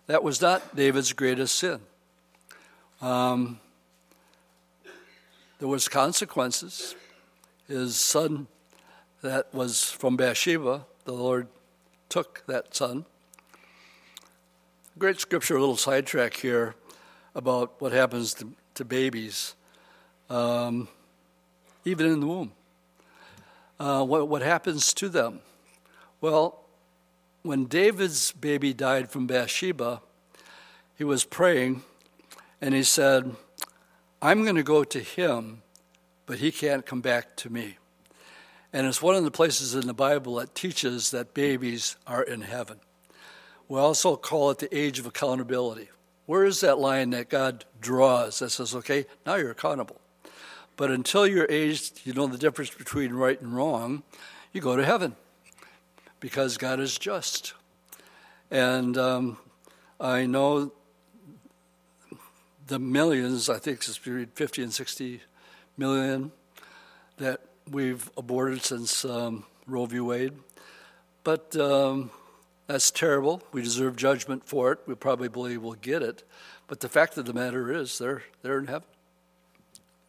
That 0.07 0.23
was 0.23 0.41
not 0.41 0.75
David's 0.75 1.13
greatest 1.13 1.57
sin. 1.57 1.81
Um, 3.03 3.61
there 5.59 5.69
was 5.69 5.87
consequences. 5.87 6.95
His 7.69 7.97
son 7.97 8.49
that 9.23 9.53
was 9.55 9.85
from 9.85 10.17
Bathsheba, 10.17 10.87
the 11.05 11.13
Lord 11.13 11.49
took 12.09 12.43
that 12.47 12.75
son. 12.75 13.05
Great 14.99 15.21
scripture, 15.21 15.57
a 15.57 15.61
little 15.61 15.77
sidetrack 15.77 16.35
here 16.35 16.75
about 17.35 17.81
what 17.81 17.93
happens 17.93 18.35
to 18.35 18.53
to 18.79 18.85
babies, 18.85 19.57
um, 20.31 20.87
even 21.85 22.07
in 22.07 22.21
the 22.21 22.27
womb. 22.27 22.53
Uh, 23.81 24.05
what, 24.05 24.29
what 24.29 24.41
happens 24.41 24.95
to 24.95 25.09
them? 25.09 25.41
Well, 26.21 26.61
when 27.43 27.65
David's 27.65 28.31
baby 28.31 28.73
died 28.73 29.11
from 29.11 29.27
Bathsheba, 29.27 30.01
he 30.97 31.03
was 31.03 31.25
praying 31.25 31.83
and 32.61 32.73
he 32.73 32.85
said, 32.85 33.35
I'm 34.23 34.45
going 34.45 34.55
to 34.55 34.63
go 34.63 34.85
to 34.85 35.01
him, 35.01 35.63
but 36.29 36.41
he 36.41 36.53
can't 36.53 36.85
come 36.85 37.01
back 37.01 37.37
to 37.37 37.49
me. 37.49 37.79
And 38.71 38.87
it's 38.87 39.01
one 39.01 39.17
of 39.17 39.25
the 39.25 39.31
places 39.31 39.75
in 39.75 39.87
the 39.87 39.95
Bible 39.95 40.35
that 40.35 40.55
teaches 40.55 41.11
that 41.11 41.33
babies 41.33 41.97
are 42.07 42.23
in 42.23 42.43
heaven. 42.43 42.81
We 43.67 43.79
also 43.79 44.15
call 44.15 44.51
it 44.51 44.59
the 44.59 44.77
age 44.77 44.99
of 44.99 45.07
accountability. 45.07 45.89
Where 46.27 46.45
is 46.45 46.61
that 46.61 46.79
line 46.79 47.11
that 47.11 47.31
God 47.31 47.65
draws 47.81 48.41
that 48.41 48.51
says, 48.51 48.75
okay, 48.75 49.07
now 49.25 49.37
you're 49.37 49.53
accountable? 49.53 50.03
But 50.77 50.91
until 50.91 51.27
you're 51.27 51.47
aged, 51.49 52.03
you 52.05 52.13
know 52.13 52.27
the 52.27 52.37
difference 52.37 52.71
between 52.75 53.15
right 53.15 53.41
and 53.41 53.57
wrong, 53.57 54.03
you 54.53 54.61
go 54.61 54.77
to 54.77 54.85
heaven 54.85 55.17
because 56.21 56.59
God 56.59 56.79
is 56.79 56.99
just. 56.99 57.55
And 58.51 58.99
um, 58.99 59.39
I 59.99 60.27
know 60.27 60.73
the 62.67 62.79
millions, 62.79 63.49
I 63.49 63.59
think 63.59 63.79
it's 63.79 63.97
between 63.97 64.27
50 64.27 64.63
and 64.63 64.75
60 64.75 65.23
million 65.79 66.33
that 67.19 67.41
we've 67.71 68.11
aborted 68.17 68.63
since 68.63 69.05
um, 69.05 69.45
Roe 69.67 69.87
v. 69.87 70.01
Wade. 70.01 70.33
But 71.25 71.55
um, 71.57 72.11
that's 72.67 72.91
terrible. 72.91 73.43
We 73.53 73.63
deserve 73.63 73.97
judgment 73.97 74.47
for 74.47 74.73
it. 74.73 74.81
We 74.87 74.95
probably 74.95 75.57
we'll 75.57 75.73
get 75.75 76.03
it. 76.03 76.25
But 76.67 76.81
the 76.81 76.89
fact 76.89 77.17
of 77.17 77.25
the 77.25 77.33
matter 77.33 77.73
is, 77.73 77.99
they're, 77.99 78.23
they're 78.43 78.59
in 78.59 78.67
heaven. 78.67 78.89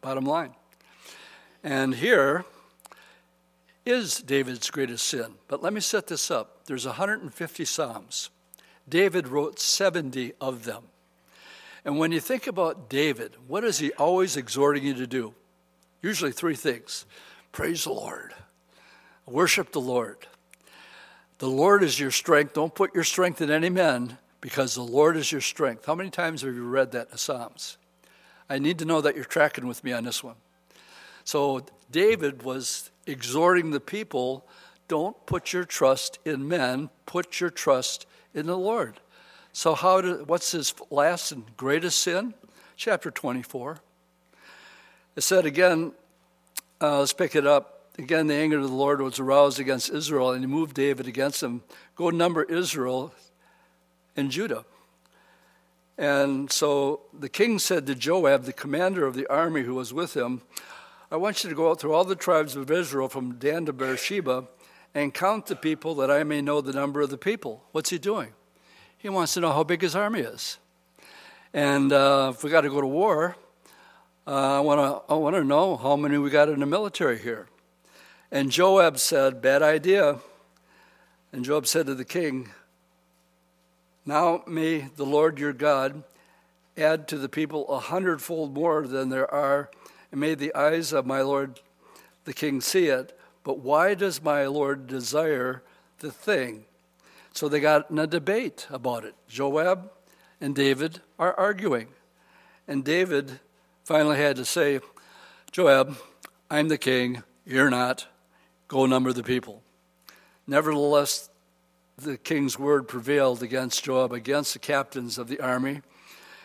Bottom 0.02 0.24
line. 0.24 0.54
And 1.62 1.94
here 1.94 2.44
is 3.84 4.18
David's 4.18 4.70
greatest 4.70 5.06
sin. 5.06 5.34
But 5.48 5.62
let 5.62 5.72
me 5.72 5.80
set 5.80 6.06
this 6.06 6.30
up. 6.30 6.64
There's 6.66 6.86
150 6.86 7.64
Psalms. 7.64 8.30
David 8.88 9.28
wrote 9.28 9.58
70 9.58 10.32
of 10.40 10.64
them. 10.64 10.84
And 11.84 11.98
when 11.98 12.12
you 12.12 12.20
think 12.20 12.46
about 12.46 12.90
David, 12.90 13.36
what 13.46 13.64
is 13.64 13.78
he 13.78 13.92
always 13.92 14.36
exhorting 14.36 14.84
you 14.84 14.94
to 14.94 15.06
do? 15.06 15.34
Usually 16.02 16.32
three 16.32 16.54
things 16.54 17.06
praise 17.52 17.84
the 17.84 17.92
Lord, 17.92 18.34
worship 19.26 19.72
the 19.72 19.80
Lord, 19.80 20.26
the 21.38 21.48
Lord 21.48 21.82
is 21.82 21.98
your 21.98 22.10
strength. 22.10 22.52
Don't 22.52 22.74
put 22.74 22.94
your 22.94 23.04
strength 23.04 23.40
in 23.40 23.50
any 23.50 23.70
men 23.70 24.18
because 24.40 24.74
the 24.74 24.82
Lord 24.82 25.16
is 25.16 25.32
your 25.32 25.40
strength. 25.40 25.86
How 25.86 25.94
many 25.94 26.10
times 26.10 26.42
have 26.42 26.54
you 26.54 26.64
read 26.64 26.92
that 26.92 27.08
in 27.10 27.16
Psalms? 27.16 27.78
I 28.48 28.58
need 28.58 28.78
to 28.80 28.84
know 28.84 29.00
that 29.00 29.14
you're 29.14 29.24
tracking 29.24 29.66
with 29.66 29.82
me 29.82 29.92
on 29.92 30.04
this 30.04 30.22
one. 30.22 30.36
So 31.24 31.64
David 31.90 32.42
was 32.42 32.90
exhorting 33.06 33.70
the 33.70 33.80
people 33.80 34.46
don't 34.90 35.24
put 35.24 35.52
your 35.52 35.64
trust 35.64 36.18
in 36.24 36.48
men, 36.48 36.90
put 37.06 37.38
your 37.38 37.48
trust 37.48 38.06
in 38.34 38.46
the 38.46 38.58
Lord. 38.58 38.98
So, 39.52 39.76
how 39.76 40.00
do, 40.00 40.24
what's 40.26 40.50
his 40.50 40.74
last 40.90 41.30
and 41.30 41.44
greatest 41.56 42.00
sin? 42.00 42.34
Chapter 42.76 43.12
24. 43.12 43.78
It 45.16 45.22
said 45.22 45.44
again, 45.44 45.92
uh, 46.80 47.00
let's 47.00 47.12
pick 47.12 47.34
it 47.34 47.46
up. 47.46 47.90
Again, 47.98 48.28
the 48.28 48.34
anger 48.34 48.58
of 48.58 48.62
the 48.62 48.74
Lord 48.74 49.00
was 49.00 49.18
aroused 49.18 49.58
against 49.58 49.90
Israel, 49.90 50.30
and 50.30 50.42
he 50.42 50.46
moved 50.46 50.74
David 50.74 51.06
against 51.06 51.40
them. 51.40 51.62
Go 51.96 52.10
number 52.10 52.44
Israel 52.44 53.12
and 54.16 54.30
Judah. 54.30 54.64
And 55.98 56.50
so 56.50 57.00
the 57.12 57.28
king 57.28 57.58
said 57.58 57.86
to 57.86 57.94
Joab, 57.94 58.44
the 58.44 58.54
commander 58.54 59.04
of 59.06 59.14
the 59.14 59.26
army 59.26 59.62
who 59.62 59.74
was 59.74 59.92
with 59.92 60.16
him, 60.16 60.40
I 61.10 61.16
want 61.16 61.44
you 61.44 61.50
to 61.50 61.56
go 61.56 61.70
out 61.70 61.80
through 61.80 61.92
all 61.92 62.04
the 62.04 62.16
tribes 62.16 62.56
of 62.56 62.70
Israel 62.70 63.08
from 63.08 63.34
Dan 63.34 63.66
to 63.66 63.72
Beersheba 63.72 64.44
and 64.94 65.12
count 65.12 65.46
the 65.46 65.56
people 65.56 65.94
that 65.96 66.10
I 66.10 66.24
may 66.24 66.40
know 66.40 66.60
the 66.60 66.72
number 66.72 67.02
of 67.02 67.10
the 67.10 67.18
people. 67.18 67.64
What's 67.72 67.90
he 67.90 67.98
doing? 67.98 68.32
He 68.96 69.08
wants 69.08 69.34
to 69.34 69.40
know 69.40 69.52
how 69.52 69.64
big 69.64 69.82
his 69.82 69.94
army 69.94 70.20
is. 70.20 70.58
And 71.52 71.92
uh, 71.92 72.32
if 72.34 72.44
we 72.44 72.50
got 72.50 72.62
to 72.62 72.70
go 72.70 72.80
to 72.80 72.86
war, 72.86 73.36
uh, 74.30 74.58
I 74.58 74.60
want 74.60 74.78
to 74.78 75.12
I 75.12 75.16
want 75.16 75.34
to 75.34 75.42
know 75.42 75.76
how 75.76 75.96
many 75.96 76.16
we 76.16 76.30
got 76.30 76.48
in 76.48 76.60
the 76.60 76.66
military 76.66 77.18
here. 77.18 77.48
And 78.30 78.48
Joab 78.48 79.00
said, 79.00 79.42
Bad 79.42 79.60
idea. 79.60 80.20
And 81.32 81.44
Joab 81.44 81.66
said 81.66 81.86
to 81.86 81.96
the 81.96 82.04
king, 82.04 82.50
Now 84.06 84.44
may 84.46 84.82
the 84.94 85.04
Lord 85.04 85.40
your 85.40 85.52
God 85.52 86.04
add 86.78 87.08
to 87.08 87.18
the 87.18 87.28
people 87.28 87.68
a 87.70 87.80
hundredfold 87.80 88.54
more 88.54 88.86
than 88.86 89.08
there 89.08 89.28
are, 89.34 89.68
and 90.12 90.20
may 90.20 90.36
the 90.36 90.54
eyes 90.54 90.92
of 90.92 91.06
my 91.06 91.22
Lord 91.22 91.58
the 92.24 92.32
king 92.32 92.60
see 92.60 92.86
it. 92.86 93.18
But 93.42 93.58
why 93.58 93.94
does 93.94 94.22
my 94.22 94.46
Lord 94.46 94.86
desire 94.86 95.64
the 95.98 96.12
thing? 96.12 96.66
So 97.32 97.48
they 97.48 97.58
got 97.58 97.90
in 97.90 97.98
a 97.98 98.06
debate 98.06 98.68
about 98.70 99.04
it. 99.04 99.16
Joab 99.26 99.90
and 100.40 100.54
David 100.54 101.00
are 101.18 101.34
arguing. 101.34 101.88
And 102.68 102.84
David 102.84 103.40
finally 103.90 104.18
had 104.18 104.36
to 104.36 104.44
say, 104.44 104.78
Joab, 105.50 105.96
I'm 106.48 106.68
the 106.68 106.78
king, 106.78 107.24
you're 107.44 107.70
not. 107.70 108.06
Go 108.68 108.86
number 108.86 109.12
the 109.12 109.24
people. 109.24 109.64
Nevertheless, 110.46 111.28
the 111.98 112.16
king's 112.16 112.56
word 112.56 112.86
prevailed 112.86 113.42
against 113.42 113.82
Joab, 113.82 114.12
against 114.12 114.52
the 114.52 114.60
captains 114.60 115.18
of 115.18 115.26
the 115.26 115.40
army. 115.40 115.82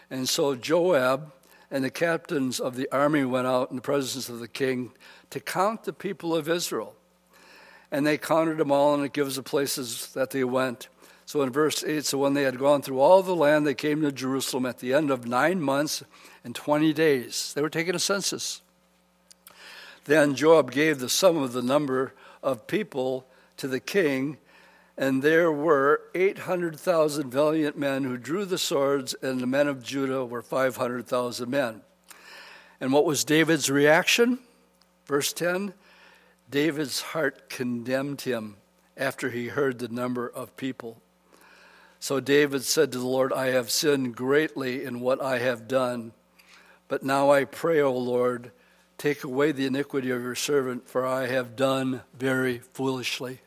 And 0.09 0.27
so 0.27 0.55
Joab 0.55 1.31
And 1.71 1.83
the 1.83 1.89
captains 1.89 2.59
of 2.59 2.75
the 2.75 2.87
army 2.91 3.25
went 3.25 3.47
out 3.47 3.69
in 3.69 3.75
the 3.75 3.81
presence 3.81 4.29
of 4.29 4.39
the 4.39 4.47
king 4.47 4.91
to 5.31 5.39
count 5.39 5.83
the 5.83 5.93
people 5.93 6.35
of 6.35 6.47
Israel. 6.47 6.95
And 7.91 8.05
they 8.05 8.17
counted 8.17 8.57
them 8.57 8.71
all, 8.71 8.93
and 8.93 9.03
it 9.03 9.13
gives 9.13 9.35
the 9.35 9.43
places 9.43 10.07
that 10.13 10.29
they 10.31 10.43
went. 10.43 10.87
So 11.25 11.41
in 11.41 11.49
verse 11.49 11.83
8, 11.83 12.05
so 12.05 12.19
when 12.19 12.35
they 12.35 12.43
had 12.43 12.59
gone 12.59 12.83
through 12.83 12.99
all 12.99 13.23
the 13.23 13.35
land, 13.35 13.65
they 13.65 13.73
came 13.73 14.01
to 14.01 14.11
Jerusalem 14.11 14.65
at 14.65 14.77
the 14.77 14.93
end 14.93 15.09
of 15.09 15.25
nine 15.25 15.59
months 15.59 16.03
and 16.43 16.53
20 16.53 16.93
days. 16.93 17.51
They 17.55 17.63
were 17.63 17.69
taking 17.69 17.95
a 17.95 17.99
census. 17.99 18.61
Then 20.05 20.35
Joab 20.35 20.71
gave 20.71 20.99
the 20.99 21.09
sum 21.09 21.37
of 21.37 21.53
the 21.53 21.63
number 21.63 22.13
of 22.43 22.67
people 22.67 23.25
to 23.57 23.67
the 23.67 23.79
king, 23.79 24.37
and 24.97 25.23
there 25.23 25.51
were 25.51 26.01
800,000 26.13 27.31
valiant 27.31 27.75
men 27.75 28.03
who 28.03 28.17
drew 28.17 28.45
the 28.45 28.59
swords, 28.59 29.15
and 29.15 29.39
the 29.39 29.47
men 29.47 29.67
of 29.67 29.81
Judah 29.81 30.23
were 30.23 30.43
500,000 30.43 31.49
men. 31.49 31.81
And 32.79 32.93
what 32.93 33.05
was 33.05 33.23
David's 33.23 33.69
reaction? 33.69 34.39
Verse 35.05 35.33
10 35.33 35.73
David's 36.51 37.01
heart 37.01 37.49
condemned 37.49 38.21
him 38.21 38.57
after 38.95 39.31
he 39.31 39.47
heard 39.47 39.79
the 39.79 39.87
number 39.87 40.29
of 40.29 40.55
people. 40.55 41.01
So 41.99 42.19
David 42.19 42.63
said 42.63 42.91
to 42.91 42.99
the 42.99 43.07
Lord, 43.07 43.33
I 43.33 43.47
have 43.47 43.71
sinned 43.71 44.15
greatly 44.15 44.83
in 44.83 44.99
what 44.99 45.21
I 45.21 45.39
have 45.39 45.67
done. 45.67 46.11
But 46.87 47.03
now 47.03 47.31
I 47.31 47.45
pray, 47.45 47.81
O 47.81 47.93
Lord, 47.93 48.51
take 48.97 49.23
away 49.23 49.51
the 49.51 49.65
iniquity 49.65 50.11
of 50.11 50.21
your 50.21 50.35
servant, 50.35 50.87
for 50.87 51.05
I 51.05 51.27
have 51.27 51.55
done 51.55 52.01
very 52.17 52.59
foolishly. 52.59 53.39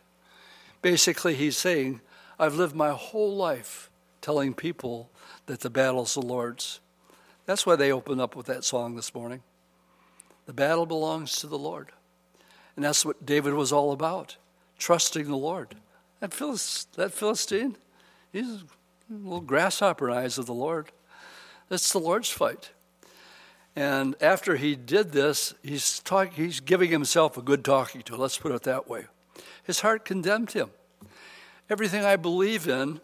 Basically, 0.82 1.34
he's 1.34 1.56
saying, 1.56 2.00
I've 2.38 2.54
lived 2.54 2.74
my 2.74 2.90
whole 2.90 3.34
life 3.34 3.90
telling 4.20 4.54
people 4.54 5.10
that 5.46 5.60
the 5.60 5.70
battle's 5.70 6.14
the 6.14 6.20
Lord's. 6.20 6.80
That's 7.46 7.64
why 7.64 7.76
they 7.76 7.92
opened 7.92 8.20
up 8.20 8.36
with 8.36 8.46
that 8.46 8.64
song 8.64 8.96
this 8.96 9.14
morning. 9.14 9.42
The 10.46 10.52
battle 10.52 10.86
belongs 10.86 11.36
to 11.40 11.46
the 11.46 11.58
Lord. 11.58 11.92
And 12.76 12.84
that's 12.84 13.04
what 13.04 13.26
David 13.26 13.54
was 13.54 13.72
all 13.72 13.92
about 13.92 14.36
trusting 14.78 15.26
the 15.26 15.36
Lord. 15.36 15.74
That, 16.20 16.30
that 16.96 17.12
Philistine, 17.12 17.76
he's 18.32 18.62
a 19.10 19.14
little 19.14 19.40
grasshopper 19.40 20.10
eyes 20.10 20.38
of 20.38 20.46
the 20.46 20.54
Lord. 20.54 20.92
That's 21.68 21.92
the 21.92 21.98
Lord's 21.98 22.30
fight. 22.30 22.70
And 23.76 24.16
after 24.20 24.56
he 24.56 24.74
did 24.74 25.12
this, 25.12 25.54
he's, 25.62 26.00
talk, 26.00 26.32
he's 26.32 26.60
giving 26.60 26.90
himself 26.90 27.36
a 27.36 27.42
good 27.42 27.64
talking 27.64 28.02
to, 28.02 28.16
let's 28.16 28.38
put 28.38 28.52
it 28.52 28.62
that 28.64 28.88
way. 28.88 29.04
His 29.62 29.80
heart 29.80 30.04
condemned 30.04 30.52
him. 30.52 30.70
Everything 31.70 32.04
I 32.04 32.16
believe 32.16 32.66
in, 32.66 33.00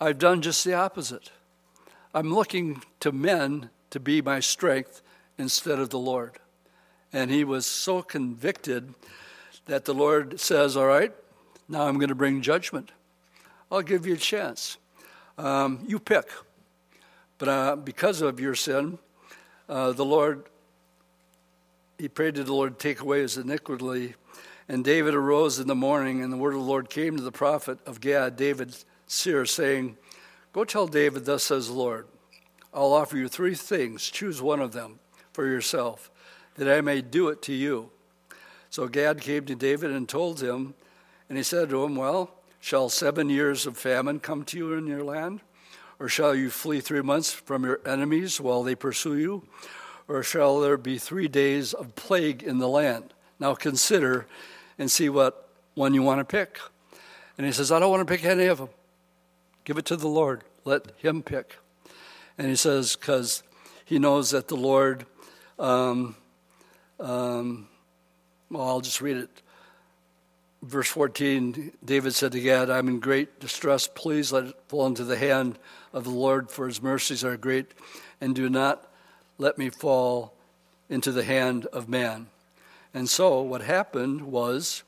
I've 0.00 0.18
done 0.18 0.42
just 0.42 0.64
the 0.64 0.74
opposite. 0.74 1.30
I'm 2.12 2.32
looking 2.32 2.82
to 3.00 3.10
men 3.10 3.70
to 3.90 3.98
be 3.98 4.22
my 4.22 4.40
strength 4.40 5.02
instead 5.38 5.78
of 5.78 5.90
the 5.90 5.98
Lord. 5.98 6.38
And 7.12 7.30
he 7.30 7.42
was 7.42 7.64
so 7.66 8.02
convicted 8.02 8.94
that 9.66 9.84
the 9.84 9.94
Lord 9.94 10.38
says, 10.38 10.76
All 10.76 10.86
right, 10.86 11.12
now 11.68 11.88
I'm 11.88 11.96
going 11.98 12.08
to 12.08 12.14
bring 12.14 12.42
judgment. 12.42 12.92
I'll 13.74 13.82
give 13.82 14.06
you 14.06 14.14
a 14.14 14.16
chance. 14.16 14.76
Um, 15.36 15.80
you 15.88 15.98
pick. 15.98 16.30
But 17.38 17.48
uh, 17.48 17.74
because 17.74 18.20
of 18.20 18.38
your 18.38 18.54
sin, 18.54 18.98
uh, 19.68 19.90
the 19.90 20.04
Lord, 20.04 20.44
he 21.98 22.08
prayed 22.08 22.36
to 22.36 22.44
the 22.44 22.54
Lord 22.54 22.78
to 22.78 22.88
take 22.88 23.00
away 23.00 23.22
his 23.22 23.36
iniquity. 23.36 24.14
And 24.68 24.84
David 24.84 25.16
arose 25.16 25.58
in 25.58 25.66
the 25.66 25.74
morning, 25.74 26.22
and 26.22 26.32
the 26.32 26.36
word 26.36 26.54
of 26.54 26.60
the 26.60 26.66
Lord 26.66 26.88
came 26.88 27.16
to 27.16 27.22
the 27.22 27.32
prophet 27.32 27.80
of 27.84 28.00
Gad, 28.00 28.36
David 28.36 28.76
seer, 29.08 29.44
saying, 29.44 29.96
Go 30.52 30.64
tell 30.64 30.86
David, 30.86 31.24
thus 31.24 31.42
says 31.42 31.66
the 31.66 31.74
Lord, 31.74 32.06
I'll 32.72 32.92
offer 32.92 33.16
you 33.16 33.26
three 33.26 33.56
things. 33.56 34.08
Choose 34.08 34.40
one 34.40 34.60
of 34.60 34.70
them 34.70 35.00
for 35.32 35.48
yourself, 35.48 36.12
that 36.54 36.68
I 36.68 36.80
may 36.80 37.02
do 37.02 37.26
it 37.26 37.42
to 37.42 37.52
you. 37.52 37.90
So 38.70 38.86
Gad 38.86 39.20
came 39.20 39.46
to 39.46 39.56
David 39.56 39.90
and 39.90 40.08
told 40.08 40.40
him, 40.40 40.74
and 41.28 41.36
he 41.36 41.42
said 41.42 41.70
to 41.70 41.82
him, 41.82 41.96
Well, 41.96 42.30
shall 42.64 42.88
seven 42.88 43.28
years 43.28 43.66
of 43.66 43.76
famine 43.76 44.18
come 44.18 44.42
to 44.42 44.56
you 44.56 44.72
in 44.72 44.86
your 44.86 45.04
land? 45.04 45.38
Or 46.00 46.08
shall 46.08 46.34
you 46.34 46.48
flee 46.48 46.80
three 46.80 47.02
months 47.02 47.30
from 47.30 47.62
your 47.62 47.78
enemies 47.84 48.40
while 48.40 48.62
they 48.62 48.74
pursue 48.74 49.18
you? 49.18 49.46
Or 50.08 50.22
shall 50.22 50.60
there 50.60 50.78
be 50.78 50.96
three 50.96 51.28
days 51.28 51.74
of 51.74 51.94
plague 51.94 52.42
in 52.42 52.60
the 52.60 52.68
land? 52.68 53.12
Now 53.38 53.54
consider 53.54 54.26
and 54.78 54.90
see 54.90 55.10
what 55.10 55.46
one 55.74 55.92
you 55.92 56.02
want 56.02 56.20
to 56.20 56.24
pick. 56.24 56.58
And 57.36 57.46
he 57.46 57.52
says, 57.52 57.70
I 57.70 57.78
don't 57.78 57.90
want 57.90 58.08
to 58.08 58.10
pick 58.10 58.24
any 58.24 58.46
of 58.46 58.56
them. 58.56 58.70
Give 59.64 59.76
it 59.76 59.84
to 59.84 59.96
the 59.96 60.08
Lord. 60.08 60.42
Let 60.64 60.90
him 60.96 61.22
pick. 61.22 61.58
And 62.38 62.48
he 62.48 62.56
says, 62.56 62.96
because 62.96 63.42
he 63.84 63.98
knows 63.98 64.30
that 64.30 64.48
the 64.48 64.56
Lord, 64.56 65.04
um, 65.58 66.16
um, 66.98 67.68
well, 68.50 68.66
I'll 68.66 68.80
just 68.80 69.02
read 69.02 69.18
it. 69.18 69.42
Verse 70.64 70.88
14 70.88 71.72
David 71.84 72.14
said 72.14 72.32
to 72.32 72.40
Gad, 72.40 72.70
I'm 72.70 72.88
in 72.88 72.98
great 72.98 73.38
distress. 73.38 73.86
Please 73.86 74.32
let 74.32 74.44
it 74.44 74.54
fall 74.66 74.86
into 74.86 75.04
the 75.04 75.18
hand 75.18 75.58
of 75.92 76.04
the 76.04 76.10
Lord, 76.10 76.50
for 76.50 76.66
his 76.66 76.82
mercies 76.82 77.22
are 77.22 77.36
great, 77.36 77.74
and 78.18 78.34
do 78.34 78.48
not 78.48 78.90
let 79.36 79.58
me 79.58 79.68
fall 79.68 80.32
into 80.88 81.12
the 81.12 81.24
hand 81.24 81.66
of 81.66 81.88
man. 81.88 82.28
And 82.94 83.10
so 83.10 83.42
what 83.42 83.60
happened 83.60 84.22
was 84.22 84.84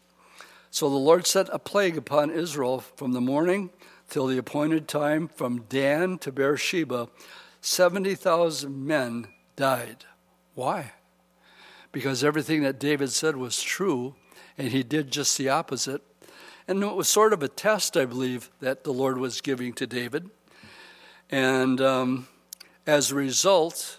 so 0.71 0.89
the 0.89 0.97
Lord 0.97 1.27
sent 1.27 1.51
a 1.53 1.59
plague 1.59 1.99
upon 1.99 2.31
Israel 2.31 2.81
from 2.81 3.13
the 3.13 3.21
morning 3.21 3.69
till 4.09 4.27
the 4.27 4.39
appointed 4.39 4.89
time, 4.89 5.29
from 5.29 5.63
Dan 5.69 6.17
to 6.19 6.33
Beersheba, 6.33 7.09
70,000 7.61 8.87
men 8.87 9.29
died. 9.57 10.05
Why? 10.55 10.93
Because 11.93 12.25
everything 12.25 12.63
that 12.63 12.81
David 12.81 13.11
said 13.11 13.37
was 13.37 13.61
true, 13.61 14.15
and 14.59 14.69
he 14.69 14.83
did 14.83 15.11
just 15.11 15.37
the 15.39 15.49
opposite. 15.49 16.03
And 16.69 16.83
it 16.83 16.95
was 16.95 17.09
sort 17.09 17.33
of 17.33 17.43
a 17.43 17.49
test, 17.49 17.97
I 17.97 18.07
believe, 18.07 18.51
that 18.61 18.85
the 18.85 18.93
Lord 18.93 19.19
was 19.19 19.41
giving 19.41 19.73
to 19.75 19.87
David. 19.87 20.31
And 21.31 21.81
um, 21.81 22.29
as 22.87 23.11
a 23.11 23.15
result 23.15 23.99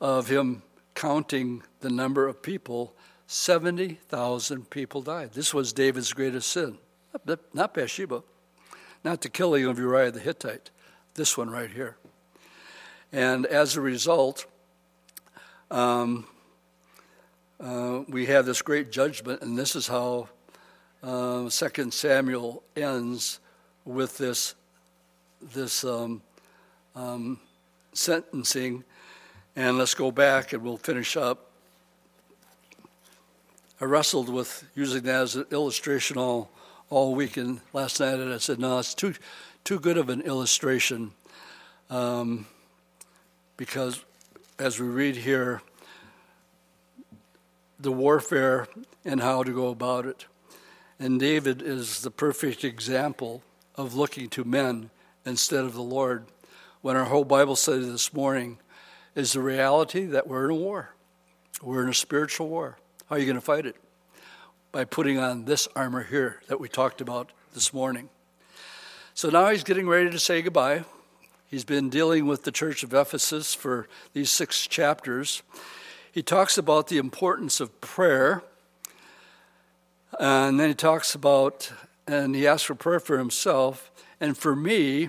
of 0.00 0.28
him 0.28 0.62
counting 0.94 1.62
the 1.80 1.90
number 1.90 2.28
of 2.28 2.42
people, 2.42 2.94
70,000 3.26 4.70
people 4.70 5.02
died. 5.02 5.32
This 5.32 5.54
was 5.54 5.72
David's 5.72 6.12
greatest 6.12 6.50
sin. 6.50 6.78
Not 7.54 7.74
Bathsheba, 7.74 8.22
not 9.04 9.20
the 9.20 9.28
killing 9.28 9.64
of 9.64 9.78
Uriah 9.78 10.10
the 10.10 10.20
Hittite, 10.20 10.70
this 11.14 11.36
one 11.36 11.50
right 11.50 11.70
here. 11.70 11.96
And 13.12 13.46
as 13.46 13.76
a 13.76 13.80
result, 13.80 14.46
um, 15.70 16.26
uh, 17.62 18.02
we 18.08 18.26
have 18.26 18.44
this 18.44 18.60
great 18.60 18.90
judgment, 18.90 19.40
and 19.42 19.56
this 19.56 19.76
is 19.76 19.86
how 19.86 20.28
uh, 21.02 21.48
Second 21.48 21.94
Samuel 21.94 22.62
ends 22.74 23.38
with 23.84 24.18
this 24.18 24.54
this 25.54 25.84
um, 25.84 26.22
um, 26.94 27.38
sentencing. 27.92 28.84
And 29.54 29.76
let's 29.76 29.94
go 29.94 30.10
back, 30.10 30.52
and 30.52 30.62
we'll 30.62 30.76
finish 30.78 31.16
up. 31.16 31.50
I 33.80 33.84
wrestled 33.84 34.28
with 34.28 34.64
using 34.74 35.02
that 35.02 35.22
as 35.22 35.36
an 35.36 35.46
illustration 35.50 36.16
all 36.16 36.50
all 36.90 37.14
weekend 37.14 37.60
last 37.72 38.00
night, 38.00 38.18
and 38.18 38.32
I 38.32 38.38
said, 38.38 38.58
no, 38.58 38.78
it's 38.78 38.94
too 38.94 39.14
too 39.64 39.78
good 39.78 39.98
of 39.98 40.08
an 40.08 40.20
illustration, 40.22 41.12
um, 41.90 42.46
because 43.56 44.04
as 44.58 44.80
we 44.80 44.86
read 44.86 45.16
here, 45.16 45.62
the 47.82 47.92
warfare 47.92 48.68
and 49.04 49.20
how 49.20 49.42
to 49.42 49.52
go 49.52 49.68
about 49.68 50.06
it. 50.06 50.26
And 50.98 51.18
David 51.18 51.62
is 51.62 52.02
the 52.02 52.10
perfect 52.10 52.64
example 52.64 53.42
of 53.74 53.94
looking 53.94 54.28
to 54.30 54.44
men 54.44 54.90
instead 55.26 55.64
of 55.64 55.74
the 55.74 55.82
Lord. 55.82 56.26
When 56.80 56.96
our 56.96 57.04
whole 57.04 57.24
Bible 57.24 57.56
study 57.56 57.84
this 57.84 58.12
morning 58.12 58.58
is 59.14 59.32
the 59.32 59.40
reality 59.40 60.04
that 60.06 60.26
we're 60.26 60.44
in 60.44 60.50
a 60.52 60.54
war, 60.54 60.94
we're 61.60 61.82
in 61.82 61.88
a 61.88 61.94
spiritual 61.94 62.48
war. 62.48 62.78
How 63.06 63.16
are 63.16 63.18
you 63.18 63.26
going 63.26 63.36
to 63.36 63.40
fight 63.40 63.66
it? 63.66 63.76
By 64.70 64.84
putting 64.84 65.18
on 65.18 65.44
this 65.44 65.68
armor 65.76 66.04
here 66.04 66.40
that 66.48 66.60
we 66.60 66.68
talked 66.68 67.00
about 67.00 67.30
this 67.52 67.74
morning. 67.74 68.08
So 69.14 69.28
now 69.28 69.50
he's 69.50 69.64
getting 69.64 69.88
ready 69.88 70.10
to 70.10 70.18
say 70.18 70.40
goodbye. 70.40 70.84
He's 71.46 71.64
been 71.64 71.90
dealing 71.90 72.26
with 72.26 72.44
the 72.44 72.52
church 72.52 72.82
of 72.82 72.94
Ephesus 72.94 73.54
for 73.54 73.86
these 74.14 74.30
six 74.30 74.66
chapters 74.66 75.42
he 76.12 76.22
talks 76.22 76.56
about 76.56 76.86
the 76.86 76.98
importance 76.98 77.58
of 77.58 77.80
prayer. 77.80 78.42
And 80.20 80.60
then 80.60 80.68
he 80.68 80.74
talks 80.74 81.14
about, 81.14 81.72
and 82.06 82.36
he 82.36 82.46
asks 82.46 82.64
for 82.64 82.74
prayer 82.74 83.00
for 83.00 83.18
himself 83.18 83.90
and 84.20 84.38
for 84.38 84.54
me, 84.54 85.08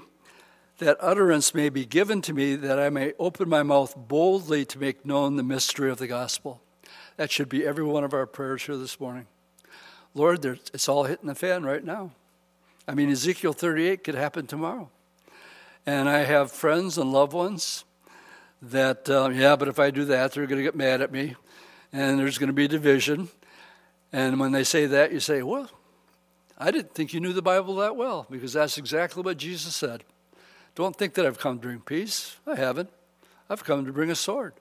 that 0.80 0.98
utterance 1.00 1.54
may 1.54 1.70
be 1.70 1.86
given 1.86 2.22
to 2.24 2.34
me, 2.34 2.56
that 2.56 2.80
I 2.80 2.90
may 2.90 3.14
open 3.20 3.48
my 3.48 3.62
mouth 3.62 3.96
boldly 3.96 4.66
to 4.66 4.80
make 4.80 5.06
known 5.06 5.36
the 5.36 5.44
mystery 5.44 5.92
of 5.92 6.00
the 6.00 6.08
gospel. 6.08 6.62
That 7.18 7.32
should 7.32 7.48
be 7.48 7.64
every 7.64 7.84
one 7.84 8.04
of 8.04 8.14
our 8.14 8.26
prayers 8.26 8.64
here 8.64 8.76
this 8.76 9.00
morning. 9.00 9.28
Lord, 10.16 10.44
it's 10.44 10.90
all 10.90 11.04
hitting 11.04 11.28
the 11.28 11.36
fan 11.36 11.64
right 11.64 11.84
now. 11.84 12.12
I 12.88 12.96
mean, 12.96 13.12
Ezekiel 13.12 13.54
38 13.54 14.04
could 14.04 14.16
happen 14.16 14.48
tomorrow. 14.48 14.90
And 15.86 16.10
I 16.10 16.24
have 16.24 16.52
friends 16.52 16.98
and 16.98 17.12
loved 17.12 17.34
ones 17.34 17.84
that, 18.64 19.10
uh, 19.10 19.30
yeah, 19.30 19.56
but 19.56 19.68
if 19.68 19.80
I 19.80 19.92
do 19.92 20.06
that, 20.06 20.32
they're 20.32 20.48
going 20.48 20.58
to 20.58 20.64
get 20.64 20.76
mad 20.76 21.02
at 21.02 21.12
me 21.12 21.36
and 21.92 22.20
there's 22.20 22.38
going 22.38 22.48
to 22.48 22.54
be 22.54 22.68
division. 22.68 23.30
And 24.12 24.40
when 24.40 24.52
they 24.52 24.64
say 24.64 24.86
that, 24.86 25.12
you 25.12 25.20
say, 25.20 25.44
well, 25.44 25.70
I 26.58 26.72
didn't 26.72 26.94
think 26.94 27.14
you 27.14 27.20
knew 27.20 27.34
the 27.34 27.42
Bible 27.42 27.76
that 27.78 27.96
well 27.96 28.26
because 28.30 28.54
that's 28.54 28.78
exactly 28.78 29.22
what 29.22 29.38
Jesus 29.38 29.76
said. 29.76 30.04
Don't 30.76 30.96
think 30.96 31.14
that 31.16 31.26
I've 31.26 31.40
come 31.40 31.60
to 31.60 31.68
bring 31.68 31.82
peace. 31.82 32.38
I 32.48 32.56
haven't. 32.56 32.90
I've 33.50 33.64
come 33.64 33.86
to 33.86 33.92
bring 33.92 34.10
a 34.10 34.16
sword. 34.16 34.54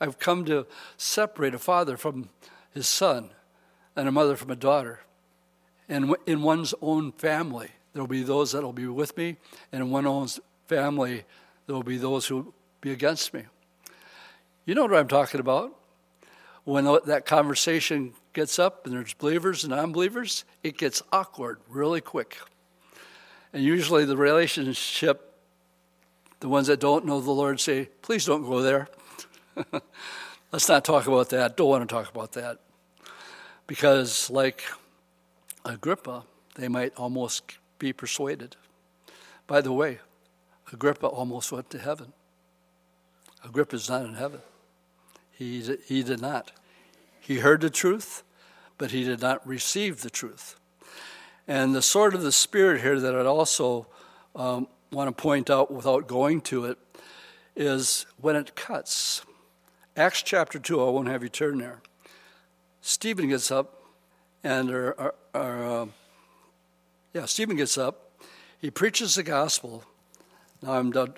I've 0.00 0.18
come 0.18 0.44
to 0.46 0.66
separate 0.96 1.54
a 1.54 1.58
father 1.58 1.96
from 1.96 2.30
his 2.72 2.88
son 2.88 3.30
and 3.94 4.08
a 4.08 4.12
mother 4.12 4.34
from 4.36 4.50
a 4.50 4.56
daughter. 4.56 5.00
And 5.88 6.16
in 6.26 6.42
one's 6.42 6.74
own 6.80 7.12
family, 7.12 7.68
there 7.92 8.02
will 8.02 8.08
be 8.08 8.22
those 8.22 8.52
that 8.52 8.62
will 8.62 8.72
be 8.72 8.86
with 8.86 9.16
me, 9.16 9.36
and 9.70 9.82
in 9.82 9.90
one's 9.90 10.06
own 10.06 10.42
family, 10.66 11.24
there 11.66 11.76
will 11.76 11.82
be 11.82 11.98
those 11.98 12.26
who 12.26 12.52
be 12.84 12.92
against 12.92 13.32
me. 13.32 13.44
You 14.66 14.74
know 14.74 14.82
what 14.82 14.94
I'm 14.94 15.08
talking 15.08 15.40
about? 15.40 15.74
When 16.64 16.84
that 17.06 17.24
conversation 17.24 18.12
gets 18.34 18.58
up 18.58 18.84
and 18.84 18.94
there's 18.94 19.14
believers 19.14 19.64
and 19.64 19.72
unbelievers, 19.72 20.44
it 20.62 20.76
gets 20.76 21.02
awkward 21.10 21.60
really 21.68 22.02
quick. 22.02 22.36
And 23.54 23.64
usually 23.64 24.04
the 24.04 24.18
relationship, 24.18 25.32
the 26.40 26.48
ones 26.48 26.66
that 26.66 26.78
don't 26.78 27.06
know 27.06 27.22
the 27.22 27.30
Lord 27.30 27.58
say, 27.58 27.88
please 28.02 28.26
don't 28.26 28.42
go 28.42 28.60
there. 28.60 28.88
Let's 30.52 30.68
not 30.68 30.84
talk 30.84 31.06
about 31.06 31.30
that. 31.30 31.56
Don't 31.56 31.68
want 31.68 31.88
to 31.88 31.94
talk 31.94 32.10
about 32.10 32.32
that. 32.32 32.58
Because, 33.66 34.28
like 34.28 34.62
Agrippa, 35.64 36.24
they 36.56 36.68
might 36.68 36.92
almost 36.96 37.44
be 37.78 37.94
persuaded. 37.94 38.56
By 39.46 39.62
the 39.62 39.72
way, 39.72 40.00
Agrippa 40.70 41.06
almost 41.06 41.50
went 41.50 41.70
to 41.70 41.78
heaven. 41.78 42.12
Agrippa's 43.44 43.88
not 43.88 44.04
in 44.04 44.14
heaven. 44.14 44.40
He, 45.30 45.60
he 45.86 46.02
did 46.02 46.20
not. 46.20 46.52
He 47.20 47.38
heard 47.38 47.60
the 47.60 47.70
truth, 47.70 48.22
but 48.78 48.90
he 48.90 49.04
did 49.04 49.20
not 49.20 49.46
receive 49.46 50.00
the 50.00 50.10
truth. 50.10 50.56
And 51.46 51.74
the 51.74 51.82
sword 51.82 52.14
of 52.14 52.22
the 52.22 52.32
Spirit 52.32 52.80
here 52.80 52.98
that 52.98 53.14
I'd 53.14 53.26
also 53.26 53.86
um, 54.34 54.66
want 54.90 55.14
to 55.14 55.22
point 55.22 55.50
out 55.50 55.70
without 55.70 56.06
going 56.06 56.40
to 56.42 56.64
it 56.64 56.78
is 57.54 58.06
when 58.20 58.36
it 58.36 58.54
cuts. 58.54 59.22
Acts 59.96 60.22
chapter 60.22 60.58
2, 60.58 60.80
I 60.80 60.90
won't 60.90 61.08
have 61.08 61.22
you 61.22 61.28
turn 61.28 61.58
there. 61.58 61.80
Stephen 62.80 63.28
gets 63.28 63.50
up, 63.50 63.82
and 64.42 64.70
our, 64.70 65.00
our, 65.00 65.14
our 65.34 65.82
uh, 65.82 65.86
yeah, 67.12 67.26
Stephen 67.26 67.56
gets 67.56 67.78
up. 67.78 68.10
He 68.58 68.70
preaches 68.70 69.14
the 69.14 69.22
gospel. 69.22 69.84
Now 70.62 70.72
I'm 70.72 70.90
done 70.90 71.14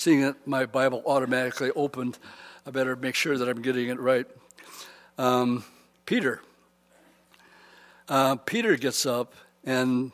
seeing 0.00 0.22
that 0.22 0.46
my 0.46 0.64
Bible 0.64 1.02
automatically 1.04 1.70
opened. 1.76 2.18
I 2.66 2.70
better 2.70 2.96
make 2.96 3.14
sure 3.14 3.36
that 3.36 3.46
I'm 3.46 3.60
getting 3.60 3.90
it 3.90 4.00
right. 4.00 4.26
Um, 5.18 5.62
Peter. 6.06 6.40
Uh, 8.08 8.36
Peter 8.36 8.78
gets 8.78 9.04
up, 9.04 9.34
and 9.62 10.10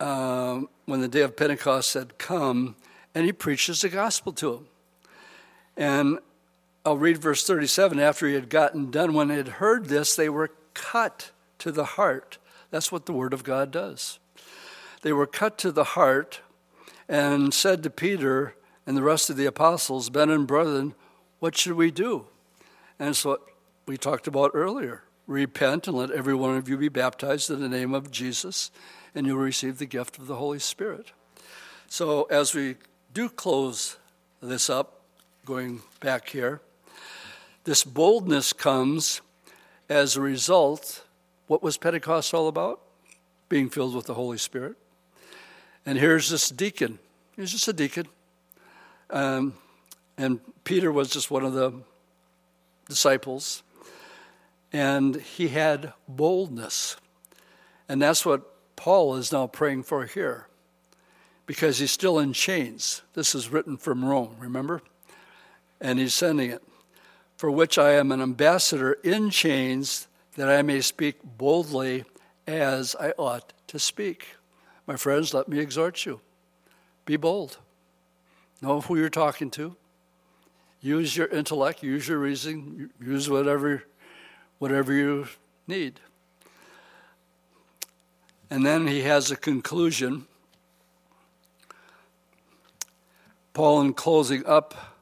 um, 0.00 0.68
when 0.86 1.00
the 1.00 1.06
day 1.06 1.20
of 1.20 1.36
Pentecost 1.36 1.94
had 1.94 2.18
come, 2.18 2.74
and 3.14 3.24
he 3.24 3.32
preaches 3.32 3.82
the 3.82 3.88
gospel 3.88 4.32
to 4.32 4.50
them. 4.50 4.66
And 5.76 6.18
I'll 6.84 6.98
read 6.98 7.18
verse 7.18 7.46
37. 7.46 8.00
After 8.00 8.26
he 8.26 8.34
had 8.34 8.50
gotten 8.50 8.90
done, 8.90 9.14
when 9.14 9.28
they 9.28 9.36
had 9.36 9.48
heard 9.48 9.86
this, 9.86 10.16
they 10.16 10.28
were 10.28 10.50
cut 10.74 11.30
to 11.60 11.70
the 11.70 11.84
heart. 11.84 12.38
That's 12.72 12.90
what 12.90 13.06
the 13.06 13.12
Word 13.12 13.32
of 13.32 13.44
God 13.44 13.70
does. 13.70 14.18
They 15.02 15.12
were 15.12 15.28
cut 15.28 15.56
to 15.58 15.70
the 15.70 15.84
heart 15.84 16.40
and 17.08 17.54
said 17.54 17.84
to 17.84 17.90
Peter 17.90 18.56
and 18.86 18.96
the 18.96 19.02
rest 19.02 19.30
of 19.30 19.36
the 19.36 19.46
apostles, 19.46 20.10
Ben 20.10 20.30
and 20.30 20.46
brethren, 20.46 20.94
what 21.38 21.56
should 21.56 21.74
we 21.74 21.90
do? 21.90 22.26
And 22.98 23.16
what 23.18 23.42
we 23.86 23.96
talked 23.96 24.26
about 24.26 24.52
earlier. 24.54 25.04
Repent 25.26 25.86
and 25.86 25.96
let 25.96 26.10
every 26.10 26.34
one 26.34 26.56
of 26.56 26.68
you 26.68 26.76
be 26.76 26.88
baptized 26.88 27.50
in 27.50 27.60
the 27.60 27.68
name 27.68 27.94
of 27.94 28.10
Jesus, 28.10 28.70
and 29.14 29.26
you'll 29.26 29.38
receive 29.38 29.78
the 29.78 29.86
gift 29.86 30.18
of 30.18 30.26
the 30.26 30.36
Holy 30.36 30.58
Spirit. 30.58 31.12
So, 31.88 32.24
as 32.24 32.54
we 32.54 32.76
do 33.12 33.28
close 33.28 33.96
this 34.40 34.68
up, 34.68 35.02
going 35.44 35.82
back 36.00 36.28
here, 36.28 36.60
this 37.64 37.84
boldness 37.84 38.52
comes 38.52 39.20
as 39.88 40.16
a 40.16 40.20
result. 40.20 41.04
What 41.46 41.62
was 41.62 41.76
Pentecost 41.76 42.34
all 42.34 42.48
about? 42.48 42.80
Being 43.48 43.68
filled 43.68 43.94
with 43.94 44.06
the 44.06 44.14
Holy 44.14 44.38
Spirit. 44.38 44.76
And 45.84 45.98
here's 45.98 46.30
this 46.30 46.48
deacon. 46.48 46.98
He's 47.36 47.52
just 47.52 47.68
a 47.68 47.72
deacon. 47.72 48.06
Um, 49.12 49.54
and 50.18 50.40
Peter 50.64 50.90
was 50.90 51.10
just 51.10 51.30
one 51.30 51.44
of 51.44 51.52
the 51.52 51.72
disciples. 52.88 53.62
And 54.72 55.16
he 55.16 55.48
had 55.48 55.92
boldness. 56.08 56.96
And 57.88 58.00
that's 58.00 58.24
what 58.24 58.42
Paul 58.74 59.16
is 59.16 59.30
now 59.30 59.46
praying 59.46 59.84
for 59.84 60.06
here 60.06 60.48
because 61.46 61.78
he's 61.78 61.90
still 61.90 62.18
in 62.18 62.32
chains. 62.32 63.02
This 63.14 63.34
is 63.34 63.50
written 63.50 63.76
from 63.76 64.04
Rome, 64.04 64.36
remember? 64.38 64.80
And 65.80 65.98
he's 65.98 66.14
sending 66.14 66.50
it 66.50 66.62
for 67.42 67.50
which 67.50 67.76
I 67.76 67.94
am 67.94 68.12
an 68.12 68.22
ambassador 68.22 68.92
in 69.02 69.28
chains, 69.30 70.06
that 70.36 70.48
I 70.48 70.62
may 70.62 70.80
speak 70.80 71.16
boldly 71.24 72.04
as 72.46 72.94
I 73.00 73.14
ought 73.18 73.52
to 73.66 73.80
speak. 73.80 74.36
My 74.86 74.94
friends, 74.94 75.34
let 75.34 75.48
me 75.48 75.58
exhort 75.58 76.06
you 76.06 76.20
be 77.04 77.16
bold. 77.16 77.58
Know 78.62 78.80
who 78.80 78.96
you're 78.96 79.10
talking 79.10 79.50
to. 79.50 79.74
Use 80.80 81.16
your 81.16 81.26
intellect, 81.26 81.82
use 81.82 82.06
your 82.06 82.18
reason, 82.18 82.90
use 83.04 83.28
whatever, 83.28 83.82
whatever 84.60 84.92
you 84.92 85.26
need. 85.66 85.98
And 88.48 88.64
then 88.64 88.86
he 88.86 89.02
has 89.02 89.32
a 89.32 89.36
conclusion. 89.36 90.26
Paul, 93.52 93.80
in 93.80 93.94
closing 93.94 94.46
up 94.46 94.96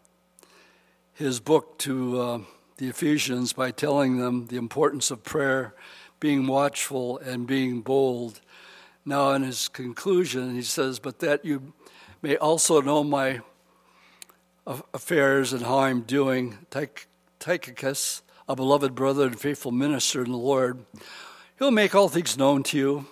his 1.12 1.38
book 1.38 1.76
to 1.78 2.20
uh, 2.20 2.38
the 2.78 2.88
Ephesians 2.88 3.52
by 3.52 3.72
telling 3.72 4.16
them 4.18 4.46
the 4.46 4.56
importance 4.56 5.10
of 5.10 5.22
prayer, 5.22 5.74
being 6.18 6.46
watchful, 6.46 7.18
and 7.18 7.46
being 7.46 7.82
bold. 7.82 8.40
Now, 9.04 9.32
in 9.32 9.42
his 9.42 9.68
conclusion, 9.68 10.54
he 10.54 10.62
says, 10.62 10.98
But 10.98 11.18
that 11.18 11.44
you 11.44 11.74
may 12.22 12.36
also 12.36 12.80
know 12.80 13.02
my 13.02 13.40
affairs 14.92 15.52
and 15.52 15.62
how 15.62 15.78
I'm 15.78 16.02
doing. 16.02 16.58
Tychicus, 17.38 18.22
a 18.48 18.54
beloved 18.54 18.94
brother 18.94 19.26
and 19.26 19.40
faithful 19.40 19.72
minister 19.72 20.22
in 20.22 20.30
the 20.30 20.36
Lord, 20.36 20.84
he'll 21.58 21.70
make 21.70 21.94
all 21.94 22.08
things 22.08 22.36
known 22.36 22.62
to 22.64 22.76
you, 22.76 23.06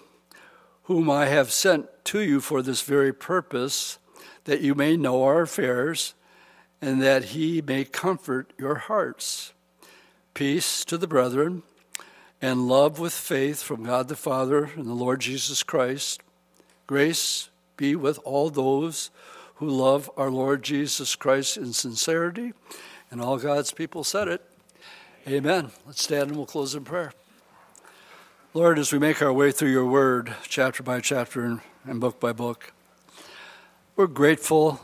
whom 0.85 1.11
I 1.11 1.27
have 1.27 1.51
sent 1.51 1.87
to 2.07 2.21
you 2.21 2.41
for 2.41 2.63
this 2.63 2.83
very 2.83 3.13
purpose, 3.13 3.99
that 4.45 4.61
you 4.61 4.75
may 4.75 4.97
know 4.97 5.23
our 5.25 5.43
affairs 5.43 6.15
and 6.81 7.03
that 7.03 7.25
he 7.27 7.61
may 7.61 7.85
comfort 7.85 8.53
your 8.59 8.77
hearts. 8.77 9.53
Peace 10.35 10.85
to 10.85 10.97
the 10.97 11.09
brethren, 11.09 11.63
and 12.41 12.69
love 12.69 13.01
with 13.01 13.13
faith 13.13 13.63
from 13.63 13.83
God 13.83 14.09
the 14.09 14.15
Father 14.15 14.71
and 14.77 14.87
the 14.87 14.95
Lord 14.95 15.21
Jesus 15.21 15.65
Christ. 15.65 16.23
Grace 16.87 17.51
be 17.79 17.97
with 17.97 18.18
all 18.24 18.51
those 18.51 19.11
who 19.55 19.66
love 19.66 20.11
our 20.18 20.31
Lord 20.31 20.62
Jesus 20.62 21.16
Christ 21.16 21.57
in 21.57 21.72
sincerity. 21.72 22.53
And 23.11 23.22
all 23.22 23.39
God's 23.39 23.72
people 23.72 24.05
said 24.05 24.29
it. 24.29 24.45
Amen. 25.26 25.70
Let's 25.87 26.03
stand 26.03 26.29
and 26.29 26.37
we'll 26.37 26.45
close 26.45 26.74
in 26.74 26.85
prayer. 26.85 27.14
Lord, 28.53 28.79
as 28.79 28.93
we 28.93 28.99
make 28.99 29.22
our 29.22 29.33
way 29.33 29.51
through 29.51 29.70
your 29.70 29.87
word, 29.87 30.35
chapter 30.43 30.83
by 30.83 31.01
chapter 31.01 31.62
and 31.85 32.01
book 32.01 32.20
by 32.20 32.33
book, 32.33 32.74
we're 33.97 34.07
grateful 34.07 34.81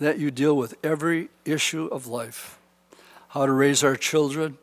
that 0.00 0.18
you 0.18 0.32
deal 0.32 0.56
with 0.56 0.74
every 0.82 1.28
issue 1.44 1.86
of 1.86 2.08
life 2.08 2.58
how 3.28 3.46
to 3.46 3.52
raise 3.52 3.82
our 3.82 3.96
children, 3.96 4.58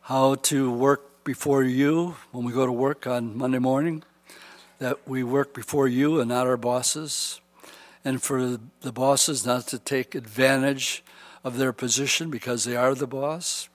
how 0.00 0.34
to 0.34 0.72
work 0.72 1.24
before 1.24 1.62
you 1.62 2.16
when 2.32 2.42
we 2.42 2.52
go 2.52 2.64
to 2.64 2.72
work 2.72 3.06
on 3.06 3.36
Monday 3.36 3.58
morning, 3.58 4.02
that 4.80 5.06
we 5.06 5.22
work 5.22 5.54
before 5.54 5.86
you 5.86 6.20
and 6.20 6.28
not 6.30 6.46
our 6.46 6.56
bosses, 6.56 7.40
and 8.02 8.20
for 8.22 8.58
the 8.80 8.92
bosses 8.92 9.44
not 9.44 9.68
to 9.68 9.78
take 9.78 10.14
advantage 10.14 11.04
of 11.44 11.58
their 11.58 11.72
position 11.72 12.30
because 12.30 12.64
they 12.64 12.74
are 12.74 12.94
the 12.94 13.06
boss. 13.06 13.68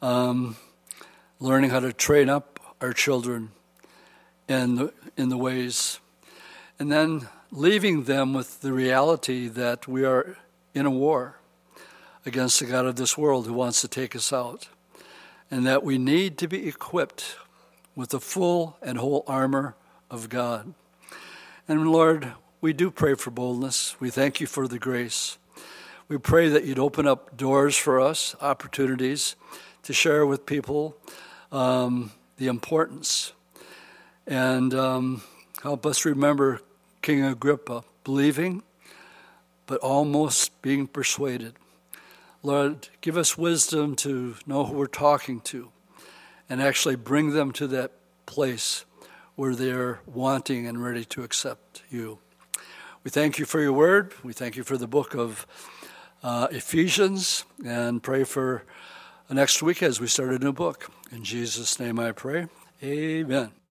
Um, 0.00 0.56
learning 1.40 1.70
how 1.70 1.80
to 1.80 1.92
train 1.92 2.30
up 2.30 2.58
our 2.80 2.94
children 2.94 3.50
in 4.48 4.76
the, 4.76 4.92
in 5.16 5.28
the 5.28 5.36
ways. 5.36 6.00
And 6.78 6.90
then 6.90 7.28
leaving 7.50 8.04
them 8.04 8.32
with 8.32 8.62
the 8.62 8.72
reality 8.72 9.46
that 9.48 9.86
we 9.86 10.06
are 10.06 10.38
in 10.74 10.86
a 10.86 10.90
war 10.90 11.38
against 12.24 12.60
the 12.60 12.66
God 12.66 12.86
of 12.86 12.96
this 12.96 13.18
world 13.18 13.46
who 13.46 13.52
wants 13.52 13.82
to 13.82 13.88
take 13.88 14.16
us 14.16 14.32
out, 14.32 14.68
and 15.50 15.66
that 15.66 15.84
we 15.84 15.98
need 15.98 16.38
to 16.38 16.48
be 16.48 16.66
equipped 16.66 17.36
with 17.94 18.08
the 18.08 18.20
full 18.20 18.78
and 18.80 18.96
whole 18.96 19.22
armor 19.26 19.76
of 20.14 20.28
God. 20.28 20.72
And 21.66 21.88
Lord, 21.88 22.32
we 22.60 22.72
do 22.72 22.90
pray 22.90 23.14
for 23.14 23.32
boldness. 23.32 23.96
We 24.00 24.10
thank 24.10 24.40
you 24.40 24.46
for 24.46 24.68
the 24.68 24.78
grace. 24.78 25.38
We 26.06 26.18
pray 26.18 26.48
that 26.48 26.64
you'd 26.64 26.78
open 26.78 27.06
up 27.06 27.36
doors 27.36 27.76
for 27.76 28.00
us, 28.00 28.36
opportunities 28.40 29.34
to 29.82 29.92
share 29.92 30.24
with 30.24 30.46
people 30.46 30.96
um, 31.50 32.12
the 32.36 32.46
importance. 32.46 33.32
And 34.24 34.72
um, 34.72 35.22
help 35.62 35.84
us 35.84 36.04
remember 36.04 36.60
King 37.02 37.24
Agrippa 37.24 37.82
believing, 38.04 38.62
but 39.66 39.80
almost 39.80 40.62
being 40.62 40.86
persuaded. 40.86 41.54
Lord, 42.44 42.88
give 43.00 43.16
us 43.16 43.36
wisdom 43.36 43.96
to 43.96 44.36
know 44.46 44.64
who 44.64 44.74
we're 44.74 44.86
talking 44.86 45.40
to 45.40 45.70
and 46.48 46.62
actually 46.62 46.96
bring 46.96 47.30
them 47.32 47.50
to 47.52 47.66
that 47.66 47.90
place 48.26 48.84
where 49.36 49.54
they're 49.54 50.00
wanting 50.06 50.66
and 50.66 50.82
ready 50.82 51.04
to 51.04 51.22
accept 51.22 51.82
you. 51.90 52.18
We 53.02 53.10
thank 53.10 53.38
you 53.38 53.44
for 53.44 53.60
your 53.60 53.72
word. 53.72 54.14
We 54.22 54.32
thank 54.32 54.56
you 54.56 54.64
for 54.64 54.76
the 54.76 54.86
book 54.86 55.14
of 55.14 55.46
uh, 56.22 56.48
Ephesians 56.50 57.44
and 57.64 58.02
pray 58.02 58.24
for 58.24 58.64
next 59.30 59.62
week 59.62 59.82
as 59.82 60.00
we 60.00 60.06
start 60.06 60.30
a 60.30 60.38
new 60.38 60.52
book. 60.52 60.90
In 61.10 61.24
Jesus' 61.24 61.78
name 61.78 61.98
I 61.98 62.12
pray. 62.12 62.46
Amen. 62.82 63.63